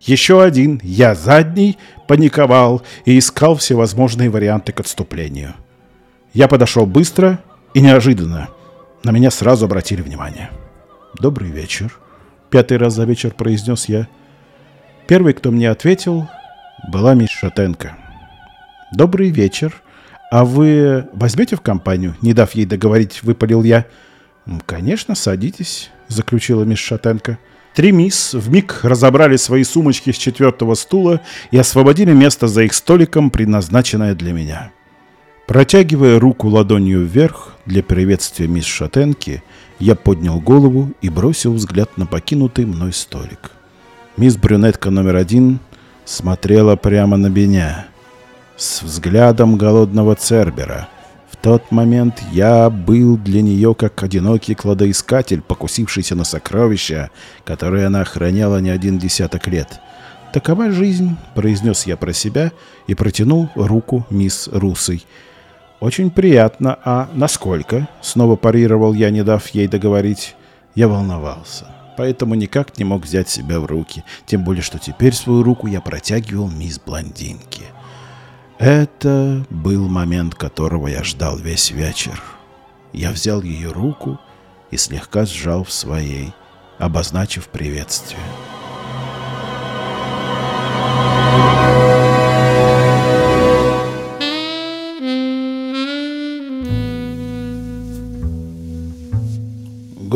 Еще 0.00 0.40
один, 0.40 0.80
я 0.84 1.16
задний, 1.16 1.76
паниковал 2.06 2.82
и 3.04 3.18
искал 3.18 3.56
всевозможные 3.56 4.30
варианты 4.30 4.72
к 4.72 4.78
отступлению. 4.78 5.54
Я 6.32 6.46
подошел 6.46 6.86
быстро, 6.86 7.40
и 7.74 7.80
неожиданно 7.80 8.48
на 9.04 9.10
меня 9.10 9.30
сразу 9.30 9.66
обратили 9.66 10.02
внимание. 10.02 10.50
«Добрый 11.18 11.50
вечер»,— 11.50 11.98
пятый 12.50 12.76
раз 12.76 12.94
за 12.94 13.04
вечер 13.04 13.32
произнес 13.32 13.86
я. 13.86 14.08
Первый, 15.06 15.32
кто 15.32 15.50
мне 15.50 15.70
ответил, 15.70 16.28
была 16.88 17.14
мисс 17.14 17.30
Шатенко. 17.30 17.96
«Добрый 18.92 19.30
вечер. 19.30 19.74
А 20.30 20.44
вы 20.44 21.08
возьмете 21.12 21.56
в 21.56 21.60
компанию?» 21.60 22.16
Не 22.22 22.32
дав 22.34 22.52
ей 22.54 22.66
договорить, 22.66 23.22
выпалил 23.22 23.62
я. 23.62 23.86
«Конечно, 24.66 25.14
садитесь»,— 25.14 25.90
заключила 26.08 26.64
мисс 26.64 26.78
Шатенко. 26.78 27.38
Три 27.74 27.92
мисс 27.92 28.34
вмиг 28.34 28.80
разобрали 28.82 29.36
свои 29.36 29.62
сумочки 29.62 30.10
с 30.10 30.16
четвертого 30.16 30.74
стула 30.74 31.20
и 31.50 31.58
освободили 31.58 32.12
место 32.12 32.48
за 32.48 32.62
их 32.62 32.74
столиком, 32.74 33.30
предназначенное 33.30 34.14
для 34.14 34.32
меня. 34.32 34.72
Протягивая 35.50 36.20
руку 36.20 36.46
ладонью 36.46 37.04
вверх 37.04 37.56
для 37.66 37.82
приветствия 37.82 38.46
мисс 38.46 38.66
Шатенки, 38.66 39.42
я 39.80 39.96
поднял 39.96 40.38
голову 40.38 40.92
и 41.02 41.08
бросил 41.08 41.54
взгляд 41.54 41.98
на 41.98 42.06
покинутый 42.06 42.66
мной 42.66 42.92
столик. 42.92 43.50
Мисс 44.16 44.36
Брюнетка 44.36 44.90
номер 44.90 45.16
один 45.16 45.58
смотрела 46.04 46.76
прямо 46.76 47.16
на 47.16 47.26
меня 47.26 47.88
с 48.56 48.84
взглядом 48.84 49.56
голодного 49.56 50.14
цербера. 50.14 50.88
В 51.32 51.36
тот 51.36 51.72
момент 51.72 52.22
я 52.30 52.70
был 52.70 53.16
для 53.16 53.42
нее 53.42 53.74
как 53.74 54.00
одинокий 54.04 54.54
кладоискатель, 54.54 55.42
покусившийся 55.42 56.14
на 56.14 56.22
сокровища, 56.22 57.10
которые 57.42 57.86
она 57.86 58.02
охраняла 58.02 58.60
не 58.60 58.70
один 58.70 59.00
десяток 59.00 59.48
лет. 59.48 59.80
«Такова 60.32 60.70
жизнь»,— 60.70 61.16
произнес 61.34 61.86
я 61.86 61.96
про 61.96 62.12
себя 62.12 62.52
и 62.86 62.94
протянул 62.94 63.48
руку 63.56 64.06
мисс 64.10 64.48
Русой— 64.52 65.04
«Очень 65.80 66.10
приятно. 66.10 66.78
А 66.84 67.08
насколько?» 67.14 67.88
Снова 68.02 68.36
парировал 68.36 68.92
я, 68.92 69.10
не 69.10 69.24
дав 69.24 69.46
ей 69.48 69.66
договорить. 69.66 70.36
Я 70.74 70.88
волновался, 70.88 71.66
поэтому 71.96 72.34
никак 72.34 72.78
не 72.78 72.84
мог 72.84 73.04
взять 73.04 73.28
себя 73.28 73.58
в 73.58 73.66
руки. 73.66 74.04
Тем 74.26 74.44
более, 74.44 74.62
что 74.62 74.78
теперь 74.78 75.14
свою 75.14 75.42
руку 75.42 75.66
я 75.66 75.80
протягивал 75.80 76.48
мисс 76.48 76.78
Блондинке. 76.78 77.64
Это 78.58 79.44
был 79.48 79.88
момент, 79.88 80.34
которого 80.34 80.86
я 80.86 81.02
ждал 81.02 81.38
весь 81.38 81.70
вечер. 81.70 82.22
Я 82.92 83.10
взял 83.10 83.40
ее 83.42 83.72
руку 83.72 84.20
и 84.70 84.76
слегка 84.76 85.24
сжал 85.24 85.64
в 85.64 85.72
своей, 85.72 86.34
обозначив 86.78 87.48
приветствие. 87.48 88.20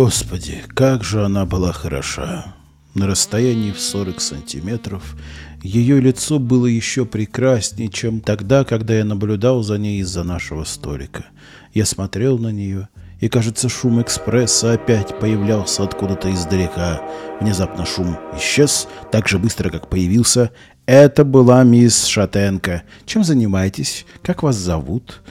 Господи, 0.05 0.62
как 0.74 1.02
же 1.02 1.24
она 1.24 1.46
была 1.46 1.72
хороша! 1.72 2.55
На 2.92 3.07
расстоянии 3.07 3.72
в 3.72 3.80
40 3.80 4.20
сантиметров 4.20 5.16
ее 5.62 5.98
лицо 5.98 6.38
было 6.38 6.66
еще 6.66 7.07
прекраснее, 7.07 7.88
чем 7.88 8.20
тогда, 8.20 8.64
когда 8.64 8.92
я 8.92 9.07
наблюдал 9.07 9.62
за 9.62 9.78
ней 9.78 10.00
из-за 10.00 10.22
нашего 10.22 10.64
столика. 10.64 11.24
Я 11.72 11.86
смотрел 11.86 12.38
на 12.38 12.48
нее, 12.52 12.90
и, 13.20 13.30
кажется, 13.30 13.70
шум 13.70 14.02
экспресса 14.02 14.74
опять 14.74 15.18
появлялся 15.18 15.84
откуда-то 15.84 16.30
издалека. 16.34 17.00
Внезапно 17.40 17.86
шум 17.86 18.18
исчез 18.36 18.88
так 19.11 19.26
же 19.26 19.38
быстро, 19.38 19.70
как 19.70 19.88
появился. 19.88 20.50
Это 20.84 21.24
была 21.24 21.64
мисс 21.64 22.05
Шатенко. 22.05 22.82
Чем 23.07 23.24
занимаетесь? 23.24 24.05
Как 24.22 24.42
вас 24.42 24.57
зовут? 24.57 25.22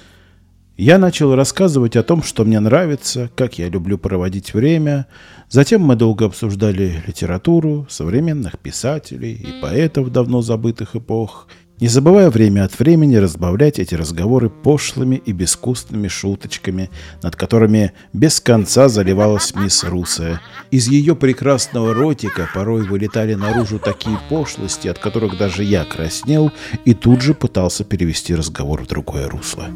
Я 0.83 0.97
начал 0.97 1.33
рассказывать 1.33 1.95
о 1.95 2.03
том, 2.03 2.21
что 2.21 2.43
мне 2.43 2.59
нравится, 2.59 3.29
как 3.37 3.57
я 3.57 3.69
люблю 3.69 3.97
проводить 3.97 4.53
время. 4.53 5.07
Затем 5.47 5.81
мы 5.81 5.95
долго 5.95 6.25
обсуждали 6.25 7.01
литературу, 7.07 7.87
современных 7.89 8.59
писателей 8.59 9.31
и 9.31 9.61
поэтов 9.61 10.11
давно 10.11 10.41
забытых 10.41 10.97
эпох, 10.97 11.47
не 11.79 11.87
забывая 11.87 12.29
время 12.29 12.65
от 12.65 12.77
времени 12.77 13.15
разбавлять 13.15 13.79
эти 13.79 13.95
разговоры 13.95 14.49
пошлыми 14.49 15.15
и 15.25 15.31
безвкусными 15.31 16.09
шуточками, 16.09 16.89
над 17.21 17.37
которыми 17.37 17.93
без 18.11 18.41
конца 18.41 18.89
заливалась 18.89 19.55
мисс 19.55 19.85
Русая. 19.85 20.41
Из 20.69 20.89
ее 20.89 21.15
прекрасного 21.15 21.93
ротика 21.93 22.49
порой 22.53 22.85
вылетали 22.85 23.35
наружу 23.35 23.79
такие 23.79 24.19
пошлости, 24.29 24.89
от 24.89 24.99
которых 24.99 25.37
даже 25.37 25.63
я 25.63 25.85
краснел 25.85 26.51
и 26.83 26.93
тут 26.93 27.21
же 27.21 27.33
пытался 27.33 27.85
перевести 27.85 28.35
разговор 28.35 28.83
в 28.83 28.87
другое 28.87 29.29
русло. 29.29 29.69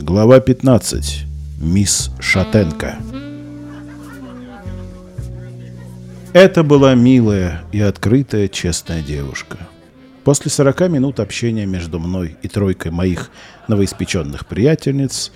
Глава 0.00 0.38
15. 0.38 1.24
Мисс 1.60 2.12
Шатенко. 2.20 2.98
Это 6.32 6.62
была 6.62 6.94
милая 6.94 7.62
и 7.72 7.80
открытая, 7.80 8.46
честная 8.46 9.02
девушка. 9.02 9.58
После 10.22 10.52
40 10.52 10.88
минут 10.88 11.18
общения 11.18 11.66
между 11.66 11.98
мной 11.98 12.36
и 12.42 12.48
тройкой 12.48 12.92
моих 12.92 13.32
новоиспеченных 13.66 14.46
приятельниц, 14.46 15.32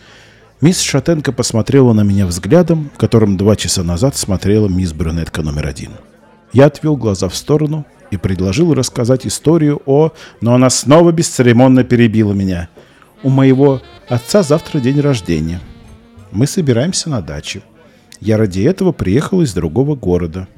мисс 0.60 0.80
Шатенко 0.80 1.32
посмотрела 1.32 1.92
на 1.92 2.02
меня 2.02 2.24
взглядом, 2.24 2.88
которым 2.96 3.36
два 3.36 3.56
часа 3.56 3.82
назад 3.82 4.14
смотрела 4.14 4.68
мисс 4.68 4.92
Брюнетка 4.92 5.42
номер 5.42 5.66
один. 5.66 5.90
Я 6.52 6.66
отвел 6.66 6.96
глаза 6.96 7.28
в 7.28 7.34
сторону 7.34 7.84
и 8.12 8.16
предложил 8.16 8.74
рассказать 8.74 9.26
историю 9.26 9.82
о... 9.86 10.12
Но 10.40 10.54
она 10.54 10.70
снова 10.70 11.10
бесцеремонно 11.10 11.82
перебила 11.82 12.32
меня– 12.32 12.68
у 13.22 13.30
моего 13.30 13.80
отца 14.12 14.42
завтра 14.42 14.78
день 14.78 15.00
рождения. 15.00 15.58
Мы 16.32 16.46
собираемся 16.46 17.08
на 17.08 17.22
даче. 17.22 17.62
Я 18.20 18.36
ради 18.36 18.60
этого 18.60 18.92
приехал 18.92 19.40
из 19.40 19.54
другого 19.54 19.96
города. 19.96 20.48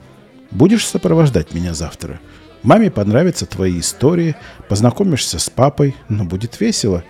Будешь 0.51 0.87
сопровождать 0.87 1.55
меня 1.55 1.73
завтра? 1.73 2.19
Маме 2.65 2.91
понравятся 2.91 3.47
твои 3.47 3.79
истории, 3.79 4.35
познакомишься 4.69 5.39
с 5.39 5.49
папой, 5.51 5.95
но 6.09 6.25
будет 6.25 6.59
весело. 6.61 7.05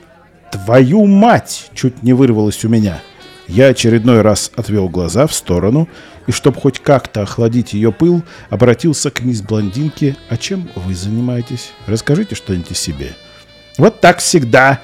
Твою 0.52 1.06
мать! 1.06 1.70
Чуть 1.72 2.02
не 2.02 2.12
вырвалось 2.12 2.62
у 2.64 2.68
меня. 2.68 3.00
Я 3.48 3.68
очередной 3.68 4.20
раз 4.20 4.50
отвел 4.54 4.90
глаза 4.90 5.26
в 5.26 5.34
сторону 5.34 5.88
и, 6.26 6.32
чтобы 6.32 6.60
хоть 6.60 6.78
как-то 6.78 7.22
охладить 7.22 7.72
ее 7.72 7.90
пыл, 7.90 8.22
обратился 8.50 9.10
к 9.10 9.22
мисс 9.22 9.40
Блондинке. 9.40 10.16
«А 10.28 10.36
чем 10.36 10.68
вы 10.74 10.94
занимаетесь? 10.94 11.72
Расскажите 11.86 12.34
что-нибудь 12.34 12.70
о 12.70 12.74
себе». 12.74 13.14
«Вот 13.78 14.02
так 14.02 14.18
всегда!» 14.18 14.80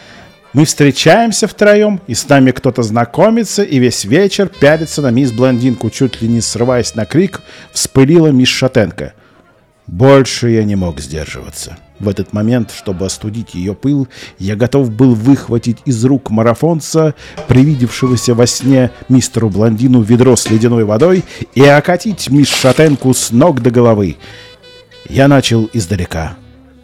Мы 0.52 0.64
встречаемся 0.64 1.46
втроем, 1.46 2.00
и 2.08 2.14
с 2.14 2.28
нами 2.28 2.50
кто-то 2.50 2.82
знакомится, 2.82 3.62
и 3.62 3.78
весь 3.78 4.04
вечер 4.04 4.48
пялится 4.48 5.00
на 5.00 5.10
мисс 5.12 5.30
Блондинку, 5.30 5.90
чуть 5.90 6.20
ли 6.20 6.28
не 6.28 6.40
срываясь 6.40 6.96
на 6.96 7.06
крик, 7.06 7.40
вспылила 7.72 8.28
мисс 8.28 8.48
Шатенко. 8.48 9.12
Больше 9.86 10.50
я 10.50 10.64
не 10.64 10.74
мог 10.74 10.98
сдерживаться. 10.98 11.78
В 12.00 12.08
этот 12.08 12.32
момент, 12.32 12.72
чтобы 12.72 13.06
остудить 13.06 13.54
ее 13.54 13.74
пыл, 13.74 14.08
я 14.40 14.56
готов 14.56 14.90
был 14.90 15.14
выхватить 15.14 15.78
из 15.84 16.04
рук 16.04 16.30
марафонца, 16.30 17.14
привидевшегося 17.46 18.34
во 18.34 18.46
сне 18.48 18.90
мистеру 19.08 19.50
Блондину 19.50 20.00
ведро 20.02 20.34
с 20.34 20.50
ледяной 20.50 20.82
водой, 20.82 21.22
и 21.54 21.62
окатить 21.62 22.28
мисс 22.28 22.48
Шатенку 22.48 23.14
с 23.14 23.30
ног 23.30 23.62
до 23.62 23.70
головы. 23.70 24.16
Я 25.08 25.28
начал 25.28 25.70
издалека 25.72 26.36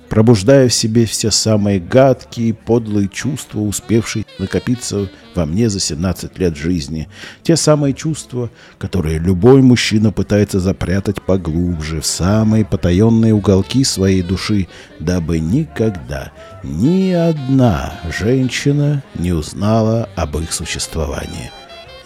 пробуждая 0.09 0.69
в 0.69 0.75
себе 0.75 1.05
все 1.07 1.31
самые 1.31 1.81
гадкие, 1.81 2.55
подлые 2.55 3.09
чувства, 3.09 3.61
успевшие 3.61 4.25
накопиться 4.39 5.11
во 5.35 5.47
мне 5.47 5.69
за 5.69 5.81
17 5.81 6.39
лет 6.39 6.57
жизни. 6.57 7.09
Те 7.43 7.57
самые 7.57 7.95
чувства, 7.95 8.51
которые 8.79 9.19
любой 9.19 9.63
мужчина 9.63 10.13
пытается 10.13 10.61
запрятать 10.61 11.23
поглубже, 11.23 12.01
в 12.01 12.07
самые 12.07 12.65
потаенные 12.65 13.35
уголки 13.35 13.85
своей 13.85 14.23
души, 14.23 14.69
дабы 15.01 15.39
никогда 15.39 16.33
ни 16.63 17.11
одна 17.11 17.95
женщина 18.19 19.03
не 19.15 19.33
узнала 19.33 20.09
об 20.17 20.39
их 20.39 20.53
существовании. 20.53 21.51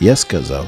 Я 0.00 0.16
сказал, 0.16 0.66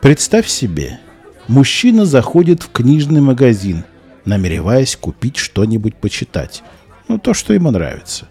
представь 0.00 0.48
себе, 0.48 1.00
мужчина 1.48 2.04
заходит 2.04 2.62
в 2.62 2.70
книжный 2.70 3.20
магазин– 3.20 3.84
намереваясь 4.24 4.96
купить 4.96 5.36
что-нибудь 5.36 5.96
почитать. 5.96 6.62
Ну, 7.08 7.18
то, 7.18 7.34
что 7.34 7.52
ему 7.52 7.70
нравится. 7.70 8.28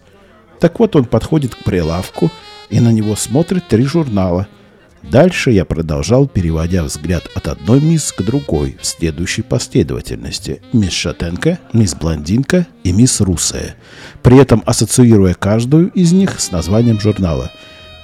Так 0.60 0.80
вот, 0.80 0.96
он 0.96 1.06
подходит 1.06 1.56
к 1.56 1.64
прилавку, 1.64 2.32
и 2.70 2.80
на 2.80 2.92
него 2.92 3.16
смотрит 3.16 3.68
три 3.68 3.84
журнала. 3.86 4.48
Дальше 5.04 5.52
я 5.52 5.66
продолжал, 5.66 6.28
переводя 6.28 6.84
взгляд 6.84 7.24
от 7.36 7.48
одной 7.48 7.82
мисс 7.82 8.14
к 8.14 8.22
другой 8.22 8.78
в 8.82 8.86
следующей 8.86 9.42
последовательности. 9.42 10.62
Мисс 10.72 10.94
Шатенко, 10.94 11.60
мисс 11.74 11.94
Блондинка 11.94 12.66
и 12.84 12.94
мисс 12.94 13.20
Русая. 13.20 13.76
При 14.22 14.38
этом 14.40 14.64
ассоциируя 14.66 15.34
каждую 15.34 15.92
из 15.92 16.14
них 16.14 16.40
с 16.40 16.52
названием 16.52 17.00
журнала. 17.02 17.52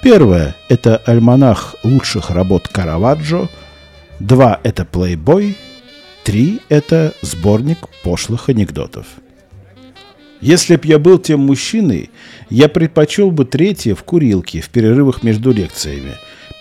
Первое– 0.02 0.54
это 0.68 0.98
альманах 0.98 1.74
лучших 1.82 2.30
работ 2.30 2.68
Караваджо. 2.68 3.48
Два– 4.18 4.60
это 4.62 4.82
Playboy. 4.82 5.56
Три— 6.24 6.60
это 6.68 7.14
сборник 7.22 7.78
пошлых 8.02 8.48
анекдотов. 8.48 9.06
Если 10.40 10.76
б 10.76 10.82
я 10.84 10.98
был 10.98 11.18
тем 11.18 11.40
мужчиной, 11.40 12.10
я 12.48 12.68
предпочел 12.68 13.30
бы 13.30 13.44
третье 13.44 13.94
в 13.94 14.02
курилке 14.04 14.60
в 14.60 14.70
перерывах 14.70 15.22
между 15.22 15.52
лекциями. 15.52 16.12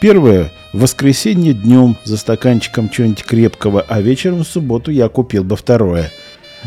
Первое— 0.01 0.51
в 0.73 0.81
воскресенье 0.81 1.53
днем 1.53 1.97
за 2.03 2.17
стаканчиком 2.17 2.89
чего-нибудь 2.89 3.23
крепкого, 3.23 3.85
а 3.87 4.01
вечером 4.01 4.43
в 4.43 4.47
субботу 4.47 4.91
я 4.91 5.09
купил 5.09 5.43
бы 5.43 5.55
второе. 5.55 6.11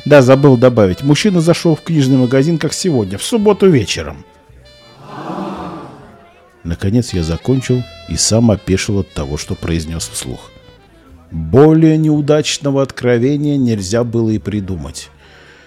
Да, 0.05 0.23
забыл 0.23 0.57
добавить. 0.57 1.03
Мужчина 1.03 1.41
зашел 1.41 1.77
в 1.77 1.83
книжный 1.83 2.17
магазин, 2.17 2.59
как 2.59 2.73
сегодня, 2.73 3.19
в 3.19 3.23
субботу 3.23 3.69
вечером. 3.69 4.25
Наконец 6.65 7.13
я 7.13 7.23
закончил 7.23 7.83
и 8.09 8.17
сам 8.17 8.51
опешил 8.51 9.01
от 9.01 9.11
того, 9.11 9.37
что 9.37 9.55
произнес 9.55 10.09
вслух. 10.09 10.51
Более 11.33 11.97
неудачного 11.97 12.83
откровения 12.83 13.57
нельзя 13.57 14.05
было 14.05 14.29
и 14.29 14.39
придумать. 14.39 15.09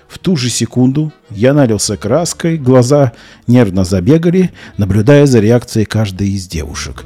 В 0.08 0.20
ту 0.20 0.36
же 0.36 0.52
секунду 0.52 1.12
я 1.32 1.56
налился 1.56 1.98
краской, 1.98 2.60
глаза 2.60 3.14
нервно 3.48 3.84
забегали, 3.84 4.52
наблюдая 4.78 5.26
за 5.26 5.40
реакцией 5.40 5.86
каждой 5.86 6.30
из 6.30 6.48
девушек. 6.48 7.04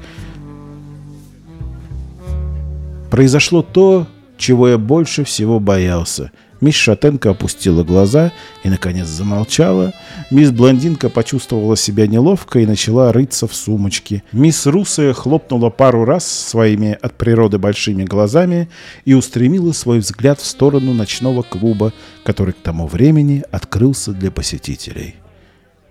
Произошло 3.10 3.62
то, 3.62 4.08
чего 4.38 4.68
я 4.68 4.78
больше 4.78 5.24
всего 5.24 5.62
боялся— 5.62 6.32
Мисс 6.62 6.76
Шатенко 6.76 7.30
опустила 7.32 7.84
глаза 7.84 8.34
и, 8.64 8.70
наконец, 8.70 9.08
замолчала. 9.08 9.94
Мисс 10.30 10.52
Блондинка 10.52 11.10
почувствовала 11.10 11.78
себя 11.78 12.06
неловко 12.08 12.60
и 12.60 12.66
начала 12.66 13.14
рыться 13.14 13.48
в 13.48 13.56
сумочке. 13.56 14.24
Мисс 14.34 14.66
Русая 14.66 15.14
хлопнула 15.14 15.70
пару 15.70 16.04
раз 16.04 16.28
своими 16.28 16.98
от 17.02 17.18
природы 17.18 17.58
большими 17.58 18.04
глазами 18.04 18.70
и 19.06 19.14
устремила 19.14 19.72
свой 19.72 20.00
взгляд 20.00 20.42
в 20.42 20.46
сторону 20.46 20.94
ночного 20.94 21.44
клуба, 21.44 21.94
который 22.24 22.54
к 22.54 22.62
тому 22.62 22.88
времени 22.88 23.44
открылся 23.52 24.12
для 24.12 24.30
посетителей. 24.30 25.16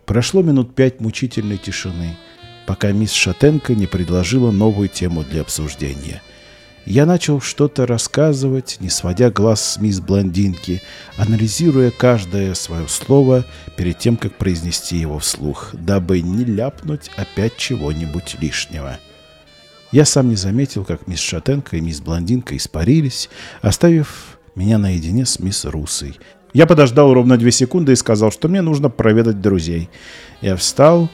Прошло 0.05 0.43
минут 0.43 0.75
пять 0.75 1.01
мучительной 1.01 1.57
тишины, 1.57 2.17
пока 2.67 2.93
мисс 2.93 3.13
Шатенко 3.13 3.75
не 3.75 3.87
предложила 3.87 4.51
новую 4.51 4.89
тему 4.89 5.25
для 5.25 5.41
обсуждения– 5.41 6.21
я 6.89 7.05
начал 7.05 7.43
что-то 7.43 7.87
рассказывать, 7.87 8.79
не 8.81 8.89
сводя 8.89 9.31
глаз 9.31 9.73
с 9.75 9.77
мисс 9.79 10.01
Блондинки, 10.01 10.81
анализируя 11.19 11.91
каждое 11.91 12.55
свое 12.55 12.89
слово 12.89 13.45
перед 13.77 13.99
тем, 13.99 14.17
как 14.17 14.35
произнести 14.37 14.97
его 14.97 15.19
вслух, 15.19 15.75
дабы 15.75 16.23
не 16.23 16.47
ляпнуть 16.47 17.11
опять 17.17 17.59
чего-нибудь 17.59 18.37
лишнего. 18.41 18.99
Я 19.93 20.07
сам 20.07 20.31
не 20.31 20.37
заметил, 20.37 20.87
как 20.87 21.07
мисс 21.07 21.21
Шатенко 21.21 21.77
и 21.77 21.83
мисс 21.83 22.01
Блондинка 22.01 22.57
испарились, 22.57 23.29
оставив 23.61 24.39
меня 24.55 24.79
наедине 24.79 25.27
с 25.27 25.41
мисс 25.41 25.67
Русой. 25.67 26.19
Я 26.55 26.67
подождал 26.67 27.13
ровно 27.13 27.37
две 27.37 27.53
секунды 27.53 27.93
и 27.93 27.97
сказал, 27.97 28.33
что 28.33 28.49
мне 28.49 28.63
нужно 28.63 28.89
проведать 28.89 29.43
друзей. 29.43 29.91
Я 30.41 30.57
встал 30.57 31.11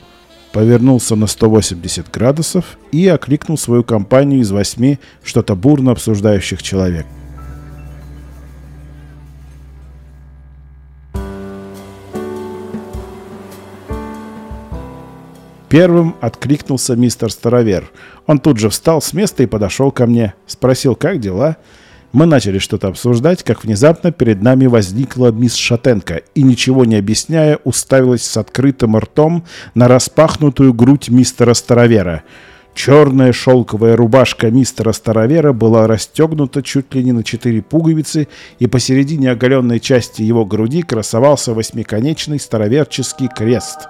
повернулся 0.54 1.16
на 1.16 1.26
180 1.26 2.12
градусов 2.12 2.78
и 2.92 3.08
окликнул 3.08 3.58
свою 3.58 3.82
компанию 3.82 4.40
из 4.40 4.52
восьми 4.52 5.00
что-то 5.24 5.56
бурно 5.56 5.90
обсуждающих 5.90 6.62
человек. 6.62 7.06
Первым 15.68 16.14
откликнулся 16.20 16.94
мистер 16.94 17.32
Старовер. 17.32 17.90
Он 18.28 18.38
тут 18.38 18.58
же 18.58 18.70
встал 18.70 19.02
с 19.02 19.12
места 19.12 19.42
и 19.42 19.46
подошел 19.46 19.90
ко 19.90 20.06
мне. 20.06 20.34
Спросил, 20.46 20.94
как 20.94 21.18
дела? 21.18 21.56
Мы 22.14 22.26
начали 22.26 22.58
что-то 22.58 22.86
обсуждать, 22.86 23.42
как 23.42 23.64
внезапно 23.64 24.12
перед 24.12 24.40
нами 24.40 24.66
возникла 24.66 25.32
мисс 25.32 25.56
Шатенко 25.56 26.22
и, 26.36 26.44
ничего 26.44 26.84
не 26.84 26.94
объясняя, 26.94 27.58
уставилась 27.64 28.22
с 28.22 28.36
открытым 28.36 28.96
ртом 28.96 29.44
на 29.74 29.88
распахнутую 29.88 30.74
грудь 30.74 31.08
мистера 31.08 31.54
Старовера. 31.54 32.22
Черная 32.72 33.32
шелковая 33.32 33.96
рубашка 33.96 34.52
мистера 34.52 34.92
Старовера 34.92 35.52
была 35.52 35.88
расстегнута 35.88 36.62
чуть 36.62 36.94
ли 36.94 37.02
не 37.02 37.10
на 37.10 37.24
четыре 37.24 37.62
пуговицы, 37.62 38.28
и 38.60 38.68
посередине 38.68 39.32
оголенной 39.32 39.80
части 39.80 40.22
его 40.22 40.44
груди 40.44 40.82
красовался 40.82 41.52
восьмиконечный 41.52 42.38
староверческий 42.38 43.26
крест— 43.26 43.80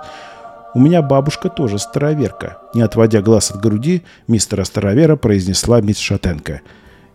у 0.76 0.80
меня 0.80 1.02
бабушка 1.02 1.50
тоже 1.50 1.78
староверка. 1.78 2.58
Не 2.74 2.82
отводя 2.82 3.22
глаз 3.22 3.52
от 3.52 3.60
груди, 3.60 4.02
мистера 4.26 4.64
Старовера 4.64 5.14
произнесла 5.14 5.80
мисс 5.80 5.98
Шатенко. 5.98 6.62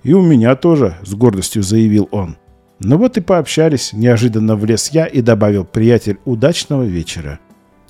«И 0.04 0.14
у 0.14 0.22
меня 0.22 0.56
тоже»,— 0.56 0.97
с 1.04 1.14
гордостью 1.14 1.64
заявил 1.64 2.08
он. 2.12 2.38
Ну 2.80 2.97
вот 2.97 3.18
и 3.18 3.22
пообщались, 3.22 3.91
неожиданно 3.91 4.56
влез 4.56 4.89
я 4.91 5.06
и 5.06 5.22
добавил 5.22 5.66
«приятель, 5.66 6.18
удачного 6.26 6.84
вечера». 6.84 7.39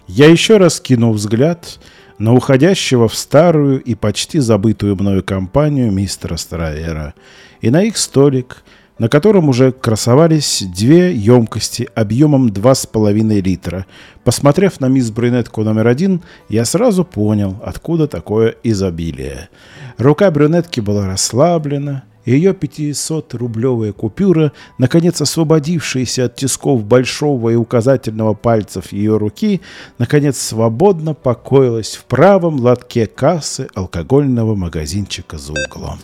Я 0.07 0.27
еще 0.27 0.57
раз 0.57 0.81
кинул 0.81 1.13
взгляд 1.13 1.79
на 2.17 2.33
уходящего 2.33 3.07
в 3.07 3.15
старую 3.15 3.79
и 3.81 3.93
почти 3.93 4.39
забытую 4.39 4.95
мною 4.95 5.23
компанию 5.23 5.91
мистера 5.91 6.35
Старовера 6.35 7.13
и 7.61 7.69
на 7.69 7.83
их 7.83 7.97
столик— 7.97 8.63
на 8.99 9.09
котором 9.09 9.49
уже 9.49 9.71
красовались 9.71 10.63
две 10.75 11.15
емкости 11.15 11.89
объемом 11.95 12.49
2,5 12.49 13.41
литра. 13.41 13.85
Посмотрев 14.23 14.79
на 14.79 14.87
мисс 14.87 15.09
брюнетку 15.09 15.63
номер 15.63 15.87
один, 15.87 16.21
я 16.49 16.65
сразу 16.65 17.03
понял, 17.03 17.55
откуда 17.63 18.07
такое 18.07 18.55
изобилие. 18.63 19.49
Рука 19.97 20.29
брюнетки 20.29 20.81
была 20.81 21.07
расслаблена, 21.07 22.03
ее 22.25 22.51
500-рублевая 22.51 23.93
купюра, 23.93 24.51
наконец 24.77 25.21
освободившаяся 25.21 26.25
от 26.25 26.35
тисков 26.35 26.83
большого 26.83 27.49
и 27.49 27.55
указательного 27.55 28.33
пальцев 28.33 28.91
ее 28.91 29.17
руки, 29.17 29.61
наконец 29.97 30.37
свободно 30.37 31.13
покоилась 31.13 31.95
в 31.95 32.03
правом 32.05 32.59
лотке 32.59 33.07
кассы 33.07 33.67
алкогольного 33.73 34.55
магазинчика 34.55 35.37
за 35.37 35.53
углом. 35.53 35.99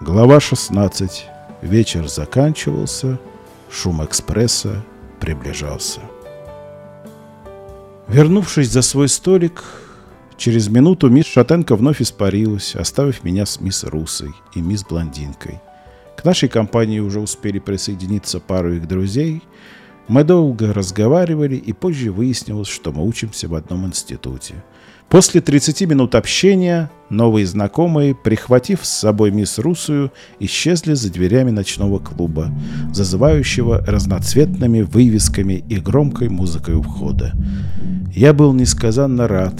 Глава 0.00 0.38
16. 0.38 1.26
Вечер 1.60 2.06
заканчивался, 2.06 3.18
шум 3.68 4.04
экспресса 4.04 4.84
приближался. 5.18 6.00
Вернувшись 8.06 8.70
за 8.70 8.82
свой 8.82 9.08
столик, 9.08 9.64
через 10.36 10.68
минуту 10.68 11.08
мисс 11.10 11.26
Шатенко 11.26 11.74
вновь 11.74 12.00
испарилась, 12.00 12.76
оставив 12.76 13.24
меня 13.24 13.44
с 13.44 13.60
мисс 13.60 13.82
Русой 13.82 14.30
и 14.54 14.60
мисс 14.60 14.84
Блондинкой. 14.84 15.60
К 16.16 16.24
нашей 16.24 16.48
компании 16.48 17.00
уже 17.00 17.18
успели 17.18 17.58
присоединиться 17.58 18.38
пару 18.38 18.74
их 18.74 18.86
друзей. 18.86 19.42
Мы 20.06 20.22
долго 20.22 20.72
разговаривали, 20.72 21.56
и 21.56 21.72
позже 21.72 22.12
выяснилось, 22.12 22.68
что 22.68 22.92
мы 22.92 23.04
учимся 23.04 23.48
в 23.48 23.54
одном 23.56 23.84
институте– 23.84 24.54
После 25.10 25.40
30 25.40 25.82
минут 25.82 26.14
общения 26.14 26.90
новые 27.08 27.46
знакомые, 27.46 28.14
прихватив 28.14 28.84
с 28.84 28.90
собой 28.90 29.30
мисс 29.30 29.58
Русую, 29.58 30.12
исчезли 30.38 30.92
за 30.92 31.10
дверями 31.10 31.50
ночного 31.50 31.98
клуба, 31.98 32.50
зазывающего 32.92 33.78
разноцветными 33.86 34.82
вывесками 34.82 35.64
и 35.66 35.76
громкой 35.78 36.28
музыкой 36.28 36.74
у 36.74 36.82
входа. 36.82 37.32
Я 38.14 38.34
был 38.34 38.52
несказанно 38.52 39.26
рад 39.26 39.54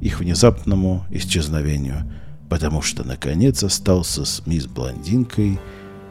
их 0.00 0.18
внезапному 0.18 1.04
исчезновению, 1.10 2.02
потому 2.48 2.82
что 2.82 3.06
наконец 3.06 3.62
остался 3.62 4.24
с 4.24 4.42
мисс 4.46 4.66
Блондинкой 4.66 5.60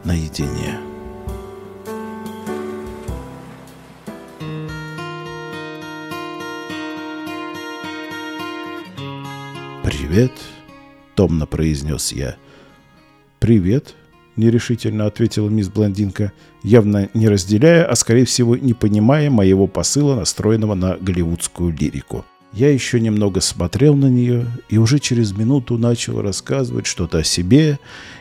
наедине. 0.06 0.97
«Привет»,— 10.08 10.32
томно 11.16 11.46
произнес 11.46 12.14
я. 12.14 12.38
«Привет»,— 13.40 13.94
нерешительно 14.38 15.06
ответила 15.06 15.50
мисс 15.50 15.68
Блондинка, 15.68 16.32
явно 16.64 17.10
не 17.14 17.28
разделяя, 17.28 17.84
а 17.84 17.94
скорее 17.98 18.24
всего 18.24 18.56
не 18.56 18.74
понимая 18.74 19.30
моего 19.30 19.68
посыла, 19.68 20.16
настроенного 20.16 20.76
на 20.76 20.96
голливудскую 20.96 21.76
лирику. 21.78 22.24
Я 22.54 22.72
еще 22.72 23.02
немного 23.02 23.42
смотрел 23.42 23.96
на 23.96 24.06
нее 24.06 24.48
и 24.70 24.78
уже 24.78 25.00
через 25.00 25.34
минуту 25.34 25.78
начал 25.78 26.22
рассказывать 26.22 26.86
что-то 26.86 27.18
о 27.18 27.24
себе 27.26 27.78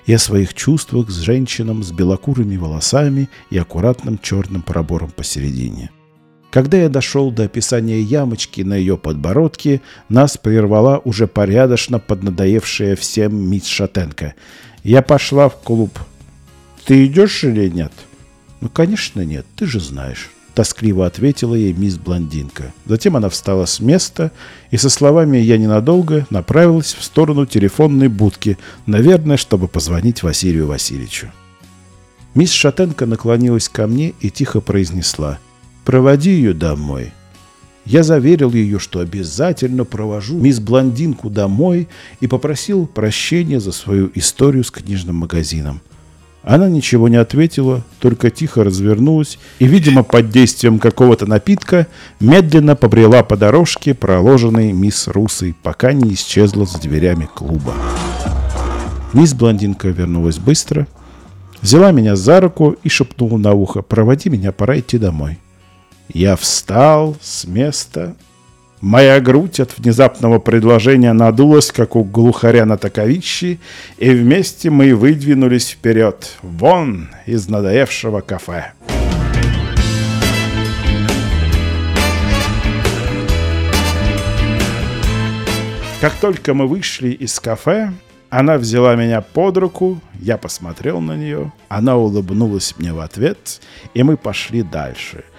и 0.07 0.13
о 0.13 0.19
своих 0.19 0.55
чувствах 0.55 1.09
с 1.09 1.21
женщином 1.21 1.85
с 1.85 1.93
белокурыми 1.93 2.57
волосами 2.57 3.29
и 3.51 3.59
аккуратным 3.59 4.19
черным 4.19 4.63
пробором 4.63 5.13
посередине. 5.13 5.93
Когда 6.57 6.79
я 6.79 6.89
дошел 6.89 7.31
до 7.31 7.43
описания 7.43 8.01
ямочки 8.01 8.63
на 8.63 8.77
ее 8.77 8.97
подбородке, 8.97 9.83
нас 10.09 10.39
прервала 10.39 11.03
уже 11.05 11.27
порядочно 11.27 11.99
поднадоевшая 11.99 12.97
всем 12.97 13.37
мисс 13.37 13.67
Шатенко. 13.67 14.33
Я 14.83 15.03
пошла 15.03 15.51
в 15.51 15.57
клуб. 15.59 15.99
«Ты 16.87 17.05
идешь 17.05 17.45
или 17.45 17.69
нет?» 17.69 17.93
«Ну, 18.63 18.71
конечно, 18.71 19.21
нет, 19.21 19.45
ты 19.55 19.67
же 19.67 19.81
знаешь». 19.81 20.31
Тоскливо 20.55 21.05
ответила 21.05 21.55
ей 21.55 21.75
мисс 21.75 21.99
Блондинка. 21.99 22.73
Затем 22.87 23.17
она 23.17 23.29
встала 23.29 23.67
с 23.67 23.79
места 23.79 24.33
и 24.71 24.79
со 24.79 24.89
словами 24.89 25.37
«я 25.37 25.59
ненадолго» 25.59 26.27
направилась 26.31 26.95
в 26.95 27.05
сторону 27.05 27.45
телефонной 27.45 28.09
будки, 28.09 28.57
наверное, 28.87 29.37
чтобы 29.37 29.69
позвонить 29.69 30.23
Василию 30.23 30.69
Васильевичу. 30.69 31.31
Мисс 32.35 32.53
Шатенко 32.53 33.05
наклонилась 33.05 33.69
ко 33.69 33.87
мне 33.87 34.15
и 34.21 34.31
тихо 34.31 34.63
произнесла– 34.63 35.39
Проводи 35.87 36.31
ее 36.31 36.53
домой. 36.53 37.13
Я 37.85 38.03
заверил 38.03 38.51
ее, 38.51 38.81
что 38.81 38.99
обязательно 38.99 39.85
провожу 39.85 40.37
мисс 40.37 40.59
Блондинку 40.59 41.31
домой 41.31 41.87
и 42.19 42.27
попросил 42.27 42.89
прощения 42.89 43.61
за 43.61 43.71
свою 43.71 44.11
историю 44.17 44.65
с 44.65 44.73
книжным 44.73 45.15
магазином. 45.15 45.81
Она 46.43 46.69
ничего 46.69 47.07
не 47.07 47.15
ответила, 47.15 47.85
только 48.01 48.31
тихо 48.31 48.65
развернулась 48.65 49.39
и, 49.61 49.67
видимо, 49.69 50.03
под 50.03 50.29
действием 50.31 50.81
какого-то 50.81 51.27
напитка, 51.27 51.87
медленно 52.19 52.75
побрела 52.75 53.23
по 53.23 53.37
дорожке, 53.37 53.95
проложенной 53.95 54.73
мисс 54.73 55.07
Русой, 55.07 55.55
пока 55.63 55.93
не 55.93 56.15
исчезла 56.15 56.67
за 56.67 56.81
дверями 56.81 57.29
клуба. 57.33 57.75
Мисс 59.13 59.35
Блондинка 59.35 59.87
вернулась 59.91 60.39
быстро, 60.39 60.89
взяла 61.63 61.93
меня 61.93 62.17
за 62.17 62.41
руку 62.41 62.75
и 62.83 62.89
шепнула 62.89 63.39
на 63.39 63.53
ухо 63.53 63.83
«Проводи 63.83 64.31
меня, 64.31 64.51
пора 64.51 64.81
идти 64.81 64.99
домой». 64.99 65.39
Я 66.09 66.37
встал 66.37 67.17
с 67.21 67.45
места. 67.45 68.15
Моя 68.81 69.21
грудь 69.21 69.59
от 69.59 69.77
внезапного 69.77 70.39
предложения 70.39 71.13
надулась, 71.13 71.73
как 71.73 71.97
у 71.97 72.05
глухаря 72.05 72.65
на 72.65 72.77
таковище, 72.77 73.59
и 73.99 74.11
вместе 74.11 74.71
мы 74.71 74.95
выдвинулись 74.95 75.71
вперед, 75.71 76.37
вон 76.43 77.09
из 77.27 77.49
надоевшего 77.49 78.21
кафе. 78.21 78.73
Как 86.01 86.13
только 86.21 86.55
мы 86.55 86.69
вышли 86.69 87.09
из 87.09 87.41
кафе, 87.41 87.93
она 88.29 88.59
взяла 88.59 88.95
меня 88.95 89.23
под 89.23 89.57
руку, 89.57 90.01
я 90.21 90.37
посмотрел 90.37 91.01
на 91.01 91.17
нее, 91.17 91.53
она 91.69 91.97
улыбнулась 91.97 92.75
мне 92.79 92.93
в 92.93 93.01
ответ, 93.01 93.61
и 93.95 94.03
мы 94.03 94.17
пошли 94.17 94.63
дальше– 94.63 95.25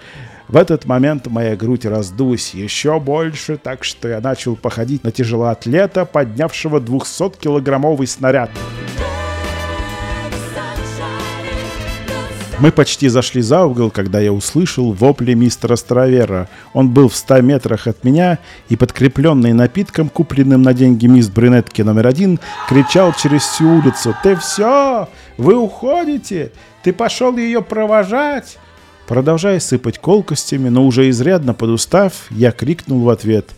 в 0.48 0.56
этот 0.56 0.86
момент 0.86 1.26
моя 1.26 1.56
грудь 1.56 1.84
раздулась 1.84 2.54
еще 2.54 2.98
больше, 2.98 3.58
так 3.58 3.84
что 3.84 4.08
я 4.08 4.20
начал 4.20 4.56
походить 4.56 5.04
на 5.04 5.12
тяжелоатлета, 5.12 6.06
поднявшего 6.06 6.80
200-килограммовый 6.80 8.06
снаряд. 8.06 8.50
Мы 12.60 12.72
почти 12.72 13.08
зашли 13.08 13.40
за 13.40 13.64
угол, 13.66 13.90
когда 13.90 14.18
я 14.18 14.32
услышал 14.32 14.92
вопли 14.92 15.34
мистера 15.34 15.76
Старовера. 15.76 16.48
Он 16.72 16.88
был 16.88 17.08
в 17.08 17.14
100 17.14 17.42
метрах 17.42 17.86
от 17.86 18.02
меня 18.02 18.38
и, 18.68 18.74
подкрепленный 18.74 19.52
напитком, 19.52 20.08
купленным 20.08 20.62
на 20.62 20.74
деньги 20.74 21.06
мисс 21.06 21.28
Брюнетки 21.28 21.82
номер 21.82 22.08
один, 22.08 22.40
кричал 22.68 23.12
через 23.12 23.42
всю 23.42 23.78
улицу 23.78 24.16
«Ты 24.24 24.34
все! 24.34 25.08
Вы 25.36 25.56
уходите! 25.56 26.50
Ты 26.82 26.92
пошел 26.92 27.36
ее 27.36 27.62
провожать!» 27.62 28.58
Продолжая 29.08 29.58
сыпать 29.58 29.98
колкостями, 29.98 30.68
но 30.68 30.84
уже 30.84 31.08
изрядно 31.08 31.54
подустав, 31.54 32.26
я 32.28 32.52
крикнул 32.52 33.00
в 33.00 33.08
ответ 33.08 33.48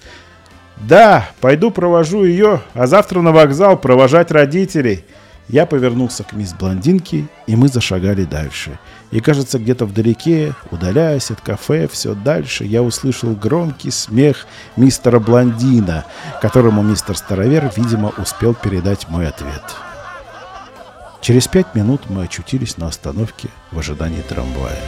«Да, 0.77 1.29
пойду 1.41 1.73
провожу 1.73 2.25
ее, 2.25 2.61
а 2.73 2.87
завтра 2.87 3.21
на 3.21 3.33
вокзал 3.33 3.77
провожать 3.77 4.31
родителей». 4.31 5.05
Я 5.49 5.67
повернулся 5.67 6.23
к 6.23 6.33
мисс 6.33 6.55
Блондинке, 6.55 7.27
и 7.49 7.57
мы 7.57 7.67
зашагали 7.67 8.23
дальше. 8.23 8.79
И, 9.11 9.19
кажется, 9.19 9.59
где-то 9.59 9.85
вдалеке, 9.85 10.55
удаляясь 10.71 11.33
от 11.33 11.41
кафе, 11.41 11.89
все 11.89 12.15
дальше, 12.15 12.63
я 12.63 12.85
услышал 12.85 13.35
громкий 13.35 13.91
смех 13.91 14.47
мистера 14.77 15.19
Блондина, 15.19 16.05
которому 16.41 16.83
мистер 16.83 17.17
Старовер, 17.17 17.73
видимо, 17.77 18.13
успел 18.17 18.55
передать 18.55 19.09
мой 19.09 19.27
ответ. 19.27 19.65
Через 21.21 21.49
пять 21.49 21.75
минут 21.75 22.03
мы 22.09 22.23
очутились 22.23 22.77
на 22.77 22.87
остановке 22.87 23.49
в 23.73 23.81
ожидании 23.81 24.23
трамвая. 24.23 24.79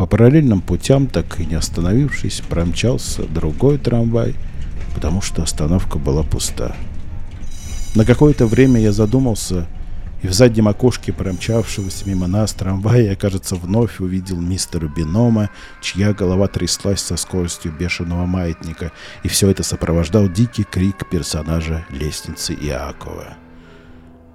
По 0.00 0.06
параллельным 0.06 0.62
путям, 0.62 1.08
так 1.08 1.38
и 1.40 1.44
не 1.44 1.56
остановившись, 1.56 2.40
промчался 2.48 3.24
другой 3.24 3.76
трамвай, 3.76 4.34
потому 4.94 5.20
что 5.20 5.42
остановка 5.42 5.98
была 5.98 6.22
пуста. 6.22 6.74
На 7.94 8.06
какое-то 8.06 8.46
время 8.46 8.80
я 8.80 8.92
задумался, 8.92 9.66
и 10.22 10.26
в 10.26 10.32
заднем 10.32 10.68
окошке 10.68 11.12
промчавшегося 11.12 12.08
мимо 12.08 12.28
нас 12.28 12.54
трамвая 12.54 13.10
я, 13.10 13.14
кажется, 13.14 13.56
вновь 13.56 14.00
увидел 14.00 14.40
мистера 14.40 14.88
Бинома, 14.88 15.50
чья 15.82 16.14
голова 16.14 16.48
тряслась 16.48 17.02
со 17.02 17.18
скоростью 17.18 17.70
бешеного 17.70 18.24
маятника, 18.24 18.92
и 19.22 19.28
все 19.28 19.50
это 19.50 19.62
сопровождал 19.62 20.30
дикий 20.30 20.64
крик 20.64 21.10
персонажа 21.10 21.84
лестницы 21.90 22.54
Иакова. 22.54 23.34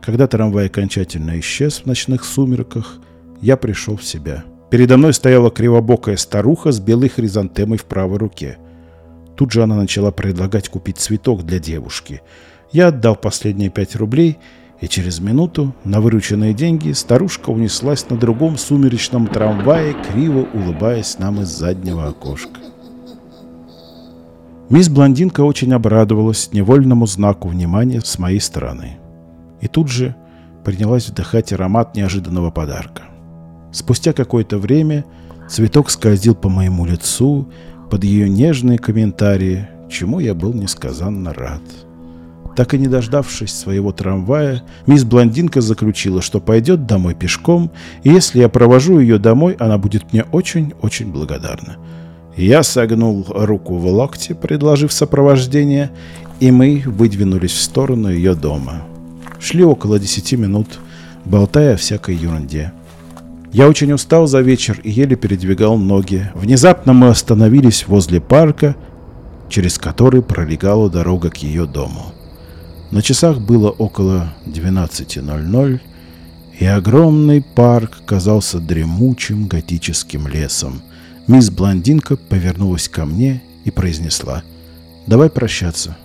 Когда 0.04 0.28
трамвай 0.28 0.68
окончательно 0.68 1.40
исчез 1.40 1.80
в 1.80 1.86
ночных 1.88 2.24
сумерках, 2.24 3.00
я 3.42 3.58
пришел 3.58 3.98
в 3.98 4.04
себя— 4.04 4.44
Передо 4.76 4.98
мной 4.98 5.14
стояла 5.14 5.52
кривобокая 5.52 6.18
старуха 6.18 6.74
с 6.74 6.82
белой 6.82 7.08
хризантемой 7.08 7.78
в 7.78 7.86
правой 7.86 8.18
руке. 8.18 8.58
Тут 9.38 9.54
же 9.54 9.64
она 9.64 9.78
начала 9.78 10.12
предлагать 10.12 10.68
купить 10.68 10.98
цветок 10.98 11.44
для 11.44 11.60
девушки. 11.60 12.22
Я 12.74 12.90
отдал 12.90 13.16
последние 13.16 13.70
пять 13.70 13.96
рублей, 13.96 14.38
и 14.82 14.90
через 14.90 15.22
минуту 15.22 15.74
на 15.86 16.02
вырученные 16.02 16.54
деньги 16.54 16.92
старушка 16.92 17.52
унеслась 17.52 18.10
на 18.10 18.18
другом 18.18 18.58
сумеречном 18.58 19.28
трамвае, 19.28 19.96
криво 20.12 20.46
улыбаясь 20.54 21.20
нам 21.20 21.40
из 21.40 21.48
заднего 21.48 22.10
окошка. 22.10 22.60
Мисс 24.70 24.90
Блондинка 24.90 25.40
очень 25.46 25.72
обрадовалась 25.72 26.50
невольному 26.52 27.08
знаку 27.08 27.48
внимания 27.48 28.02
с 28.02 28.20
моей 28.20 28.42
стороны. 28.42 28.98
И 29.62 29.70
тут 29.70 29.88
же 29.88 30.18
принялась 30.66 31.08
вдыхать 31.08 31.54
аромат 31.54 31.96
неожиданного 31.96 32.52
подарка. 32.52 33.04
Спустя 33.76 34.14
какое-то 34.14 34.58
время 34.58 35.04
цветок 35.50 35.90
скользил 35.90 36.34
по 36.34 36.48
моему 36.48 36.86
лицу 36.86 37.50
под 37.92 38.06
ее 38.06 38.30
нежные 38.30 38.78
комментарии, 38.78 39.68
чему 39.92 40.22
я 40.22 40.34
был 40.34 40.54
несказанно 40.54 41.34
рад. 41.34 41.62
Так 42.56 42.74
и 42.74 42.78
не 42.78 42.88
дождавшись 42.88 43.54
своего 43.54 43.92
трамвая, 43.92 44.64
мисс 44.88 45.04
Блондинка 45.04 45.60
заключила, 45.60 46.22
что 46.22 46.40
пойдет 46.40 46.86
домой 46.86 47.16
пешком, 47.16 47.70
и 48.04 48.12
если 48.12 48.40
я 48.40 48.48
провожу 48.48 49.00
ее 49.00 49.18
домой, 49.18 49.58
она 49.60 49.78
будет 49.78 50.14
мне 50.14 50.24
очень-очень 50.32 51.12
благодарна. 51.12 51.76
Я 52.38 52.64
согнул 52.64 53.26
руку 53.28 53.76
в 53.76 53.86
локте, 53.88 54.36
предложив 54.36 54.94
сопровождение, 54.94 55.92
и 56.40 56.50
мы 56.50 56.82
выдвинулись 56.86 57.52
в 57.52 57.62
сторону 57.62 58.10
ее 58.10 58.36
дома. 58.36 58.84
Шли 59.38 59.66
около 59.66 60.00
десяти 60.00 60.38
минут, 60.38 60.80
болтая 61.26 61.74
о 61.74 61.78
всякой 61.78 62.16
ерунде. 62.16 62.72
Я 63.56 63.70
очень 63.70 63.94
устал 63.94 64.28
за 64.28 64.42
вечер 64.42 64.82
и 64.84 64.92
еле 64.92 65.16
передвигал 65.16 65.78
ноги. 65.78 66.30
Внезапно 66.36 66.92
мы 66.92 67.08
остановились 67.08 67.88
возле 67.88 68.20
парка, 68.20 68.76
через 69.48 69.78
который 69.78 70.22
пролегала 70.22 70.90
дорога 70.90 71.30
к 71.30 71.38
ее 71.38 71.66
дому. 71.66 72.12
На 72.92 73.02
часах 73.02 73.40
было 73.40 73.70
около 73.70 74.34
12.00, 74.46 75.80
и 76.60 76.66
огромный 76.66 77.42
парк 77.42 78.02
казался 78.06 78.60
дремучим 78.60 79.48
готическим 79.48 80.28
лесом. 80.28 80.82
Мисс 81.26 81.50
Блондинка 81.50 82.18
повернулась 82.18 82.90
ко 82.90 83.06
мне 83.06 83.42
и 83.64 83.72
произнесла 83.72 84.44
«Давай 85.08 85.30
прощаться». 85.30 85.96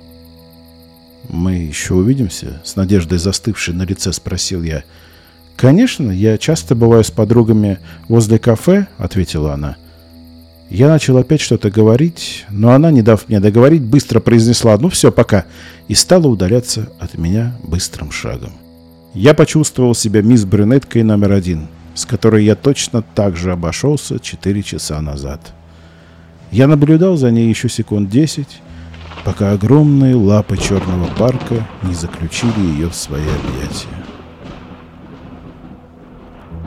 «Мы 1.28 1.55
еще 1.55 1.94
увидимся?»— 1.94 2.62
с 2.64 2.76
надеждой 2.76 3.18
застывшей 3.18 3.74
на 3.74 3.82
лице 3.82 4.12
спросил 4.12 4.62
я— 4.62 4.84
«Конечно, 5.61 6.11
я 6.11 6.38
часто 6.38 6.74
бываю 6.74 7.04
с 7.04 7.11
подругами 7.11 7.80
возле 8.08 8.38
кафе»,— 8.38 8.86
ответила 8.96 9.52
она. 9.52 9.76
Я 10.70 10.88
начал 10.88 11.18
опять 11.18 11.42
что-то 11.42 11.70
говорить, 11.70 12.46
но 12.48 12.70
она, 12.72 12.90
не 12.90 13.02
дав 13.02 13.28
мне 13.28 13.40
договорить, 13.40 13.82
быстро 13.82 14.20
произнесла 14.20 14.78
«ну 14.78 14.88
все, 14.88 15.12
пока» 15.12 15.44
и 15.86 15.94
стала 15.94 16.28
удаляться 16.28 16.88
от 16.98 17.18
меня 17.18 17.54
быстрым 17.62 18.11
шагом. 18.11 18.52
Я 19.12 19.34
почувствовал 19.34 19.94
себя 19.94 20.22
мисс 20.22 20.46
брюнеткой 20.46 21.02
номер 21.02 21.32
один, 21.32 21.68
с 21.94 22.06
которой 22.06 22.42
я 22.42 22.54
точно 22.54 23.02
так 23.02 23.36
же 23.36 23.52
обошелся 23.52 24.18
четыре 24.18 24.62
часа 24.62 25.02
назад. 25.02 25.52
Я 26.50 26.68
наблюдал 26.68 27.18
за 27.18 27.30
ней 27.30 27.50
еще 27.50 27.68
секунд 27.68 28.08
десять, 28.08 28.62
пока 29.26 29.52
огромные 29.52 30.14
лапы 30.14 30.56
черного 30.56 31.04
парка 31.18 31.68
не 31.82 31.92
заключили 31.92 32.61
ее 32.61 32.88
в 32.88 32.94
свои 32.94 33.20
объятия. 33.20 34.09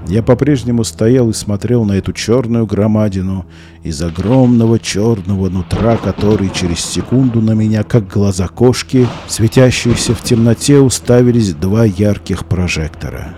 Я 0.08 0.22
по-прежнему 0.22 0.84
стоял 0.84 1.30
и 1.30 1.34
смотрел 1.34 1.86
на 1.86 1.94
эту 1.94 2.12
черную 2.12 2.66
громадину 2.66 3.46
из 3.84 4.02
огромного 4.02 4.78
черного 4.78 5.50
нутра, 5.50 5.98
который 5.98 6.50
через 6.50 6.80
секунду 6.80 7.42
на 7.42 7.52
меня, 7.52 7.84
как 7.84 8.08
глаза 8.08 8.48
кошки, 8.48 9.08
светящиеся 9.28 10.14
в 10.14 10.22
темноте, 10.22 10.80
уставились 10.80 11.54
два 11.54 11.86
ярких 11.86 12.46
прожектора. 12.46 13.34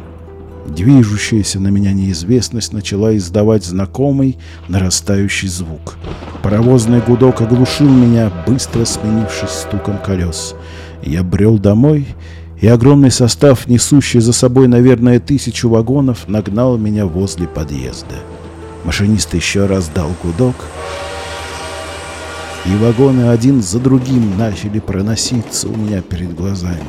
Движущаяся 0.67 1.59
на 1.59 1.67
меня 1.67 1.93
неизвестность 1.93 2.73
начала 2.73 3.15
издавать 3.15 3.63
знакомый 3.63 4.37
нарастающий 4.67 5.47
звук. 5.47 5.97
Паровозный 6.41 7.01
гудок 7.01 7.41
оглушил 7.41 7.87
меня, 7.87 8.31
быстро 8.47 8.85
сменившись 8.85 9.51
стуком 9.51 9.99
колес. 9.99 10.55
Я 11.03 11.23
брел 11.23 11.59
домой 11.59 12.07
и 12.07 12.44
огромный 12.67 13.11
состав, 13.11 13.67
несущий 13.67 14.19
за 14.19 14.33
собой, 14.33 14.67
наверное, 14.67 15.19
тысячу 15.19 15.69
вагонов, 15.69 16.27
нагнал 16.27 16.77
меня 16.77 17.05
возле 17.05 17.47
подъезда. 17.47 18.15
Машинист 18.85 19.33
еще 19.33 19.65
раз 19.65 19.89
дал 19.93 20.09
гудок, 20.23 20.55
и 22.65 22.75
вагоны 22.77 23.29
один 23.29 23.61
за 23.61 23.79
другим 23.79 24.37
начали 24.37 24.79
проноситься 24.79 25.67
у 25.67 25.75
меня 25.75 26.01
перед 26.01 26.33
глазами. 26.33 26.79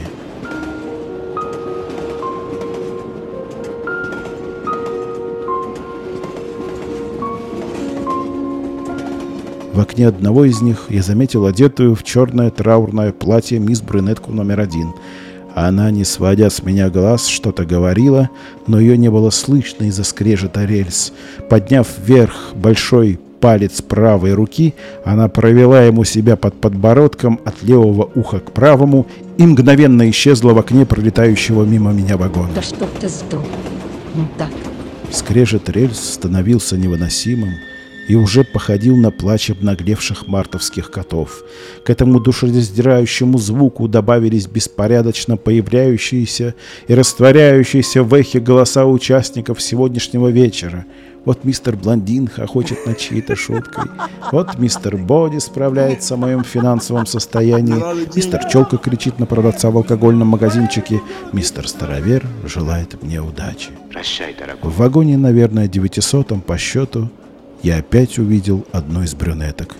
В 9.74 9.80
окне 9.80 10.08
одного 10.08 10.46
из 10.46 10.62
них 10.62 10.86
я 10.88 11.02
заметил 11.02 11.44
одетую 11.44 11.94
в 11.94 12.02
черное 12.02 12.50
траурное 12.50 13.12
платье 13.12 13.58
мисс 13.58 13.82
Брюнетку 13.82 14.32
номер 14.32 14.60
один— 14.60 14.94
она, 15.57 15.90
не 15.90 16.04
сводя 16.04 16.50
с 16.50 16.62
меня 16.62 16.90
глаз, 16.90 17.26
что-то 17.28 17.64
говорила, 17.64 18.28
но 18.66 18.78
ее 18.78 18.98
не 18.98 19.11
было 19.11 19.30
слышно 19.30 19.84
из-за 19.84 20.04
скрежета 20.04 20.66
рельс. 20.66 21.14
Подняв 21.48 21.88
вверх 21.98 22.52
большой 22.54 23.18
палец 23.40 23.80
правой 23.80 24.34
руки, 24.34 24.74
она 25.02 25.28
провела 25.28 25.82
ему 25.82 26.04
себя 26.04 26.36
под 26.36 26.61
подбородком 26.61 27.40
от 27.46 27.62
левого 27.62 28.11
уха 28.14 28.38
к 28.40 28.52
правому 28.52 29.07
и 29.38 29.46
мгновенно 29.46 30.11
исчезла 30.11 30.52
в 30.52 30.59
окне 30.59 30.84
пролетающего 30.84 31.64
мимо 31.64 31.90
меня 31.90 32.18
вагона. 32.18 32.50
Да 32.54 32.61
чтоб 32.61 32.90
ты 33.00 33.09
сдох. 33.09 33.46
Ну 34.14 34.28
так. 34.36 34.50
Скрежет 35.11 35.70
рельс 35.70 35.98
становился 35.98 36.76
невыносимым 36.76 37.54
и 38.09 38.14
уже 38.14 38.44
походил 38.44 38.96
на 38.96 39.11
плач 39.11 39.50
обнаглевших 39.50 40.26
мартовских 40.26 40.90
котов. 40.90 41.42
К 41.84 41.90
этому 41.90 42.20
душераздирающему 42.20 43.38
звуку 43.38 43.88
добавились 43.88 44.46
беспорядочно 44.46 45.36
появляющиеся 45.36 46.54
и 46.88 46.94
растворяющиеся 46.94 48.02
в 48.02 48.14
эхе 48.14 48.40
голоса 48.40 48.86
участников 48.86 49.61
сегодняшнего 49.61 50.28
вечера. 50.28 50.84
Вот 51.24 51.42
мистер 51.42 51.76
Блондин 51.76 52.28
хохочет 52.28 52.86
над 52.86 52.98
чьей-то 52.98 53.34
шуткой. 53.34 53.90
Вот 54.30 54.59
мистер 54.59 54.96
Боди 54.96 55.38
справляется 55.38 56.14
о 56.14 56.16
моем 56.16 56.44
финансовом 56.44 57.04
состоянии. 57.04 57.82
Мистер 58.14 58.44
Челка 58.44 58.76
кричит 58.76 59.18
на 59.18 59.26
продавца 59.26 59.72
в 59.72 59.76
алкогольном 59.76 60.28
магазинчике. 60.28 61.00
Мистер 61.32 61.68
Старовер 61.68 62.24
желает 62.44 63.02
мне 63.02 63.20
удачи. 63.20 63.70
Прощай, 63.90 64.36
дорогой. 64.38 64.70
В 64.70 64.76
вагоне, 64.76 65.18
наверное, 65.18 65.66
девятисотом 65.66 66.40
по 66.40 66.57
счету, 66.59 67.11
я 67.62 67.78
опять 67.78 68.18
увидел 68.18 68.64
одну 68.72 69.02
из 69.02 69.14
брюнеток. 69.14 69.76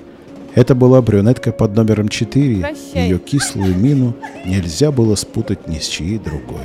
Это 0.55 0.75
была 0.75 1.03
брюнетка 1.03 1.53
под 1.53 1.77
номером 1.77 2.09
4. 2.09 2.75
Ее 2.95 3.19
кислую 3.19 3.77
мину 3.77 4.15
нельзя 4.47 4.91
было 4.91 5.15
спутать 5.15 5.69
ни 5.69 5.79
с 5.79 5.87
чьей 5.87 6.19
другой. 6.19 6.65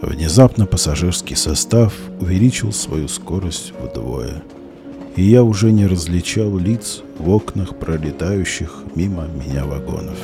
Внезапно 0.00 0.64
пассажирский 0.64 1.36
состав 1.36 1.92
увеличил 2.20 2.72
свою 2.72 3.08
скорость 3.08 3.72
вдвое. 3.80 4.42
И 5.16 5.22
я 5.22 5.42
уже 5.42 5.72
не 5.72 5.86
различал 5.86 6.56
лиц 6.56 7.02
в 7.18 7.28
окнах 7.30 7.76
пролетающих 7.76 8.84
мимо 8.94 9.26
меня 9.26 9.64
вагонов. 9.64 10.16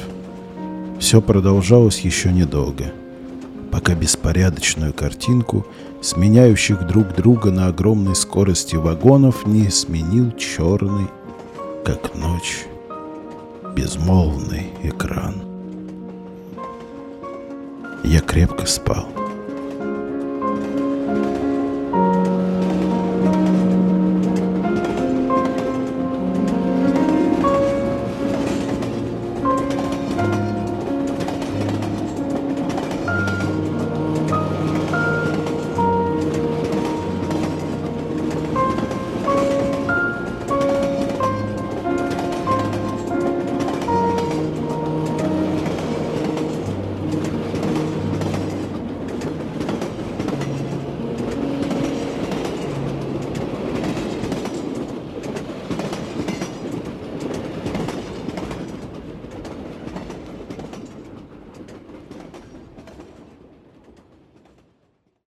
Все 1.00 1.20
продолжалось 1.20 2.00
еще 2.00 2.32
недолго, 2.32 2.92
пока 3.72 3.94
беспорядочную 3.94 4.92
картинку, 4.92 5.66
сменяющих 6.04 6.86
друг 6.86 7.14
друга 7.14 7.50
на 7.50 7.68
огромной 7.68 8.14
скорости 8.14 8.76
вагонов, 8.76 9.46
не 9.46 9.70
сменил 9.70 10.32
черный, 10.32 11.08
как 11.82 12.14
ночь, 12.14 12.66
безмолвный 13.74 14.70
экран. 14.82 15.42
Я 18.04 18.20
крепко 18.20 18.66
спал. 18.66 19.08
thank 21.94 22.26
you 22.26 22.53